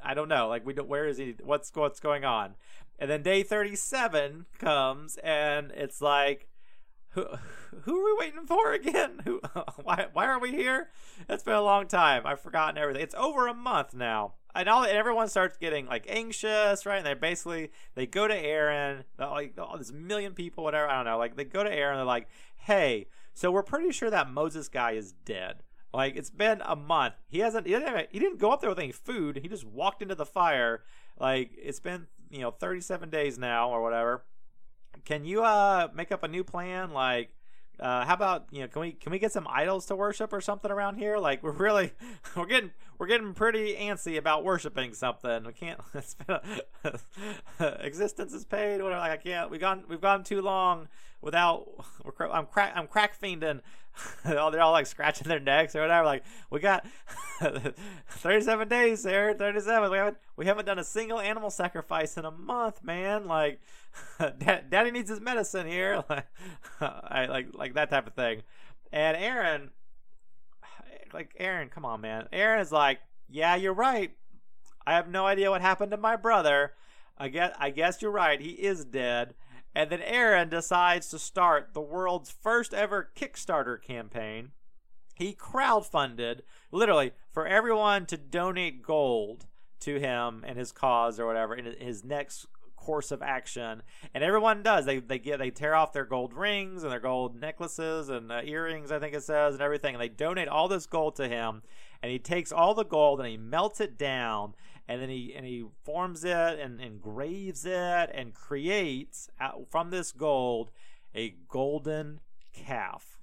i 0.04 0.14
don't 0.14 0.30
know. 0.30 0.48
Like 0.48 0.66
we 0.66 0.74
don't 0.74 0.90
where 0.90 1.08
is 1.08 1.18
he? 1.18 1.36
What's 1.44 1.72
what's 1.74 2.00
going 2.00 2.26
on? 2.26 2.56
And 2.98 3.10
then 3.10 3.24
day 3.24 3.44
37 3.44 4.46
comes 4.58 5.18
and 5.24 5.72
it's 5.72 6.02
like 6.02 6.48
who, 7.10 7.26
who 7.84 8.02
are 8.02 8.06
we 8.06 8.26
waiting 8.26 8.46
for 8.46 8.74
again? 8.74 9.22
Who 9.26 9.40
why 9.82 10.08
why 10.12 10.26
are 10.28 10.40
we 10.40 10.52
here? 10.52 10.90
It's 11.30 11.44
been 11.44 11.54
a 11.54 11.62
long 11.62 11.88
time. 11.88 12.24
I've 12.26 12.42
forgotten 12.42 12.78
everything. 12.78 13.04
It's 13.04 13.16
over 13.16 13.48
a 13.48 13.54
month 13.54 13.94
now 13.94 14.34
and 14.56 14.70
all 14.70 14.84
and 14.84 14.98
everyone 14.98 15.28
starts 15.28 15.58
getting 15.58 15.86
like 15.86 16.06
anxious, 16.08 16.86
right? 16.86 16.98
And 16.98 17.06
they 17.06 17.14
basically 17.14 17.72
they 17.96 18.06
go 18.06 18.28
to 18.28 18.36
Aaron, 18.36 19.04
like 19.20 19.54
all 19.60 19.78
this 19.78 19.92
million 19.92 20.34
people, 20.34 20.64
whatever. 20.64 20.90
I 20.90 20.96
don't 20.96 21.06
know. 21.06 21.18
Like 21.18 21.36
they 21.36 21.44
go 21.44 21.64
to 21.64 21.72
Aaron, 21.72 21.98
they're 21.98 22.06
like, 22.06 22.28
"Hey, 22.56 23.08
so 23.34 23.52
we're 23.52 23.64
pretty 23.64 23.92
sure 23.92 24.10
that 24.10 24.32
Moses 24.32 24.70
guy 24.70 24.92
is 24.92 25.12
dead. 25.12 25.64
Like 25.94 26.16
it's 26.16 26.30
been 26.30 26.62
a 26.66 26.76
month. 26.76 27.16
He 27.28 27.40
hasn't. 27.40 27.68
He 27.68 27.74
didn't. 27.74 28.08
He 28.12 28.20
didn't 28.20 28.40
go 28.40 28.52
up 28.52 28.62
there 28.62 28.70
with 28.70 28.80
any 28.80 28.92
food. 28.92 29.40
He 29.42 29.48
just 29.48 29.66
walked 29.66 30.02
into 30.02 30.16
the 30.16 30.26
fire. 30.26 30.84
Like 31.20 31.52
it's 31.58 31.80
been 31.80 32.08
you 32.30 32.40
know 32.40 32.52
37 32.52 33.10
days 33.10 33.38
now 33.38 33.70
or 33.70 33.82
whatever. 33.82 34.26
Can 35.04 35.26
you 35.26 35.44
uh 35.44 35.90
make 35.94 36.12
up 36.12 36.24
a 36.24 36.28
new 36.28 36.44
plan? 36.44 36.92
Like 36.92 37.30
uh, 37.80 38.06
how 38.06 38.14
about 38.14 38.46
you 38.52 38.62
know 38.62 38.68
can 38.68 38.82
we 38.82 38.92
can 38.94 39.12
we 39.12 39.20
get 39.20 39.32
some 39.32 39.48
idols 39.50 39.86
to 39.88 39.96
worship 39.96 40.32
or 40.32 40.42
something 40.42 40.72
around 40.72 40.96
here? 40.96 41.18
Like 41.18 41.44
we're 41.44 41.52
really 41.52 41.92
we're 42.36 42.46
getting 42.46 42.72
we're 42.98 43.08
getting 43.08 43.34
pretty 43.34 43.76
antsy 43.76 44.18
about 44.18 44.44
worshiping 44.44 44.94
something. 44.94 45.44
We 45.44 45.54
can't. 45.54 45.80
It's 45.94 46.16
been 46.16 46.40
a, 47.60 47.78
existence 47.86 48.34
is 48.34 48.46
paid. 48.46 48.82
Whatever. 48.82 49.00
Like 49.00 49.12
I 49.12 49.18
can't. 49.18 49.50
We 49.50 49.58
gone 49.58 49.84
we've 49.88 50.02
gone 50.02 50.24
too 50.24 50.42
long 50.42 50.88
without. 51.22 51.68
We're, 52.04 52.30
I'm 52.30 52.46
crack 52.46 52.74
I'm 52.76 52.88
crack 52.88 53.20
fiending. 53.20 53.62
oh, 54.26 54.52
they're 54.52 54.62
all 54.62 54.72
like 54.72 54.88
scratching 54.88 55.28
their 55.28 55.40
necks 55.40 55.76
or 55.76 55.82
whatever. 55.82 56.06
Like 56.06 56.24
we 56.50 56.60
got 56.60 56.86
37 57.40 58.68
days 58.68 59.04
there. 59.04 59.34
37. 59.34 59.90
We 59.90 59.98
haven't 59.98 60.18
we 60.36 60.46
haven't 60.46 60.66
done 60.66 60.80
a 60.80 60.84
single 60.84 61.20
animal 61.20 61.50
sacrifice 61.50 62.18
in 62.18 62.26
a 62.26 62.32
month, 62.32 62.84
man. 62.84 63.28
Like 63.28 63.62
daddy 64.20 64.92
needs 64.92 65.10
his 65.10 65.22
medicine 65.22 65.68
here. 65.68 66.04
I 66.82 67.26
like 67.28 67.48
like 67.54 67.74
that 67.76 67.90
type 67.90 68.08
of 68.08 68.14
thing. 68.14 68.44
And 68.92 69.18
Aaron, 69.18 69.72
like 71.14 71.36
Aaron, 71.40 71.70
come 71.70 71.86
on, 71.86 72.02
man. 72.02 72.28
Aaron 72.32 72.62
is 72.62 72.72
like, 72.72 73.00
yeah, 73.30 73.56
you're 73.56 73.74
right. 73.74 74.12
I 74.86 74.94
have 74.94 75.10
no 75.10 75.26
idea 75.26 75.50
what 75.50 75.62
happened 75.62 75.92
to 75.92 75.98
my 75.98 76.16
brother. 76.16 76.74
I 77.18 77.30
guess 77.30 77.56
I 77.60 77.70
guess 77.70 78.02
you're 78.02 78.12
right. 78.12 78.40
He 78.40 78.52
is 78.52 78.86
dead. 78.86 79.36
And 79.74 79.90
then 79.90 80.02
Aaron 80.02 80.50
decides 80.50 81.10
to 81.10 81.20
start 81.20 81.74
the 81.74 81.82
world's 81.82 82.32
first 82.32 82.74
ever 82.74 83.10
Kickstarter 83.16 83.82
campaign. 83.82 84.52
He 85.16 85.34
crowdfunded, 85.34 86.42
literally, 86.72 87.12
for 87.32 87.46
everyone 87.46 88.06
to 88.08 88.18
donate 88.18 88.82
gold 88.82 89.46
to 89.82 90.00
him 90.00 90.44
and 90.48 90.58
his 90.58 90.72
cause 90.72 91.20
or 91.20 91.26
whatever 91.26 91.56
in 91.56 91.66
his 91.80 92.04
next 92.04 92.48
course 92.86 93.12
of 93.12 93.24
action, 93.24 93.82
and 94.14 94.24
everyone 94.24 94.62
does. 94.62 94.86
They 94.86 95.00
they 95.00 95.18
get 95.18 95.40
they 95.40 95.50
tear 95.50 95.74
off 95.74 95.92
their 95.92 96.06
gold 96.06 96.36
rings 96.36 96.84
and 96.84 96.92
their 96.92 97.00
gold 97.00 97.36
necklaces 97.36 98.10
and 98.10 98.32
uh, 98.32 98.42
earrings, 98.44 98.92
I 98.92 99.00
think 99.00 99.16
it 99.16 99.24
says, 99.24 99.56
and 99.56 99.64
everything, 99.64 99.96
and 99.96 100.02
they 100.02 100.10
donate 100.10 100.48
all 100.48 100.68
this 100.68 100.86
gold 100.86 101.16
to 101.16 101.28
him. 101.28 101.64
And 102.04 102.12
he 102.12 102.20
takes 102.20 102.52
all 102.52 102.76
the 102.76 102.86
gold 102.86 103.20
and 103.20 103.28
he 103.28 103.38
melts 103.38 103.82
it 103.82 103.98
down, 103.98 104.54
and 104.88 105.02
then 105.02 105.10
he 105.10 105.34
and 105.36 105.46
he 105.46 105.66
forms 105.84 106.24
it 106.24 106.60
and 106.60 106.80
engraves 106.80 107.66
it 107.66 108.12
and 108.14 108.36
creates 108.36 109.30
out, 109.40 109.66
from 109.72 109.90
this 109.90 110.12
gold 110.12 110.70
a 111.16 111.34
golden 111.50 112.20
calf 112.54 113.16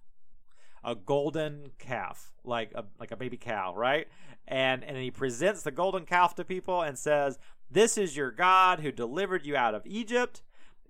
a 0.85 0.95
golden 0.95 1.71
calf, 1.79 2.33
like 2.45 2.73
a 2.75 2.85
like 2.99 3.13
a 3.13 3.17
baby 3.17 3.37
cow, 3.37 3.75
right? 3.77 4.09
And 4.49 4.83
and 4.83 4.97
he 4.97 5.11
presents 5.11 5.63
the 5.63 5.71
golden 5.71 6.05
calf 6.05 6.35
to 6.37 6.45
people 6.45 6.83
and 6.83 6.99
says, 6.99 7.39
this 7.73 7.97
is 7.97 8.17
your 8.17 8.31
God 8.31 8.81
who 8.81 8.93
delivered 8.93 9.47
you 9.47 9.57
out 9.57 9.75
of 9.75 9.87
Egypt. 9.87 10.43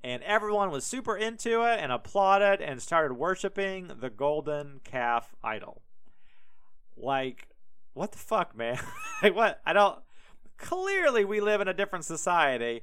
And 0.05 0.23
everyone 0.25 0.73
was 0.73 0.85
super 0.85 1.17
into 1.17 1.63
it 1.63 1.79
and 1.79 1.93
applauded 1.93 2.61
and 2.61 2.83
started 2.83 3.15
worshiping 3.15 3.93
the 4.01 4.11
golden 4.11 4.81
calf 4.83 5.33
idol. 5.45 5.83
Like, 6.97 7.47
what 7.95 8.11
the 8.11 8.19
fuck, 8.19 8.57
man? 8.57 8.81
like, 9.23 9.37
what? 9.37 9.61
I 9.65 9.73
don't. 9.73 10.01
Clearly, 10.59 11.25
we 11.25 11.41
live 11.41 11.61
in 11.61 11.69
a 11.69 11.75
different 11.75 12.05
society. 12.05 12.83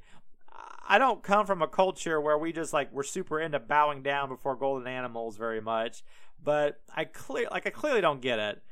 I 0.91 0.97
don't 0.97 1.22
come 1.22 1.45
from 1.45 1.62
a 1.62 1.68
culture 1.68 2.20
where 2.20 2.38
we 2.38 2.52
just 2.52 2.74
like 2.74 2.91
we're 2.91 3.04
super 3.04 3.39
into 3.39 3.60
bowing 3.60 4.02
down 4.02 4.28
before 4.28 4.56
golden 4.56 4.88
animals 4.88 5.38
very 5.38 5.62
much, 5.62 6.04
but 6.43 6.82
I 6.95 7.06
clear 7.06 7.47
like 7.52 7.68
I 7.68 7.70
clearly 7.70 8.02
don't 8.02 8.22
get 8.22 8.39
it. 8.39 8.64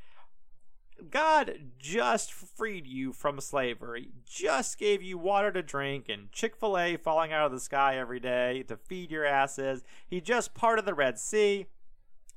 God 1.10 1.72
just 1.80 2.34
freed 2.34 2.88
you 2.88 3.14
from 3.14 3.40
slavery, 3.40 4.10
just 4.26 4.78
gave 4.78 5.02
you 5.02 5.18
water 5.18 5.52
to 5.52 5.62
drink 5.62 6.10
and 6.10 6.32
Chick 6.32 6.56
fil 6.56 6.78
A 6.78 6.98
falling 6.98 7.32
out 7.32 7.46
of 7.46 7.52
the 7.52 7.60
sky 7.60 7.98
every 7.98 8.20
day 8.20 8.64
to 8.68 8.78
feed 8.78 9.12
your 9.12 9.26
asses. 9.26 9.84
He 10.08 10.22
just 10.22 10.54
parted 10.54 10.86
the 10.86 10.94
Red 10.94 11.20
Sea 11.20 11.68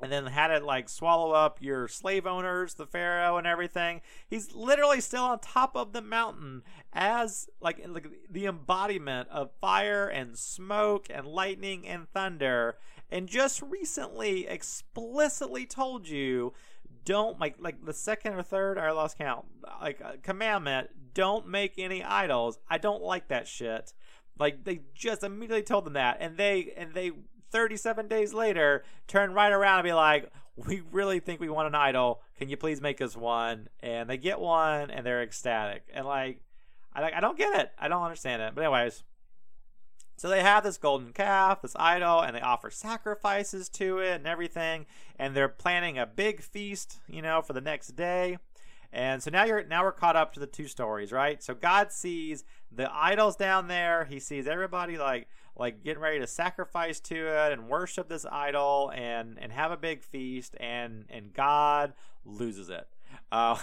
and 0.01 0.11
then 0.11 0.27
had 0.27 0.51
it 0.51 0.63
like 0.63 0.89
swallow 0.89 1.33
up 1.33 1.59
your 1.61 1.87
slave 1.87 2.27
owners, 2.27 2.75
the 2.75 2.87
Pharaoh, 2.87 3.37
and 3.37 3.47
everything. 3.47 4.01
He's 4.29 4.55
literally 4.55 5.01
still 5.01 5.25
on 5.25 5.41
top 5.41 5.77
of 5.77 5.93
the 5.93 6.03
mountain 6.03 6.63
as 6.93 7.49
like, 7.61 7.85
like 7.87 8.09
the 8.31 8.47
embodiment 8.47 9.29
of 9.31 9.51
fire 9.61 10.07
and 10.07 10.39
smoke 10.39 11.07
and 11.11 11.27
lightning 11.27 11.87
and 11.87 12.09
thunder. 12.13 12.79
And 13.11 13.29
just 13.29 13.61
recently 13.61 14.47
explicitly 14.47 15.67
told 15.67 16.09
you 16.09 16.55
don't 17.05 17.41
like 17.41 17.57
like 17.59 17.85
the 17.85 17.93
second 17.93 18.35
or 18.35 18.43
third 18.43 18.79
I 18.79 18.91
lost 18.91 19.19
count 19.19 19.47
like 19.81 20.01
uh, 20.05 20.13
commandment 20.23 20.91
don't 21.15 21.49
make 21.49 21.75
any 21.79 22.03
idols. 22.03 22.59
I 22.69 22.79
don't 22.79 23.03
like 23.03 23.29
that 23.29 23.49
shit. 23.49 23.93
Like 24.39 24.65
they 24.65 24.81
just 24.95 25.23
immediately 25.23 25.63
told 25.63 25.85
them 25.85 25.95
that. 25.95 26.19
And 26.21 26.37
they 26.37 26.73
and 26.77 26.95
they 26.95 27.13
37 27.51 28.09
days 28.09 28.33
later 28.33 28.85
turn 29.07 29.33
right 29.33 29.53
around 29.53 29.81
and 29.81 29.85
be 29.85 29.93
like 29.93 30.31
we 30.57 30.83
really 30.93 31.21
think 31.21 31.41
we 31.41 31.49
want 31.49 31.69
an 31.69 31.75
idol. 31.75 32.23
Can 32.39 32.49
you 32.49 32.57
please 32.57 32.81
make 32.81 33.01
us 33.01 33.17
one? 33.17 33.69
And 33.81 34.09
they 34.09 34.17
get 34.17 34.41
one 34.41 34.91
and 34.91 35.05
they're 35.05 35.23
ecstatic. 35.23 35.85
And 35.93 36.07
like 36.07 36.41
I, 36.95 37.11
I 37.11 37.21
don't 37.21 37.39
get 37.39 37.59
it. 37.59 37.73
I 37.79 37.89
don't 37.89 38.03
understand 38.03 38.43
it. 38.43 38.55
But 38.55 38.63
anyways 38.63 39.03
so 40.21 40.29
they 40.29 40.43
have 40.43 40.65
this 40.65 40.77
golden 40.77 41.15
calf, 41.15 41.63
this 41.63 41.75
idol, 41.77 42.21
and 42.21 42.37
they 42.37 42.43
offer 42.43 42.71
sacrifices 42.71 43.71
to 43.71 44.01
it 44.01 44.17
and 44.17 44.27
everything. 44.27 44.85
And 45.19 45.35
they're 45.35 45.49
planning 45.49 45.97
a 45.97 46.05
big 46.05 46.43
feast, 46.43 47.01
you 47.09 47.23
know, 47.23 47.41
for 47.41 47.55
the 47.55 47.63
next 47.63 47.97
day. 47.97 48.37
And 48.93 49.23
so 49.23 49.31
now 49.31 49.45
you're 49.45 49.65
now 49.65 49.83
we're 49.83 49.93
caught 49.93 50.17
up 50.17 50.35
to 50.35 50.41
the 50.41 50.47
two 50.47 50.69
stories, 50.69 51.11
right? 51.11 51.43
So 51.43 51.55
God 51.55 51.91
sees 51.91 52.45
the 52.71 52.95
idols 52.95 53.35
down 53.35 53.69
there. 53.69 54.05
He 54.05 54.21
sees 54.21 54.47
everybody 54.47 54.99
like 54.99 55.27
like 55.57 55.83
getting 55.83 56.03
ready 56.03 56.19
to 56.19 56.27
sacrifice 56.27 57.01
to 57.01 57.17
it 57.17 57.53
and 57.53 57.71
worship 57.71 58.11
this 58.11 58.27
idol 58.31 58.93
and 58.95 59.39
and 59.41 59.51
have 59.53 59.73
a 59.73 59.79
big 59.79 60.03
feast. 60.03 60.55
And 60.61 61.07
and 61.09 61.33
God 61.33 61.95
loses 62.27 62.69
it. 62.69 62.87
Uh, 63.33 63.57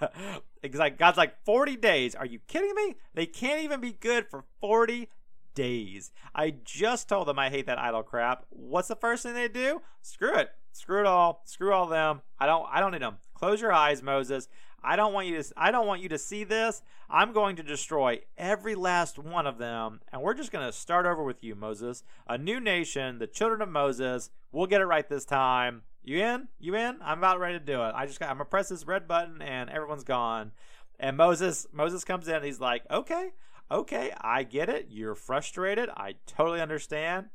it's 0.62 0.76
like 0.76 0.96
God's 0.96 1.18
like 1.18 1.44
40 1.44 1.74
days. 1.74 2.14
Are 2.14 2.24
you 2.24 2.38
kidding 2.46 2.72
me? 2.76 2.94
They 3.14 3.26
can't 3.26 3.64
even 3.64 3.80
be 3.80 3.94
good 3.94 4.28
for 4.28 4.44
40 4.60 5.08
days. 5.54 6.12
I 6.34 6.54
just 6.64 7.08
told 7.08 7.28
them 7.28 7.38
I 7.38 7.50
hate 7.50 7.66
that 7.66 7.78
idol 7.78 8.02
crap. 8.02 8.46
What's 8.50 8.88
the 8.88 8.96
first 8.96 9.22
thing 9.22 9.34
they 9.34 9.48
do? 9.48 9.82
Screw 10.02 10.34
it. 10.34 10.50
Screw 10.72 11.00
it 11.00 11.06
all. 11.06 11.42
Screw 11.44 11.72
all 11.72 11.86
them. 11.86 12.22
I 12.38 12.46
don't 12.46 12.66
I 12.70 12.80
don't 12.80 12.92
need 12.92 13.02
them. 13.02 13.18
Close 13.34 13.60
your 13.60 13.72
eyes, 13.72 14.02
Moses. 14.02 14.48
I 14.82 14.96
don't 14.96 15.12
want 15.12 15.28
you 15.28 15.42
to 15.42 15.52
I 15.56 15.70
don't 15.70 15.86
want 15.86 16.02
you 16.02 16.08
to 16.10 16.18
see 16.18 16.44
this. 16.44 16.82
I'm 17.08 17.32
going 17.32 17.56
to 17.56 17.62
destroy 17.62 18.20
every 18.36 18.74
last 18.74 19.18
one 19.18 19.46
of 19.46 19.58
them 19.58 20.00
and 20.12 20.20
we're 20.20 20.34
just 20.34 20.52
going 20.52 20.66
to 20.66 20.72
start 20.72 21.06
over 21.06 21.22
with 21.22 21.44
you, 21.44 21.54
Moses. 21.54 22.02
A 22.26 22.36
new 22.36 22.60
nation, 22.60 23.18
the 23.18 23.26
children 23.26 23.62
of 23.62 23.68
Moses. 23.68 24.30
We'll 24.52 24.66
get 24.66 24.80
it 24.80 24.86
right 24.86 25.08
this 25.08 25.24
time. 25.24 25.82
You 26.02 26.18
in? 26.18 26.48
You 26.58 26.74
in? 26.74 26.98
I'm 27.02 27.18
about 27.18 27.40
ready 27.40 27.58
to 27.58 27.64
do 27.64 27.82
it. 27.82 27.92
I 27.94 28.06
just 28.06 28.20
got 28.20 28.28
I'm 28.28 28.36
going 28.36 28.46
to 28.46 28.50
press 28.50 28.68
this 28.68 28.86
red 28.86 29.08
button 29.08 29.40
and 29.40 29.70
everyone's 29.70 30.04
gone. 30.04 30.52
And 30.98 31.16
Moses 31.16 31.66
Moses 31.72 32.04
comes 32.04 32.28
in 32.28 32.36
and 32.36 32.44
he's 32.44 32.60
like, 32.60 32.82
"Okay, 32.90 33.30
okay, 33.70 34.12
I 34.20 34.42
get 34.42 34.68
it. 34.68 34.86
You're 34.90 35.14
frustrated. 35.14 35.88
I 35.96 36.14
totally 36.26 36.60
understand. 36.60 37.26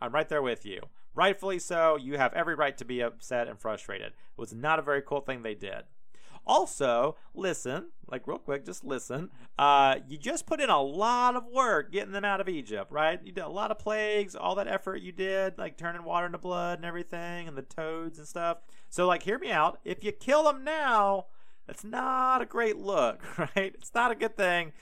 I'm 0.00 0.12
right 0.12 0.28
there 0.28 0.42
with 0.42 0.64
you. 0.64 0.80
Rightfully 1.14 1.58
so. 1.58 1.96
You 1.96 2.16
have 2.16 2.32
every 2.34 2.54
right 2.54 2.76
to 2.78 2.84
be 2.84 3.00
upset 3.00 3.48
and 3.48 3.58
frustrated. 3.58 4.08
It 4.08 4.38
was 4.38 4.54
not 4.54 4.78
a 4.78 4.82
very 4.82 5.02
cool 5.02 5.20
thing 5.20 5.42
they 5.42 5.54
did. 5.54 5.82
Also, 6.46 7.16
listen, 7.34 7.88
like 8.10 8.26
real 8.26 8.38
quick, 8.38 8.64
just 8.64 8.82
listen. 8.82 9.28
Uh, 9.58 9.96
you 10.08 10.16
just 10.16 10.46
put 10.46 10.60
in 10.60 10.70
a 10.70 10.80
lot 10.80 11.36
of 11.36 11.44
work 11.44 11.92
getting 11.92 12.12
them 12.12 12.24
out 12.24 12.40
of 12.40 12.48
Egypt, 12.48 12.90
right? 12.90 13.20
You 13.22 13.32
did 13.32 13.44
a 13.44 13.50
lot 13.50 13.70
of 13.70 13.78
plagues, 13.78 14.34
all 14.34 14.54
that 14.54 14.66
effort 14.66 15.02
you 15.02 15.12
did, 15.12 15.58
like 15.58 15.76
turning 15.76 16.04
water 16.04 16.24
into 16.24 16.38
blood 16.38 16.78
and 16.78 16.86
everything, 16.86 17.48
and 17.48 17.56
the 17.56 17.62
toads 17.62 18.18
and 18.18 18.26
stuff. 18.26 18.58
So, 18.88 19.06
like, 19.06 19.24
hear 19.24 19.38
me 19.38 19.50
out. 19.50 19.78
If 19.84 20.02
you 20.02 20.10
kill 20.10 20.44
them 20.44 20.64
now, 20.64 21.26
that's 21.66 21.84
not 21.84 22.40
a 22.40 22.46
great 22.46 22.78
look, 22.78 23.22
right? 23.38 23.74
It's 23.74 23.94
not 23.94 24.10
a 24.10 24.14
good 24.14 24.36
thing 24.36 24.72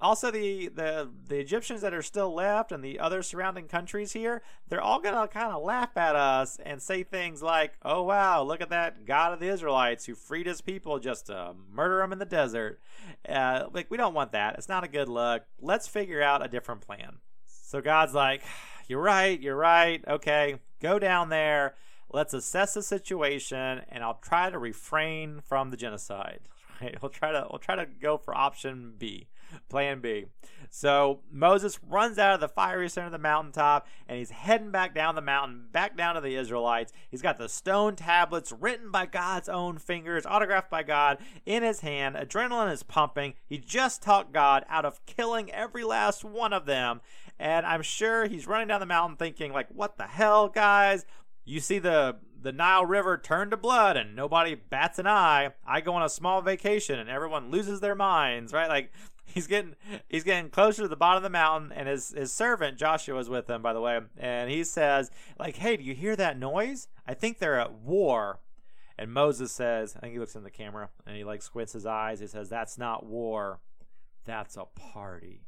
also 0.00 0.30
the, 0.30 0.68
the 0.68 1.08
the 1.28 1.38
Egyptians 1.38 1.80
that 1.80 1.94
are 1.94 2.02
still 2.02 2.34
left 2.34 2.70
and 2.70 2.84
the 2.84 2.98
other 2.98 3.22
surrounding 3.22 3.66
countries 3.66 4.12
here, 4.12 4.42
they're 4.68 4.80
all 4.80 5.00
gonna 5.00 5.26
kind 5.28 5.52
of 5.52 5.62
laugh 5.62 5.96
at 5.96 6.14
us 6.14 6.58
and 6.64 6.82
say 6.82 7.02
things 7.02 7.42
like, 7.42 7.74
"Oh 7.82 8.02
wow, 8.02 8.42
look 8.42 8.60
at 8.60 8.70
that 8.70 9.06
God 9.06 9.32
of 9.32 9.40
the 9.40 9.48
Israelites 9.48 10.04
who 10.04 10.14
freed 10.14 10.46
his 10.46 10.60
people 10.60 10.98
just 10.98 11.26
to 11.26 11.54
murder 11.72 11.98
them 11.98 12.12
in 12.12 12.18
the 12.18 12.26
desert." 12.26 12.78
Uh, 13.26 13.68
like 13.72 13.90
we 13.90 13.96
don't 13.96 14.14
want 14.14 14.32
that. 14.32 14.56
It's 14.58 14.68
not 14.68 14.84
a 14.84 14.88
good 14.88 15.08
look. 15.08 15.44
Let's 15.60 15.88
figure 15.88 16.22
out 16.22 16.44
a 16.44 16.48
different 16.48 16.82
plan. 16.82 17.18
So 17.46 17.80
God's 17.80 18.14
like, 18.14 18.42
"You're 18.88 19.02
right. 19.02 19.40
You're 19.40 19.56
right. 19.56 20.04
Okay, 20.06 20.56
go 20.80 20.98
down 20.98 21.30
there. 21.30 21.74
Let's 22.12 22.34
assess 22.34 22.74
the 22.74 22.82
situation, 22.82 23.82
and 23.88 24.04
I'll 24.04 24.20
try 24.22 24.50
to 24.50 24.58
refrain 24.58 25.40
from 25.40 25.70
the 25.70 25.76
genocide." 25.76 26.40
Right? 26.78 26.94
We'll 27.00 27.08
try 27.08 27.32
to 27.32 27.46
we'll 27.48 27.58
try 27.58 27.76
to 27.76 27.86
go 27.86 28.18
for 28.18 28.36
option 28.36 28.96
B. 28.98 29.28
Plan 29.68 30.00
B. 30.00 30.26
So 30.70 31.20
Moses 31.30 31.78
runs 31.88 32.18
out 32.18 32.34
of 32.34 32.40
the 32.40 32.48
fiery 32.48 32.88
center 32.88 33.06
of 33.06 33.12
the 33.12 33.18
mountaintop 33.18 33.86
and 34.08 34.18
he's 34.18 34.30
heading 34.30 34.70
back 34.70 34.94
down 34.94 35.14
the 35.14 35.20
mountain, 35.20 35.66
back 35.70 35.96
down 35.96 36.14
to 36.14 36.20
the 36.20 36.36
Israelites. 36.36 36.92
He's 37.10 37.22
got 37.22 37.38
the 37.38 37.48
stone 37.48 37.96
tablets 37.96 38.52
written 38.52 38.90
by 38.90 39.06
God's 39.06 39.48
own 39.48 39.78
fingers, 39.78 40.26
autographed 40.26 40.70
by 40.70 40.82
God, 40.82 41.18
in 41.44 41.62
his 41.62 41.80
hand. 41.80 42.16
Adrenaline 42.16 42.72
is 42.72 42.82
pumping. 42.82 43.34
He 43.46 43.58
just 43.58 44.02
talked 44.02 44.32
God 44.32 44.64
out 44.68 44.84
of 44.84 45.04
killing 45.06 45.50
every 45.50 45.84
last 45.84 46.24
one 46.24 46.52
of 46.52 46.66
them. 46.66 47.00
And 47.38 47.66
I'm 47.66 47.82
sure 47.82 48.26
he's 48.26 48.46
running 48.46 48.68
down 48.68 48.80
the 48.80 48.86
mountain 48.86 49.16
thinking, 49.16 49.52
like, 49.52 49.68
what 49.70 49.98
the 49.98 50.06
hell, 50.06 50.48
guys? 50.48 51.04
You 51.44 51.60
see 51.60 51.78
the 51.78 52.16
the 52.42 52.52
Nile 52.52 52.86
River 52.86 53.18
turned 53.18 53.50
to 53.50 53.56
blood 53.56 53.96
and 53.96 54.14
nobody 54.14 54.54
bats 54.54 55.00
an 55.00 55.06
eye. 55.06 55.50
I 55.66 55.80
go 55.80 55.94
on 55.94 56.04
a 56.04 56.08
small 56.08 56.42
vacation 56.42 56.98
and 56.98 57.10
everyone 57.10 57.50
loses 57.50 57.80
their 57.80 57.96
minds, 57.96 58.52
right? 58.52 58.68
Like 58.68 58.92
he's 59.34 59.46
getting 59.46 59.74
he's 60.08 60.24
getting 60.24 60.50
closer 60.50 60.82
to 60.82 60.88
the 60.88 60.96
bottom 60.96 61.18
of 61.18 61.22
the 61.22 61.30
mountain 61.30 61.72
and 61.72 61.88
his 61.88 62.10
his 62.10 62.32
servant 62.32 62.78
Joshua 62.78 63.18
is 63.18 63.28
with 63.28 63.48
him 63.48 63.62
by 63.62 63.72
the 63.72 63.80
way 63.80 64.00
and 64.16 64.50
he 64.50 64.64
says 64.64 65.10
like 65.38 65.56
hey 65.56 65.76
do 65.76 65.84
you 65.84 65.94
hear 65.94 66.16
that 66.16 66.38
noise? 66.38 66.88
I 67.06 67.14
think 67.14 67.38
they're 67.38 67.60
at 67.60 67.72
war. 67.72 68.40
And 68.98 69.12
Moses 69.12 69.52
says 69.52 69.94
I 69.96 70.00
think 70.00 70.14
he 70.14 70.18
looks 70.18 70.36
in 70.36 70.42
the 70.42 70.50
camera 70.50 70.88
and 71.06 71.16
he 71.16 71.24
like 71.24 71.42
squints 71.42 71.72
his 71.72 71.86
eyes. 71.86 72.20
He 72.20 72.26
says 72.26 72.48
that's 72.48 72.78
not 72.78 73.04
war. 73.04 73.60
That's 74.24 74.56
a 74.56 74.64
party 74.64 75.45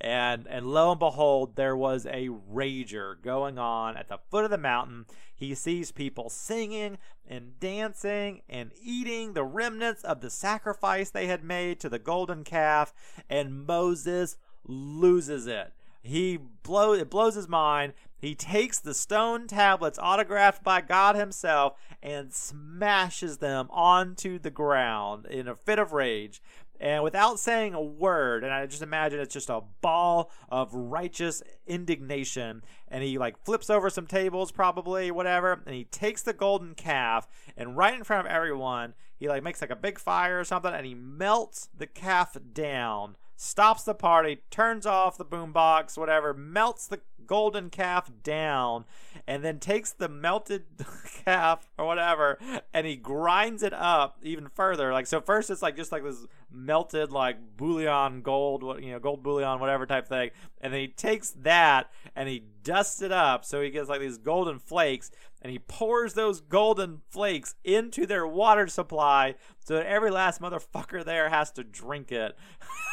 and 0.00 0.46
and 0.48 0.66
lo 0.66 0.92
and 0.92 0.98
behold 0.98 1.56
there 1.56 1.76
was 1.76 2.06
a 2.06 2.28
rager 2.28 3.20
going 3.22 3.58
on 3.58 3.96
at 3.96 4.08
the 4.08 4.18
foot 4.30 4.44
of 4.44 4.50
the 4.50 4.58
mountain. 4.58 5.06
He 5.34 5.54
sees 5.54 5.92
people 5.92 6.30
singing 6.30 6.98
and 7.26 7.58
dancing 7.60 8.42
and 8.48 8.72
eating 8.82 9.32
the 9.32 9.44
remnants 9.44 10.02
of 10.02 10.20
the 10.20 10.30
sacrifice 10.30 11.10
they 11.10 11.26
had 11.26 11.44
made 11.44 11.80
to 11.80 11.88
the 11.88 11.98
golden 11.98 12.44
calf 12.44 12.92
and 13.28 13.66
moses 13.66 14.36
loses 14.66 15.46
it. 15.46 15.72
He 16.00 16.38
blow 16.62 16.92
it 16.92 17.10
blows 17.10 17.34
his 17.34 17.48
mind. 17.48 17.92
He 18.16 18.34
takes 18.34 18.80
the 18.80 18.94
stone 18.94 19.46
tablets 19.46 19.98
autographed 19.98 20.64
by 20.64 20.80
God 20.80 21.14
himself 21.14 21.74
and 22.02 22.32
smashes 22.32 23.38
them 23.38 23.68
onto 23.70 24.38
the 24.38 24.50
ground 24.50 25.26
in 25.26 25.46
a 25.46 25.54
fit 25.54 25.78
of 25.78 25.92
rage 25.92 26.42
and 26.80 27.02
without 27.02 27.38
saying 27.38 27.74
a 27.74 27.82
word 27.82 28.44
and 28.44 28.52
i 28.52 28.64
just 28.66 28.82
imagine 28.82 29.20
it's 29.20 29.34
just 29.34 29.50
a 29.50 29.62
ball 29.80 30.30
of 30.48 30.72
righteous 30.72 31.42
indignation. 31.66 32.62
And 32.88 33.02
he 33.04 33.18
like 33.18 33.44
flips 33.44 33.70
over 33.70 33.90
some 33.90 34.06
tables 34.06 34.50
probably 34.50 35.10
whatever. 35.10 35.62
And 35.66 35.74
he 35.74 35.84
takes 35.84 36.22
the 36.22 36.32
golden 36.32 36.74
calf 36.74 37.28
and 37.56 37.76
right 37.76 37.94
in 37.94 38.04
front 38.04 38.26
of 38.26 38.32
everyone 38.32 38.94
he 39.16 39.28
like 39.28 39.42
makes 39.42 39.60
like 39.60 39.70
a 39.70 39.76
big 39.76 39.98
fire 39.98 40.40
or 40.40 40.44
something 40.44 40.72
and 40.72 40.86
he 40.86 40.94
melts 40.94 41.68
the 41.76 41.86
calf 41.86 42.36
down 42.52 43.16
stops 43.40 43.84
the 43.84 43.94
party 43.94 44.42
turns 44.50 44.84
off 44.84 45.16
the 45.16 45.24
boombox 45.24 45.96
whatever 45.96 46.34
melts 46.34 46.88
the 46.88 47.00
golden 47.28 47.70
calf 47.70 48.10
down 48.24 48.84
and 49.28 49.44
then 49.44 49.60
takes 49.60 49.92
the 49.92 50.08
melted 50.08 50.64
calf 51.24 51.68
or 51.78 51.84
whatever 51.84 52.38
and 52.74 52.86
he 52.86 52.96
grinds 52.96 53.62
it 53.62 53.72
up 53.72 54.18
even 54.22 54.48
further. 54.48 54.92
Like 54.92 55.06
so 55.06 55.20
first 55.20 55.50
it's 55.50 55.62
like 55.62 55.76
just 55.76 55.92
like 55.92 56.02
this 56.02 56.26
melted 56.50 57.12
like 57.12 57.36
bullion 57.56 58.22
gold 58.22 58.82
you 58.82 58.90
know 58.92 58.98
gold 58.98 59.22
bullion 59.22 59.60
whatever 59.60 59.86
type 59.86 60.08
thing. 60.08 60.30
And 60.60 60.72
then 60.72 60.80
he 60.80 60.88
takes 60.88 61.30
that 61.42 61.90
and 62.16 62.28
he 62.28 62.42
dusts 62.64 63.02
it 63.02 63.12
up 63.12 63.44
so 63.44 63.60
he 63.60 63.70
gets 63.70 63.88
like 63.88 64.00
these 64.00 64.18
golden 64.18 64.58
flakes 64.58 65.12
and 65.40 65.52
he 65.52 65.58
pours 65.58 66.14
those 66.14 66.40
golden 66.40 67.02
flakes 67.08 67.54
into 67.64 68.06
their 68.06 68.26
water 68.26 68.66
supply 68.66 69.34
so 69.64 69.74
that 69.74 69.86
every 69.86 70.10
last 70.10 70.40
motherfucker 70.40 71.04
there 71.04 71.28
has 71.28 71.50
to 71.52 71.64
drink 71.64 72.10
it 72.10 72.36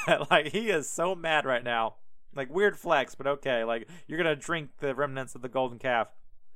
like 0.30 0.48
he 0.48 0.70
is 0.70 0.90
so 0.90 1.16
mad 1.16 1.46
right 1.46 1.64
now 1.64 1.96
like 2.36 2.54
weird 2.54 2.78
flex, 2.78 3.16
but 3.16 3.28
okay. 3.28 3.64
Like 3.64 3.88
you're 4.08 4.18
gonna 4.18 4.36
drink 4.36 4.70
the 4.80 4.94
remnants 4.94 5.36
of 5.36 5.42
the 5.42 5.50
golden 5.50 5.80
calf. 5.80 6.08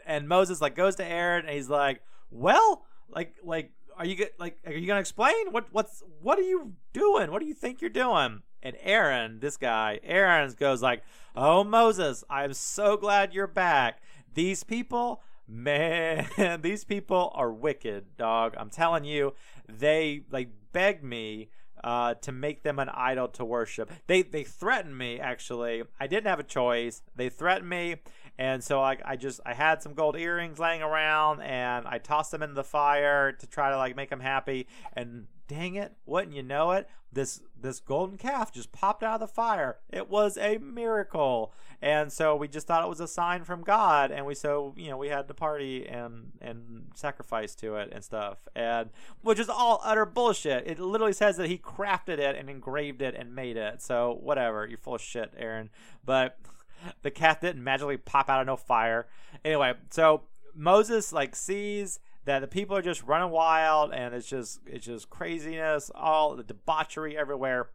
And 0.05 0.27
Moses 0.27 0.61
like 0.61 0.75
goes 0.75 0.95
to 0.97 1.05
Aaron 1.05 1.45
and 1.45 1.55
he's 1.55 1.69
like, 1.69 2.01
"Well, 2.29 2.85
like 3.09 3.35
like 3.43 3.71
are 3.97 4.05
you 4.05 4.27
like 4.37 4.57
are 4.65 4.73
you 4.73 4.87
gonna 4.87 4.99
explain 4.99 5.51
what 5.51 5.67
what's 5.71 6.03
what 6.21 6.37
are 6.37 6.43
you 6.43 6.73
doing? 6.93 7.31
What 7.31 7.39
do 7.39 7.47
you 7.47 7.53
think 7.53 7.81
you're 7.81 7.89
doing?" 7.89 8.43
And 8.61 8.75
Aaron, 8.81 9.39
this 9.39 9.55
guy, 9.55 9.99
Aaron 10.03 10.53
goes 10.59 10.81
like, 10.81 11.03
"Oh 11.35 11.63
Moses, 11.63 12.23
I'm 12.29 12.53
so 12.53 12.97
glad 12.97 13.33
you're 13.33 13.47
back. 13.47 14.01
These 14.33 14.63
people." 14.63 15.21
Man, 15.49 16.27
these 16.61 16.83
people 16.83 17.31
are 17.33 17.51
wicked, 17.51 18.17
dog. 18.17 18.53
I'm 18.57 18.69
telling 18.69 19.03
you, 19.03 19.33
they 19.67 20.21
like 20.29 20.49
begged 20.71 21.03
me 21.03 21.49
uh, 21.83 22.13
to 22.15 22.31
make 22.31 22.61
them 22.61 22.77
an 22.77 22.89
idol 22.89 23.27
to 23.29 23.43
worship. 23.43 23.91
They 24.05 24.21
they 24.21 24.43
threatened 24.43 24.95
me 24.95 25.19
actually. 25.19 25.83
I 25.99 26.05
didn't 26.05 26.27
have 26.27 26.39
a 26.39 26.43
choice. 26.43 27.01
They 27.15 27.29
threatened 27.29 27.69
me, 27.69 27.95
and 28.37 28.63
so 28.63 28.81
I, 28.81 28.97
I 29.03 29.15
just 29.15 29.39
I 29.43 29.55
had 29.55 29.81
some 29.81 29.95
gold 29.95 30.15
earrings 30.17 30.59
laying 30.59 30.83
around, 30.83 31.41
and 31.41 31.87
I 31.87 31.97
tossed 31.97 32.29
them 32.29 32.43
into 32.43 32.53
the 32.53 32.63
fire 32.63 33.31
to 33.31 33.47
try 33.47 33.71
to 33.71 33.77
like 33.77 33.95
make 33.95 34.11
them 34.11 34.19
happy. 34.19 34.67
And 34.93 35.25
dang 35.49 35.75
it, 35.75 35.93
wouldn't 36.05 36.35
you 36.35 36.43
know 36.43 36.71
it? 36.71 36.87
This 37.11 37.41
this 37.59 37.79
golden 37.79 38.17
calf 38.17 38.53
just 38.53 38.71
popped 38.71 39.03
out 39.03 39.15
of 39.15 39.19
the 39.19 39.27
fire. 39.27 39.79
It 39.91 40.09
was 40.09 40.37
a 40.37 40.59
miracle. 40.59 41.51
And 41.81 42.11
so 42.11 42.35
we 42.35 42.47
just 42.47 42.67
thought 42.67 42.85
it 42.85 42.89
was 42.89 42.99
a 42.99 43.07
sign 43.07 43.43
from 43.43 43.63
God 43.63 44.11
and 44.11 44.25
we 44.25 44.35
so, 44.35 44.73
you 44.77 44.89
know, 44.89 44.97
we 44.97 45.09
had 45.09 45.27
to 45.27 45.33
party 45.33 45.87
and 45.87 46.33
and 46.39 46.91
sacrifice 46.93 47.55
to 47.55 47.75
it 47.75 47.89
and 47.91 48.03
stuff. 48.03 48.37
And 48.55 48.91
which 49.21 49.39
is 49.39 49.49
all 49.49 49.81
utter 49.83 50.05
bullshit. 50.05 50.67
It 50.67 50.79
literally 50.79 51.13
says 51.13 51.35
that 51.37 51.49
he 51.49 51.57
crafted 51.57 52.19
it 52.19 52.35
and 52.35 52.49
engraved 52.49 53.01
it 53.01 53.15
and 53.15 53.35
made 53.35 53.57
it. 53.57 53.81
So 53.81 54.19
whatever, 54.21 54.67
you're 54.67 54.77
full 54.77 54.95
of 54.95 55.01
shit, 55.01 55.33
Aaron. 55.35 55.71
But 56.05 56.37
the 57.01 57.11
calf 57.11 57.41
didn't 57.41 57.63
magically 57.63 57.97
pop 57.97 58.29
out 58.29 58.41
of 58.41 58.47
no 58.47 58.55
fire. 58.55 59.07
Anyway, 59.43 59.73
so 59.89 60.23
Moses 60.53 61.11
like 61.11 61.35
sees 61.35 61.99
that 62.29 62.41
the 62.41 62.47
people 62.47 62.77
are 62.77 62.81
just 62.83 63.01
running 63.07 63.31
wild 63.31 63.91
and 63.91 64.13
it's 64.13 64.27
just 64.27 64.59
it's 64.67 64.85
just 64.85 65.09
craziness, 65.09 65.89
all 65.95 66.35
the 66.35 66.43
debauchery 66.43 67.17
everywhere. 67.17 67.69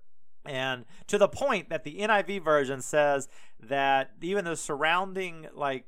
And 0.47 0.85
to 1.09 1.19
the 1.19 1.27
point 1.27 1.71
that 1.71 1.83
the 1.83 1.97
NIV 1.99 2.45
version 2.45 2.81
says 2.81 3.29
that 3.59 4.13
even 4.23 4.45
the 4.45 4.57
surrounding 4.57 5.49
like 5.55 5.87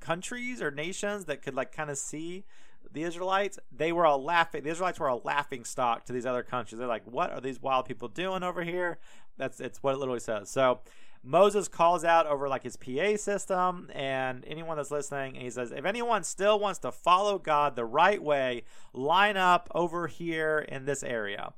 countries 0.00 0.62
or 0.62 0.70
nations 0.70 1.26
that 1.26 1.42
could 1.42 1.54
like 1.54 1.72
kind 1.72 1.90
of 1.90 1.98
see 1.98 2.46
the 2.90 3.02
Israelites, 3.02 3.58
they 3.70 3.92
were 3.92 4.04
a 4.04 4.16
laughing. 4.16 4.62
The 4.62 4.70
Israelites 4.70 4.98
were 4.98 5.08
a 5.08 5.16
laughing 5.16 5.66
stock 5.66 6.06
to 6.06 6.14
these 6.14 6.24
other 6.24 6.42
countries. 6.42 6.78
They're 6.78 6.88
like, 6.88 7.06
"What 7.06 7.30
are 7.32 7.40
these 7.42 7.60
wild 7.60 7.84
people 7.84 8.08
doing 8.08 8.42
over 8.42 8.64
here?" 8.64 8.98
That's 9.36 9.60
it's 9.60 9.82
what 9.82 9.94
it 9.94 9.98
literally 9.98 10.20
says. 10.20 10.48
So 10.48 10.80
Moses 11.26 11.66
calls 11.66 12.04
out 12.04 12.26
over 12.26 12.48
like 12.48 12.62
his 12.62 12.76
PA 12.76 13.16
system 13.16 13.90
and 13.92 14.44
anyone 14.46 14.76
that's 14.76 14.92
listening, 14.92 15.34
and 15.34 15.42
he 15.42 15.50
says, 15.50 15.72
if 15.72 15.84
anyone 15.84 16.22
still 16.22 16.60
wants 16.60 16.78
to 16.78 16.92
follow 16.92 17.36
God 17.36 17.74
the 17.74 17.84
right 17.84 18.22
way, 18.22 18.62
line 18.92 19.36
up 19.36 19.68
over 19.74 20.06
here 20.06 20.64
in 20.68 20.84
this 20.84 21.02
area. 21.02 21.52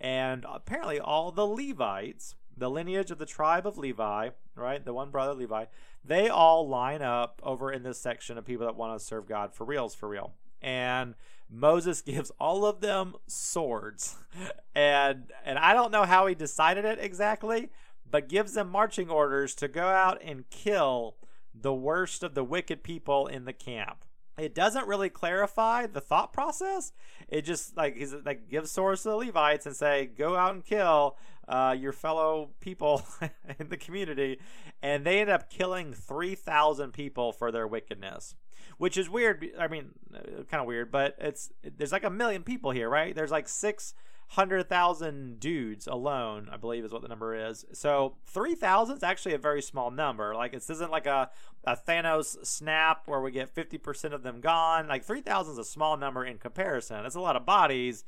And 0.00 0.46
apparently, 0.48 0.98
all 0.98 1.30
the 1.32 1.46
Levites, 1.46 2.34
the 2.56 2.70
lineage 2.70 3.10
of 3.10 3.18
the 3.18 3.26
tribe 3.26 3.66
of 3.66 3.76
Levi, 3.76 4.30
right, 4.54 4.82
the 4.82 4.94
one 4.94 5.10
brother 5.10 5.34
Levi, 5.34 5.66
they 6.02 6.30
all 6.30 6.66
line 6.66 7.02
up 7.02 7.42
over 7.44 7.70
in 7.70 7.82
this 7.82 8.00
section 8.00 8.38
of 8.38 8.46
people 8.46 8.64
that 8.64 8.76
want 8.76 8.98
to 8.98 9.04
serve 9.04 9.26
God 9.26 9.52
for 9.52 9.64
reals, 9.64 9.94
for 9.94 10.08
real. 10.08 10.32
And 10.62 11.14
Moses 11.50 12.00
gives 12.02 12.32
all 12.40 12.64
of 12.64 12.80
them 12.80 13.16
swords. 13.26 14.16
And 14.72 15.32
and 15.44 15.58
I 15.58 15.74
don't 15.74 15.90
know 15.90 16.04
how 16.04 16.28
he 16.28 16.36
decided 16.36 16.84
it 16.84 17.00
exactly, 17.00 17.70
but 18.10 18.28
gives 18.28 18.54
them 18.54 18.68
marching 18.68 19.10
orders 19.10 19.54
to 19.56 19.68
go 19.68 19.86
out 19.86 20.20
and 20.22 20.48
kill 20.50 21.16
the 21.54 21.74
worst 21.74 22.22
of 22.22 22.34
the 22.34 22.44
wicked 22.44 22.82
people 22.82 23.26
in 23.26 23.44
the 23.44 23.52
camp. 23.52 24.04
It 24.38 24.54
doesn't 24.54 24.86
really 24.86 25.10
clarify 25.10 25.86
the 25.86 26.00
thought 26.00 26.32
process. 26.32 26.92
It 27.28 27.42
just 27.42 27.76
like 27.76 27.96
he's 27.96 28.14
like 28.24 28.48
gives 28.48 28.70
swords 28.70 29.02
to 29.02 29.10
the 29.10 29.16
Levites 29.16 29.66
and 29.66 29.76
say, 29.76 30.06
"Go 30.06 30.34
out 30.34 30.54
and 30.54 30.64
kill 30.64 31.18
uh, 31.46 31.76
your 31.78 31.92
fellow 31.92 32.50
people 32.60 33.02
in 33.58 33.68
the 33.68 33.76
community," 33.76 34.38
and 34.82 35.04
they 35.04 35.20
end 35.20 35.28
up 35.28 35.50
killing 35.50 35.92
three 35.92 36.34
thousand 36.34 36.92
people 36.92 37.32
for 37.32 37.52
their 37.52 37.66
wickedness, 37.66 38.34
which 38.78 38.96
is 38.96 39.10
weird. 39.10 39.46
I 39.58 39.68
mean, 39.68 39.90
uh, 40.14 40.44
kind 40.44 40.62
of 40.62 40.66
weird, 40.66 40.90
but 40.90 41.16
it's 41.18 41.50
there's 41.62 41.92
like 41.92 42.04
a 42.04 42.10
million 42.10 42.42
people 42.42 42.70
here, 42.70 42.88
right? 42.88 43.14
There's 43.14 43.32
like 43.32 43.48
six 43.48 43.92
hundred 44.34 44.68
thousand 44.68 45.40
dudes 45.40 45.88
alone, 45.88 46.48
I 46.52 46.56
believe 46.56 46.84
is 46.84 46.92
what 46.92 47.02
the 47.02 47.08
number 47.08 47.34
is. 47.34 47.64
So 47.72 48.14
three 48.26 48.54
thousand 48.54 48.98
is 48.98 49.02
actually 49.02 49.34
a 49.34 49.38
very 49.38 49.60
small 49.60 49.90
number. 49.90 50.34
Like 50.36 50.52
this 50.52 50.70
isn't 50.70 50.90
like 50.90 51.06
a, 51.06 51.30
a 51.64 51.76
Thanos 51.76 52.46
snap 52.46 53.02
where 53.06 53.20
we 53.20 53.32
get 53.32 53.48
fifty 53.48 53.76
percent 53.76 54.14
of 54.14 54.22
them 54.22 54.40
gone. 54.40 54.86
Like 54.86 55.04
three 55.04 55.20
thousand 55.20 55.54
is 55.54 55.58
a 55.58 55.64
small 55.64 55.96
number 55.96 56.24
in 56.24 56.38
comparison. 56.38 57.04
It's 57.04 57.16
a 57.16 57.20
lot 57.20 57.34
of 57.34 57.44
bodies 57.44 58.04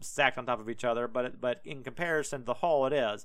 stacked 0.00 0.36
on 0.36 0.44
top 0.44 0.60
of 0.60 0.68
each 0.68 0.84
other, 0.84 1.08
but 1.08 1.40
but 1.40 1.62
in 1.64 1.82
comparison 1.82 2.40
to 2.40 2.44
the 2.44 2.54
whole, 2.54 2.86
it 2.86 2.92
is. 2.92 3.24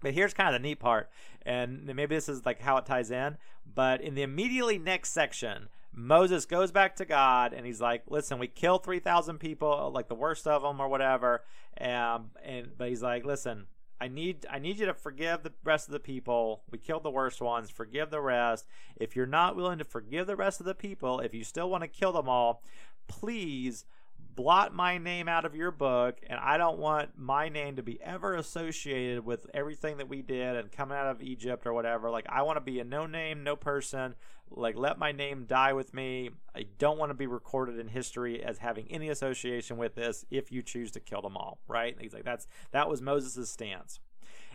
But 0.00 0.14
here's 0.14 0.32
kind 0.32 0.54
of 0.54 0.62
the 0.62 0.68
neat 0.68 0.78
part, 0.78 1.10
and 1.44 1.86
maybe 1.86 2.14
this 2.14 2.28
is 2.28 2.46
like 2.46 2.60
how 2.60 2.76
it 2.76 2.86
ties 2.86 3.10
in. 3.10 3.36
But 3.74 4.00
in 4.00 4.14
the 4.14 4.22
immediately 4.22 4.78
next 4.78 5.10
section, 5.10 5.68
Moses 5.94 6.44
goes 6.44 6.72
back 6.72 6.96
to 6.96 7.04
God 7.04 7.52
and 7.52 7.64
he's 7.64 7.80
like, 7.80 8.02
"Listen, 8.08 8.38
we 8.38 8.48
killed 8.48 8.84
three 8.84 8.98
thousand 8.98 9.38
people, 9.38 9.90
like 9.94 10.08
the 10.08 10.14
worst 10.14 10.46
of 10.46 10.62
them, 10.62 10.80
or 10.80 10.88
whatever." 10.88 11.44
Um, 11.80 12.30
and 12.42 12.76
but 12.76 12.88
he's 12.88 13.02
like, 13.02 13.24
"Listen, 13.24 13.66
I 14.00 14.08
need 14.08 14.44
I 14.50 14.58
need 14.58 14.78
you 14.78 14.86
to 14.86 14.94
forgive 14.94 15.42
the 15.42 15.52
rest 15.62 15.88
of 15.88 15.92
the 15.92 16.00
people. 16.00 16.62
We 16.70 16.78
killed 16.78 17.04
the 17.04 17.10
worst 17.10 17.40
ones. 17.40 17.70
Forgive 17.70 18.10
the 18.10 18.20
rest. 18.20 18.66
If 18.96 19.14
you're 19.14 19.26
not 19.26 19.56
willing 19.56 19.78
to 19.78 19.84
forgive 19.84 20.26
the 20.26 20.36
rest 20.36 20.60
of 20.60 20.66
the 20.66 20.74
people, 20.74 21.20
if 21.20 21.32
you 21.32 21.44
still 21.44 21.70
want 21.70 21.82
to 21.82 21.88
kill 21.88 22.12
them 22.12 22.28
all, 22.28 22.62
please 23.06 23.84
blot 24.34 24.74
my 24.74 24.98
name 24.98 25.28
out 25.28 25.44
of 25.44 25.54
your 25.54 25.70
book, 25.70 26.18
and 26.28 26.38
I 26.40 26.56
don't 26.56 26.78
want 26.78 27.10
my 27.16 27.48
name 27.48 27.76
to 27.76 27.82
be 27.82 28.00
ever 28.02 28.34
associated 28.34 29.24
with 29.24 29.46
everything 29.54 29.98
that 29.98 30.08
we 30.08 30.22
did 30.22 30.56
and 30.56 30.72
coming 30.72 30.96
out 30.96 31.06
of 31.06 31.22
Egypt 31.22 31.66
or 31.66 31.72
whatever. 31.72 32.10
Like, 32.10 32.26
I 32.28 32.42
want 32.42 32.56
to 32.56 32.60
be 32.60 32.80
a 32.80 32.84
no 32.84 33.06
name, 33.06 33.44
no 33.44 33.56
person. 33.56 34.14
Like, 34.50 34.76
let 34.76 34.98
my 34.98 35.12
name 35.12 35.46
die 35.46 35.72
with 35.72 35.94
me. 35.94 36.30
I 36.54 36.66
don't 36.78 36.98
want 36.98 37.10
to 37.10 37.14
be 37.14 37.26
recorded 37.26 37.78
in 37.78 37.88
history 37.88 38.42
as 38.42 38.58
having 38.58 38.86
any 38.90 39.08
association 39.08 39.76
with 39.76 39.94
this 39.94 40.24
if 40.30 40.52
you 40.52 40.62
choose 40.62 40.90
to 40.92 41.00
kill 41.00 41.22
them 41.22 41.36
all, 41.36 41.58
right? 41.66 41.96
he's 42.00 42.14
like, 42.14 42.24
that's 42.24 42.46
that 42.72 42.88
was 42.88 43.00
Moses' 43.00 43.50
stance. 43.50 44.00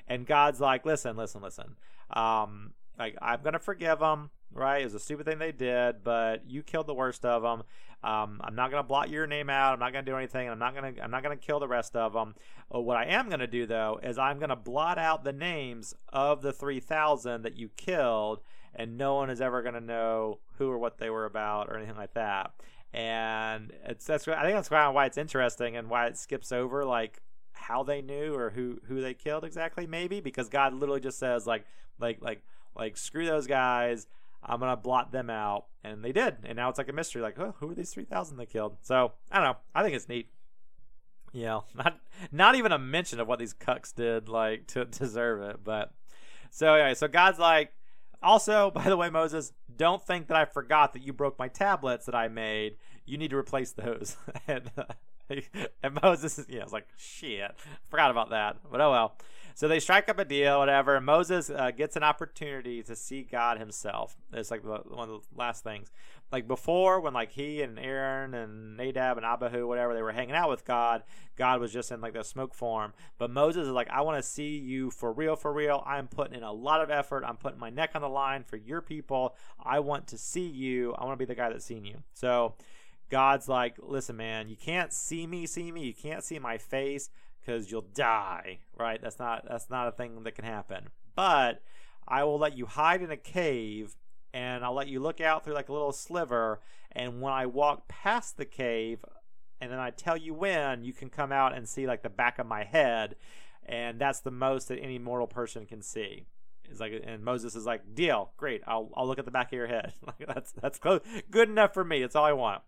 And 0.08 0.26
God's 0.26 0.60
like, 0.60 0.86
listen, 0.86 1.16
listen, 1.18 1.42
listen. 1.42 1.76
Um, 2.12 2.74
like, 2.98 3.16
I'm 3.22 3.44
to 3.44 3.60
forgive 3.60 4.00
them 4.00 4.32
right? 4.54 4.82
It 4.82 4.86
was 4.86 4.94
a 4.96 5.00
stupid 5.00 5.26
thing 5.26 5.40
they 5.40 5.52
did, 5.52 6.04
but 6.04 6.50
you 6.50 6.64
killed 6.64 6.88
the 6.88 6.94
worst 6.94 7.26
of 7.26 7.44
them. 7.44 7.64
Um, 8.04 8.40
I'm 8.44 8.56
not 8.56 8.72
gonna 8.72 8.84
blot 8.84 9.10
your 9.10 9.28
name 9.28 9.50
out. 9.50 9.74
I'm 9.74 9.80
not 9.80 9.92
gonna 9.92 10.06
do 10.06 10.16
anything. 10.16 10.50
I'm 10.50 10.60
not 10.60 10.74
gonna 10.74 10.94
I'm 11.02 11.12
not 11.12 11.22
gonna 11.22 11.36
kill 11.36 11.60
the 11.60 11.68
rest 11.68 11.96
of 11.96 12.14
them. 12.14 12.36
Uh, 12.74 12.80
what 12.80 12.98
I 12.98 13.06
am 13.06 13.30
gonna 13.30 13.48
do 13.48 13.66
though 13.66 14.00
is 14.02 14.18
I'm 14.18 14.40
gonna 14.40 14.56
blot 14.56 14.98
out 14.98 15.24
the 15.24 15.34
names 15.34 15.94
of 16.14 16.42
the 16.42 16.54
3,000 16.54 17.42
that 17.42 17.58
you 17.58 17.70
killed, 17.76 18.42
and 18.74 18.98
no 18.98 19.16
one 19.16 19.30
is 19.30 19.42
ever 19.42 19.62
gonna 19.62 19.82
know 19.82 20.40
who 20.58 20.70
or 20.70 20.78
what 20.78 20.98
they 20.98 21.10
were 21.10 21.26
about 21.26 21.70
or 21.70 21.78
anything 21.78 21.98
like 21.98 22.14
that. 22.14 22.52
And 22.94 23.74
it's 23.86 24.06
that's 24.06 24.28
I 24.28 24.44
think 24.44 24.56
that's 24.56 24.72
why 24.72 25.06
it's 25.06 25.18
interesting 25.18 25.76
and 25.76 25.90
why 25.90 26.08
it 26.08 26.18
skips 26.18 26.52
over 26.52 26.86
like 26.86 27.22
how 27.52 27.84
they 27.84 28.02
knew 28.02 28.34
or 28.34 28.52
who 28.52 28.80
who 28.88 29.02
they 29.02 29.14
killed 29.14 29.44
exactly 29.44 29.86
maybe 29.86 30.22
because 30.22 30.48
God 30.48 30.74
literally 30.74 31.02
just 31.02 31.20
says 31.20 31.46
like 31.46 31.66
like 32.00 32.22
like 32.22 32.42
like 32.76 32.96
screw 32.98 33.26
those 33.26 33.46
guys 33.46 34.08
I'm 34.44 34.60
gonna 34.60 34.78
blot 34.78 35.12
them 35.12 35.30
out, 35.30 35.66
and 35.84 36.04
they 36.04 36.12
did, 36.12 36.38
and 36.44 36.56
now 36.56 36.70
it's 36.70 36.78
like 36.78 36.90
a 36.90 36.94
mystery. 36.94 37.22
Like, 37.22 37.40
oh, 37.40 37.56
who 37.60 37.72
are 37.72 37.76
these 37.76 37.92
three 37.92 38.06
thousand 38.06 38.38
they 38.38 38.46
killed? 38.46 38.78
So 38.82 39.14
I 39.32 39.38
don't 39.38 39.46
know. 39.46 39.58
I 39.76 39.84
think 39.84 39.96
it's 39.96 40.10
neat. 40.10 40.30
You 41.34 41.44
know, 41.44 41.64
not 41.76 42.00
not 42.32 42.56
even 42.56 42.72
a 42.72 42.80
mention 42.80 43.20
of 43.20 43.28
what 43.28 43.40
these 43.40 43.54
cucks 43.54 43.94
did, 43.94 44.30
like 44.30 44.68
to 44.68 44.86
deserve 44.86 45.42
it. 45.42 45.64
But 45.64 45.94
so 46.52 46.74
anyway, 46.74 46.96
so 46.96 47.08
God's 47.08 47.40
like, 47.40 47.74
also, 48.22 48.72
by 48.76 48.84
the 48.84 48.98
way, 48.98 49.10
Moses, 49.10 49.54
don't 49.76 50.06
think 50.06 50.28
that 50.28 50.38
I 50.38 50.46
forgot 50.46 50.94
that 50.94 51.02
you 51.02 51.14
broke 51.14 51.38
my 51.38 51.48
tablets 51.48 52.06
that 52.06 52.16
I 52.16 52.28
made. 52.28 52.78
You 53.06 53.18
need 53.18 53.32
to 53.32 53.38
replace 53.38 53.72
those. 53.72 54.18
and, 54.48 54.70
uh, 54.78 54.84
and 55.84 56.00
Moses, 56.02 56.46
yeah, 56.50 56.62
I 56.62 56.64
was 56.64 56.74
like, 56.74 56.88
shit, 56.98 57.52
forgot 57.90 58.12
about 58.12 58.32
that. 58.32 58.58
But 58.72 58.82
oh 58.82 58.92
well. 58.92 59.18
So 59.60 59.68
they 59.68 59.82
strike 59.82 60.08
up 60.08 60.18
a 60.18 60.24
deal, 60.24 60.58
whatever. 60.60 61.02
Moses 61.02 61.50
uh, 61.50 61.72
gets 61.72 61.98
an 61.98 62.04
opportunity 62.04 62.82
to 62.82 62.96
see 62.96 63.24
God 63.24 63.60
himself. 63.60 64.16
It's 64.32 64.52
like 64.52 64.64
one 64.64 65.10
of 65.10 65.10
the 65.10 65.20
last 65.36 65.66
things. 65.66 65.92
Like 66.32 66.48
before, 66.48 67.02
when 67.02 67.14
like 67.14 67.34
he 67.34 67.62
and 67.62 67.78
Aaron 67.78 68.34
and 68.34 68.78
Nadab 68.78 69.18
and 69.18 69.26
Abihu, 69.26 69.68
whatever, 69.68 69.94
they 69.94 70.02
were 70.02 70.14
hanging 70.14 70.34
out 70.34 70.50
with 70.50 70.64
God, 70.64 71.04
God 71.36 71.60
was 71.60 71.74
just 71.74 71.92
in 71.92 72.00
like 72.00 72.14
the 72.14 72.24
smoke 72.24 72.54
form. 72.54 72.94
But 73.18 73.32
Moses 73.32 73.68
is 73.68 73.74
like, 73.74 73.90
I 73.90 74.00
want 74.00 74.16
to 74.16 74.24
see 74.24 74.58
you 74.58 74.92
for 74.92 75.12
real, 75.12 75.36
for 75.36 75.52
real. 75.52 75.84
I'm 75.86 76.08
putting 76.08 76.38
in 76.38 76.44
a 76.44 76.54
lot 76.54 76.80
of 76.80 76.90
effort. 76.90 77.26
I'm 77.26 77.36
putting 77.36 77.60
my 77.60 77.70
neck 77.70 77.92
on 77.96 78.02
the 78.02 78.08
line 78.08 78.46
for 78.46 78.56
your 78.56 78.80
people. 78.80 79.36
I 79.62 79.82
want 79.82 80.08
to 80.08 80.18
see 80.18 80.48
you. 80.48 80.94
I 80.94 81.04
want 81.04 81.20
to 81.20 81.26
be 81.26 81.28
the 81.28 81.36
guy 81.36 81.50
that's 81.50 81.66
seen 81.66 81.84
you. 81.84 81.98
So 82.14 82.56
God's 83.10 83.50
like, 83.50 83.76
listen, 83.82 84.16
man, 84.16 84.48
you 84.48 84.56
can't 84.56 84.94
see 84.94 85.28
me, 85.28 85.46
see 85.46 85.70
me. 85.70 85.84
You 85.84 85.94
can't 85.94 86.24
see 86.24 86.40
my 86.40 86.58
face 86.58 87.10
because 87.40 87.72
you'll 87.72 87.88
die, 87.94 88.60
right? 88.78 89.02
That's 89.02 89.20
not 89.20 89.46
that's 89.50 89.70
not 89.70 89.88
a 89.88 89.92
thing 89.92 90.24
that 90.24 90.36
can 90.36 90.46
happen. 90.46 90.90
But 91.16 91.62
I 92.08 92.24
will 92.24 92.40
let 92.40 92.58
you 92.58 92.66
hide 92.66 93.02
in 93.02 93.12
a 93.12 93.18
cave 93.18 93.96
and 94.34 94.64
I'll 94.64 94.74
let 94.74 94.88
you 94.88 95.00
look 95.00 95.22
out 95.22 95.44
through 95.44 95.54
like 95.54 95.70
a 95.70 95.74
little 95.74 95.92
sliver 95.92 96.60
and 96.92 97.22
when 97.22 97.34
I 97.34 97.46
walk 97.46 97.88
past 97.88 98.38
the 98.38 98.46
cave 98.46 99.04
and 99.62 99.72
then 99.72 99.80
I 99.80 99.90
tell 99.90 100.18
you 100.18 100.34
when, 100.34 100.84
you 100.84 100.94
can 100.94 101.10
come 101.10 101.32
out 101.32 101.56
and 101.56 101.68
see 101.68 101.86
like 101.86 102.02
the 102.02 102.10
back 102.10 102.40
of 102.40 102.48
my 102.48 102.64
head 102.64 103.16
and 103.66 104.00
that's 104.00 104.22
the 104.22 104.32
most 104.32 104.68
that 104.70 104.80
any 104.80 104.98
mortal 104.98 105.28
person 105.28 105.66
can 105.66 105.82
see. 105.82 106.26
It's 106.72 106.80
like, 106.80 107.02
and 107.04 107.24
Moses 107.24 107.56
is 107.56 107.66
like, 107.66 107.96
deal, 107.96 108.32
great. 108.38 108.62
I'll 108.68 108.92
I'll 108.96 109.08
look 109.08 109.20
at 109.20 109.26
the 109.26 109.32
back 109.32 109.48
of 109.48 109.54
your 109.54 109.68
head. 109.68 109.94
like 110.06 110.28
that's 110.28 110.52
that's 110.52 110.80
close, 110.80 111.02
good 111.30 111.50
enough 111.50 111.74
for 111.74 111.84
me. 111.84 112.02
It's 112.02 112.16
all 112.16 112.26
I 112.26 112.34
want. 112.34 112.62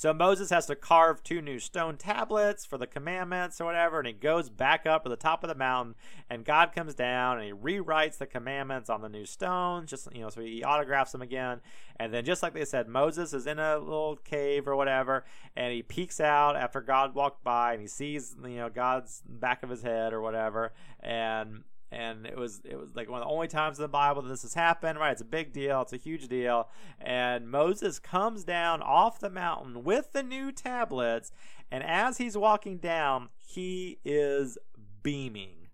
So 0.00 0.14
Moses 0.14 0.48
has 0.48 0.64
to 0.64 0.76
carve 0.76 1.22
two 1.22 1.42
new 1.42 1.58
stone 1.58 1.98
tablets 1.98 2.64
for 2.64 2.78
the 2.78 2.86
commandments 2.86 3.60
or 3.60 3.66
whatever, 3.66 3.98
and 3.98 4.06
he 4.06 4.14
goes 4.14 4.48
back 4.48 4.86
up 4.86 5.02
to 5.02 5.10
the 5.10 5.14
top 5.14 5.44
of 5.44 5.48
the 5.48 5.54
mountain, 5.54 5.94
and 6.30 6.42
God 6.42 6.72
comes 6.72 6.94
down 6.94 7.36
and 7.36 7.46
he 7.46 7.52
rewrites 7.52 8.16
the 8.16 8.24
commandments 8.24 8.88
on 8.88 9.02
the 9.02 9.10
new 9.10 9.26
stones, 9.26 9.90
just 9.90 10.08
you 10.14 10.22
know, 10.22 10.30
so 10.30 10.40
he 10.40 10.64
autographs 10.64 11.12
them 11.12 11.20
again. 11.20 11.60
And 11.96 12.14
then 12.14 12.24
just 12.24 12.42
like 12.42 12.54
they 12.54 12.64
said, 12.64 12.88
Moses 12.88 13.34
is 13.34 13.46
in 13.46 13.58
a 13.58 13.76
little 13.76 14.16
cave 14.16 14.66
or 14.66 14.74
whatever, 14.74 15.26
and 15.54 15.70
he 15.70 15.82
peeks 15.82 16.18
out 16.18 16.56
after 16.56 16.80
God 16.80 17.14
walked 17.14 17.44
by 17.44 17.74
and 17.74 17.82
he 17.82 17.86
sees, 17.86 18.34
you 18.42 18.56
know, 18.56 18.70
God's 18.70 19.22
back 19.28 19.62
of 19.62 19.68
his 19.68 19.82
head 19.82 20.14
or 20.14 20.22
whatever, 20.22 20.72
and 21.00 21.64
and 21.92 22.26
it 22.26 22.36
was 22.36 22.60
it 22.64 22.78
was 22.78 22.94
like 22.94 23.10
one 23.10 23.20
of 23.20 23.26
the 23.26 23.32
only 23.32 23.48
times 23.48 23.78
in 23.78 23.82
the 23.82 23.88
Bible 23.88 24.22
that 24.22 24.28
this 24.28 24.42
has 24.42 24.54
happened. 24.54 24.98
Right, 24.98 25.12
it's 25.12 25.20
a 25.20 25.24
big 25.24 25.52
deal. 25.52 25.82
It's 25.82 25.92
a 25.92 25.96
huge 25.96 26.28
deal. 26.28 26.68
And 27.00 27.50
Moses 27.50 27.98
comes 27.98 28.44
down 28.44 28.82
off 28.82 29.18
the 29.18 29.30
mountain 29.30 29.84
with 29.84 30.12
the 30.12 30.22
new 30.22 30.52
tablets, 30.52 31.32
and 31.70 31.82
as 31.84 32.18
he's 32.18 32.36
walking 32.36 32.78
down, 32.78 33.30
he 33.36 33.98
is 34.04 34.58
beaming, 35.02 35.68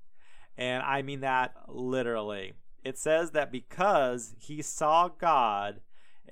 and 0.57 0.83
I 0.83 1.03
mean 1.03 1.21
that 1.21 1.55
literally. 1.69 2.55
It 2.85 2.99
says 2.99 3.33
that 3.33 3.51
because 3.51 4.35
he 4.39 4.62
saw 4.62 5.09
God, 5.09 5.81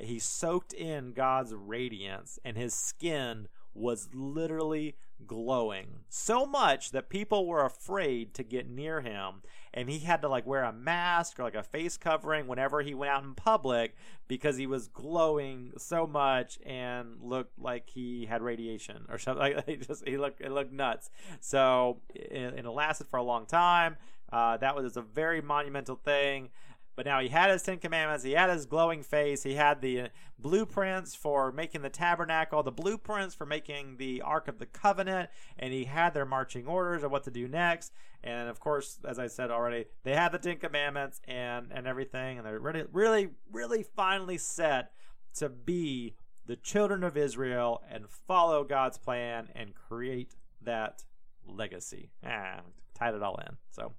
he 0.00 0.20
soaked 0.20 0.72
in 0.72 1.12
God's 1.12 1.52
radiance, 1.52 2.38
and 2.44 2.56
his 2.56 2.74
skin 2.74 3.48
was 3.74 4.08
literally 4.12 4.96
glowing 5.26 6.00
so 6.08 6.44
much 6.44 6.90
that 6.90 7.08
people 7.08 7.46
were 7.46 7.64
afraid 7.64 8.34
to 8.34 8.42
get 8.42 8.68
near 8.68 9.00
him. 9.00 9.42
And 9.72 9.88
he 9.88 10.00
had 10.00 10.22
to 10.22 10.28
like 10.28 10.46
wear 10.46 10.62
a 10.62 10.72
mask 10.72 11.38
or 11.38 11.42
like 11.42 11.54
a 11.54 11.62
face 11.62 11.96
covering 11.96 12.46
whenever 12.46 12.82
he 12.82 12.94
went 12.94 13.10
out 13.10 13.24
in 13.24 13.34
public 13.34 13.96
because 14.28 14.56
he 14.56 14.66
was 14.66 14.88
glowing 14.88 15.72
so 15.76 16.06
much 16.06 16.58
and 16.64 17.16
looked 17.20 17.58
like 17.58 17.90
he 17.90 18.26
had 18.26 18.42
radiation 18.42 19.06
or 19.08 19.18
something. 19.18 19.34
Like 19.54 19.66
he 19.66 19.76
just 19.76 20.06
he 20.06 20.16
looked 20.16 20.40
it 20.40 20.52
looked 20.52 20.72
nuts. 20.72 21.10
So 21.40 21.98
it, 22.14 22.64
lasted 22.64 23.08
for 23.08 23.18
a 23.18 23.22
long 23.22 23.46
time. 23.46 23.96
Uh, 24.32 24.56
that 24.56 24.74
was 24.74 24.96
a 24.96 25.02
very 25.02 25.40
monumental 25.40 25.96
thing 25.96 26.50
but 26.96 27.06
now 27.06 27.20
he 27.20 27.28
had 27.28 27.50
his 27.50 27.62
Ten 27.62 27.78
Commandments, 27.78 28.24
he 28.24 28.32
had 28.32 28.50
his 28.50 28.66
glowing 28.66 29.02
face, 29.02 29.42
he 29.42 29.54
had 29.54 29.80
the 29.80 30.08
blueprints 30.38 31.14
for 31.14 31.50
making 31.52 31.82
the 31.82 31.90
tabernacle, 31.90 32.62
the 32.62 32.70
blueprints 32.70 33.34
for 33.34 33.46
making 33.46 33.96
the 33.96 34.22
Ark 34.22 34.48
of 34.48 34.58
the 34.58 34.66
Covenant, 34.66 35.30
and 35.58 35.72
he 35.72 35.84
had 35.84 36.14
their 36.14 36.26
marching 36.26 36.66
orders 36.66 37.02
of 37.02 37.10
what 37.10 37.24
to 37.24 37.30
do 37.30 37.48
next. 37.48 37.92
And 38.22 38.48
of 38.48 38.60
course, 38.60 38.98
as 39.04 39.18
I 39.18 39.26
said 39.26 39.50
already, 39.50 39.86
they 40.02 40.14
had 40.14 40.32
the 40.32 40.38
Ten 40.38 40.58
Commandments 40.58 41.20
and, 41.26 41.68
and 41.72 41.86
everything, 41.86 42.38
and 42.38 42.46
they're 42.46 42.58
really, 42.58 42.84
really, 42.92 43.28
really 43.50 43.82
finally 43.82 44.38
set 44.38 44.92
to 45.36 45.48
be 45.48 46.14
the 46.46 46.56
children 46.56 47.02
of 47.02 47.16
Israel 47.16 47.82
and 47.90 48.08
follow 48.08 48.64
God's 48.64 48.98
plan 48.98 49.48
and 49.54 49.74
create 49.74 50.34
that 50.62 51.02
legacy. 51.46 52.10
Ah, 52.24 52.60
tied 52.94 53.14
it 53.14 53.22
all 53.22 53.36
in. 53.46 53.56
So, 53.70 53.92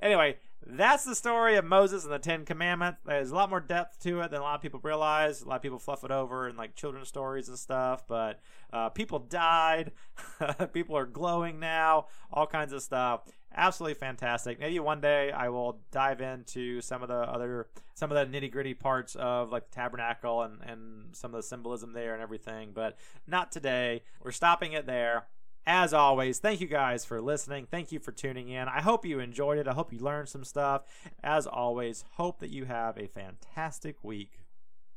anyway, 0.00 0.36
that's 0.66 1.04
the 1.04 1.14
story 1.14 1.56
of 1.56 1.64
Moses 1.64 2.04
and 2.04 2.12
the 2.12 2.18
Ten 2.18 2.44
Commandments. 2.44 3.00
There's 3.04 3.30
a 3.30 3.34
lot 3.34 3.50
more 3.50 3.60
depth 3.60 4.00
to 4.04 4.20
it 4.20 4.30
than 4.30 4.40
a 4.40 4.42
lot 4.42 4.54
of 4.54 4.62
people 4.62 4.80
realize. 4.82 5.42
A 5.42 5.48
lot 5.48 5.56
of 5.56 5.62
people 5.62 5.78
fluff 5.78 6.04
it 6.04 6.10
over 6.10 6.48
in 6.48 6.56
like 6.56 6.74
children's 6.74 7.08
stories 7.08 7.48
and 7.48 7.58
stuff, 7.58 8.06
but 8.08 8.40
uh, 8.72 8.88
people 8.88 9.18
died. 9.18 9.92
people 10.72 10.96
are 10.96 11.06
glowing 11.06 11.60
now. 11.60 12.06
All 12.32 12.46
kinds 12.46 12.72
of 12.72 12.82
stuff. 12.82 13.22
Absolutely 13.56 13.94
fantastic. 13.94 14.58
Maybe 14.58 14.80
one 14.80 15.00
day 15.00 15.30
I 15.30 15.48
will 15.48 15.80
dive 15.92 16.20
into 16.20 16.80
some 16.80 17.02
of 17.02 17.08
the 17.08 17.14
other, 17.14 17.68
some 17.94 18.10
of 18.10 18.16
the 18.16 18.38
nitty 18.38 18.50
gritty 18.50 18.74
parts 18.74 19.14
of 19.14 19.52
like 19.52 19.70
the 19.70 19.74
tabernacle 19.74 20.42
and, 20.42 20.60
and 20.62 21.14
some 21.14 21.32
of 21.32 21.36
the 21.36 21.46
symbolism 21.46 21.92
there 21.92 22.14
and 22.14 22.22
everything, 22.22 22.70
but 22.74 22.96
not 23.26 23.52
today. 23.52 24.02
We're 24.22 24.32
stopping 24.32 24.72
it 24.72 24.86
there. 24.86 25.26
As 25.66 25.94
always, 25.94 26.38
thank 26.38 26.60
you 26.60 26.66
guys 26.66 27.06
for 27.06 27.22
listening. 27.22 27.66
Thank 27.70 27.90
you 27.90 27.98
for 27.98 28.12
tuning 28.12 28.50
in. 28.50 28.68
I 28.68 28.82
hope 28.82 29.06
you 29.06 29.18
enjoyed 29.18 29.58
it. 29.58 29.66
I 29.66 29.72
hope 29.72 29.92
you 29.92 29.98
learned 29.98 30.28
some 30.28 30.44
stuff. 30.44 30.82
As 31.22 31.46
always, 31.46 32.04
hope 32.12 32.40
that 32.40 32.50
you 32.50 32.66
have 32.66 32.98
a 32.98 33.06
fantastic 33.06 34.04
week. 34.04 34.40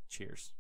Cheers. 0.09 0.51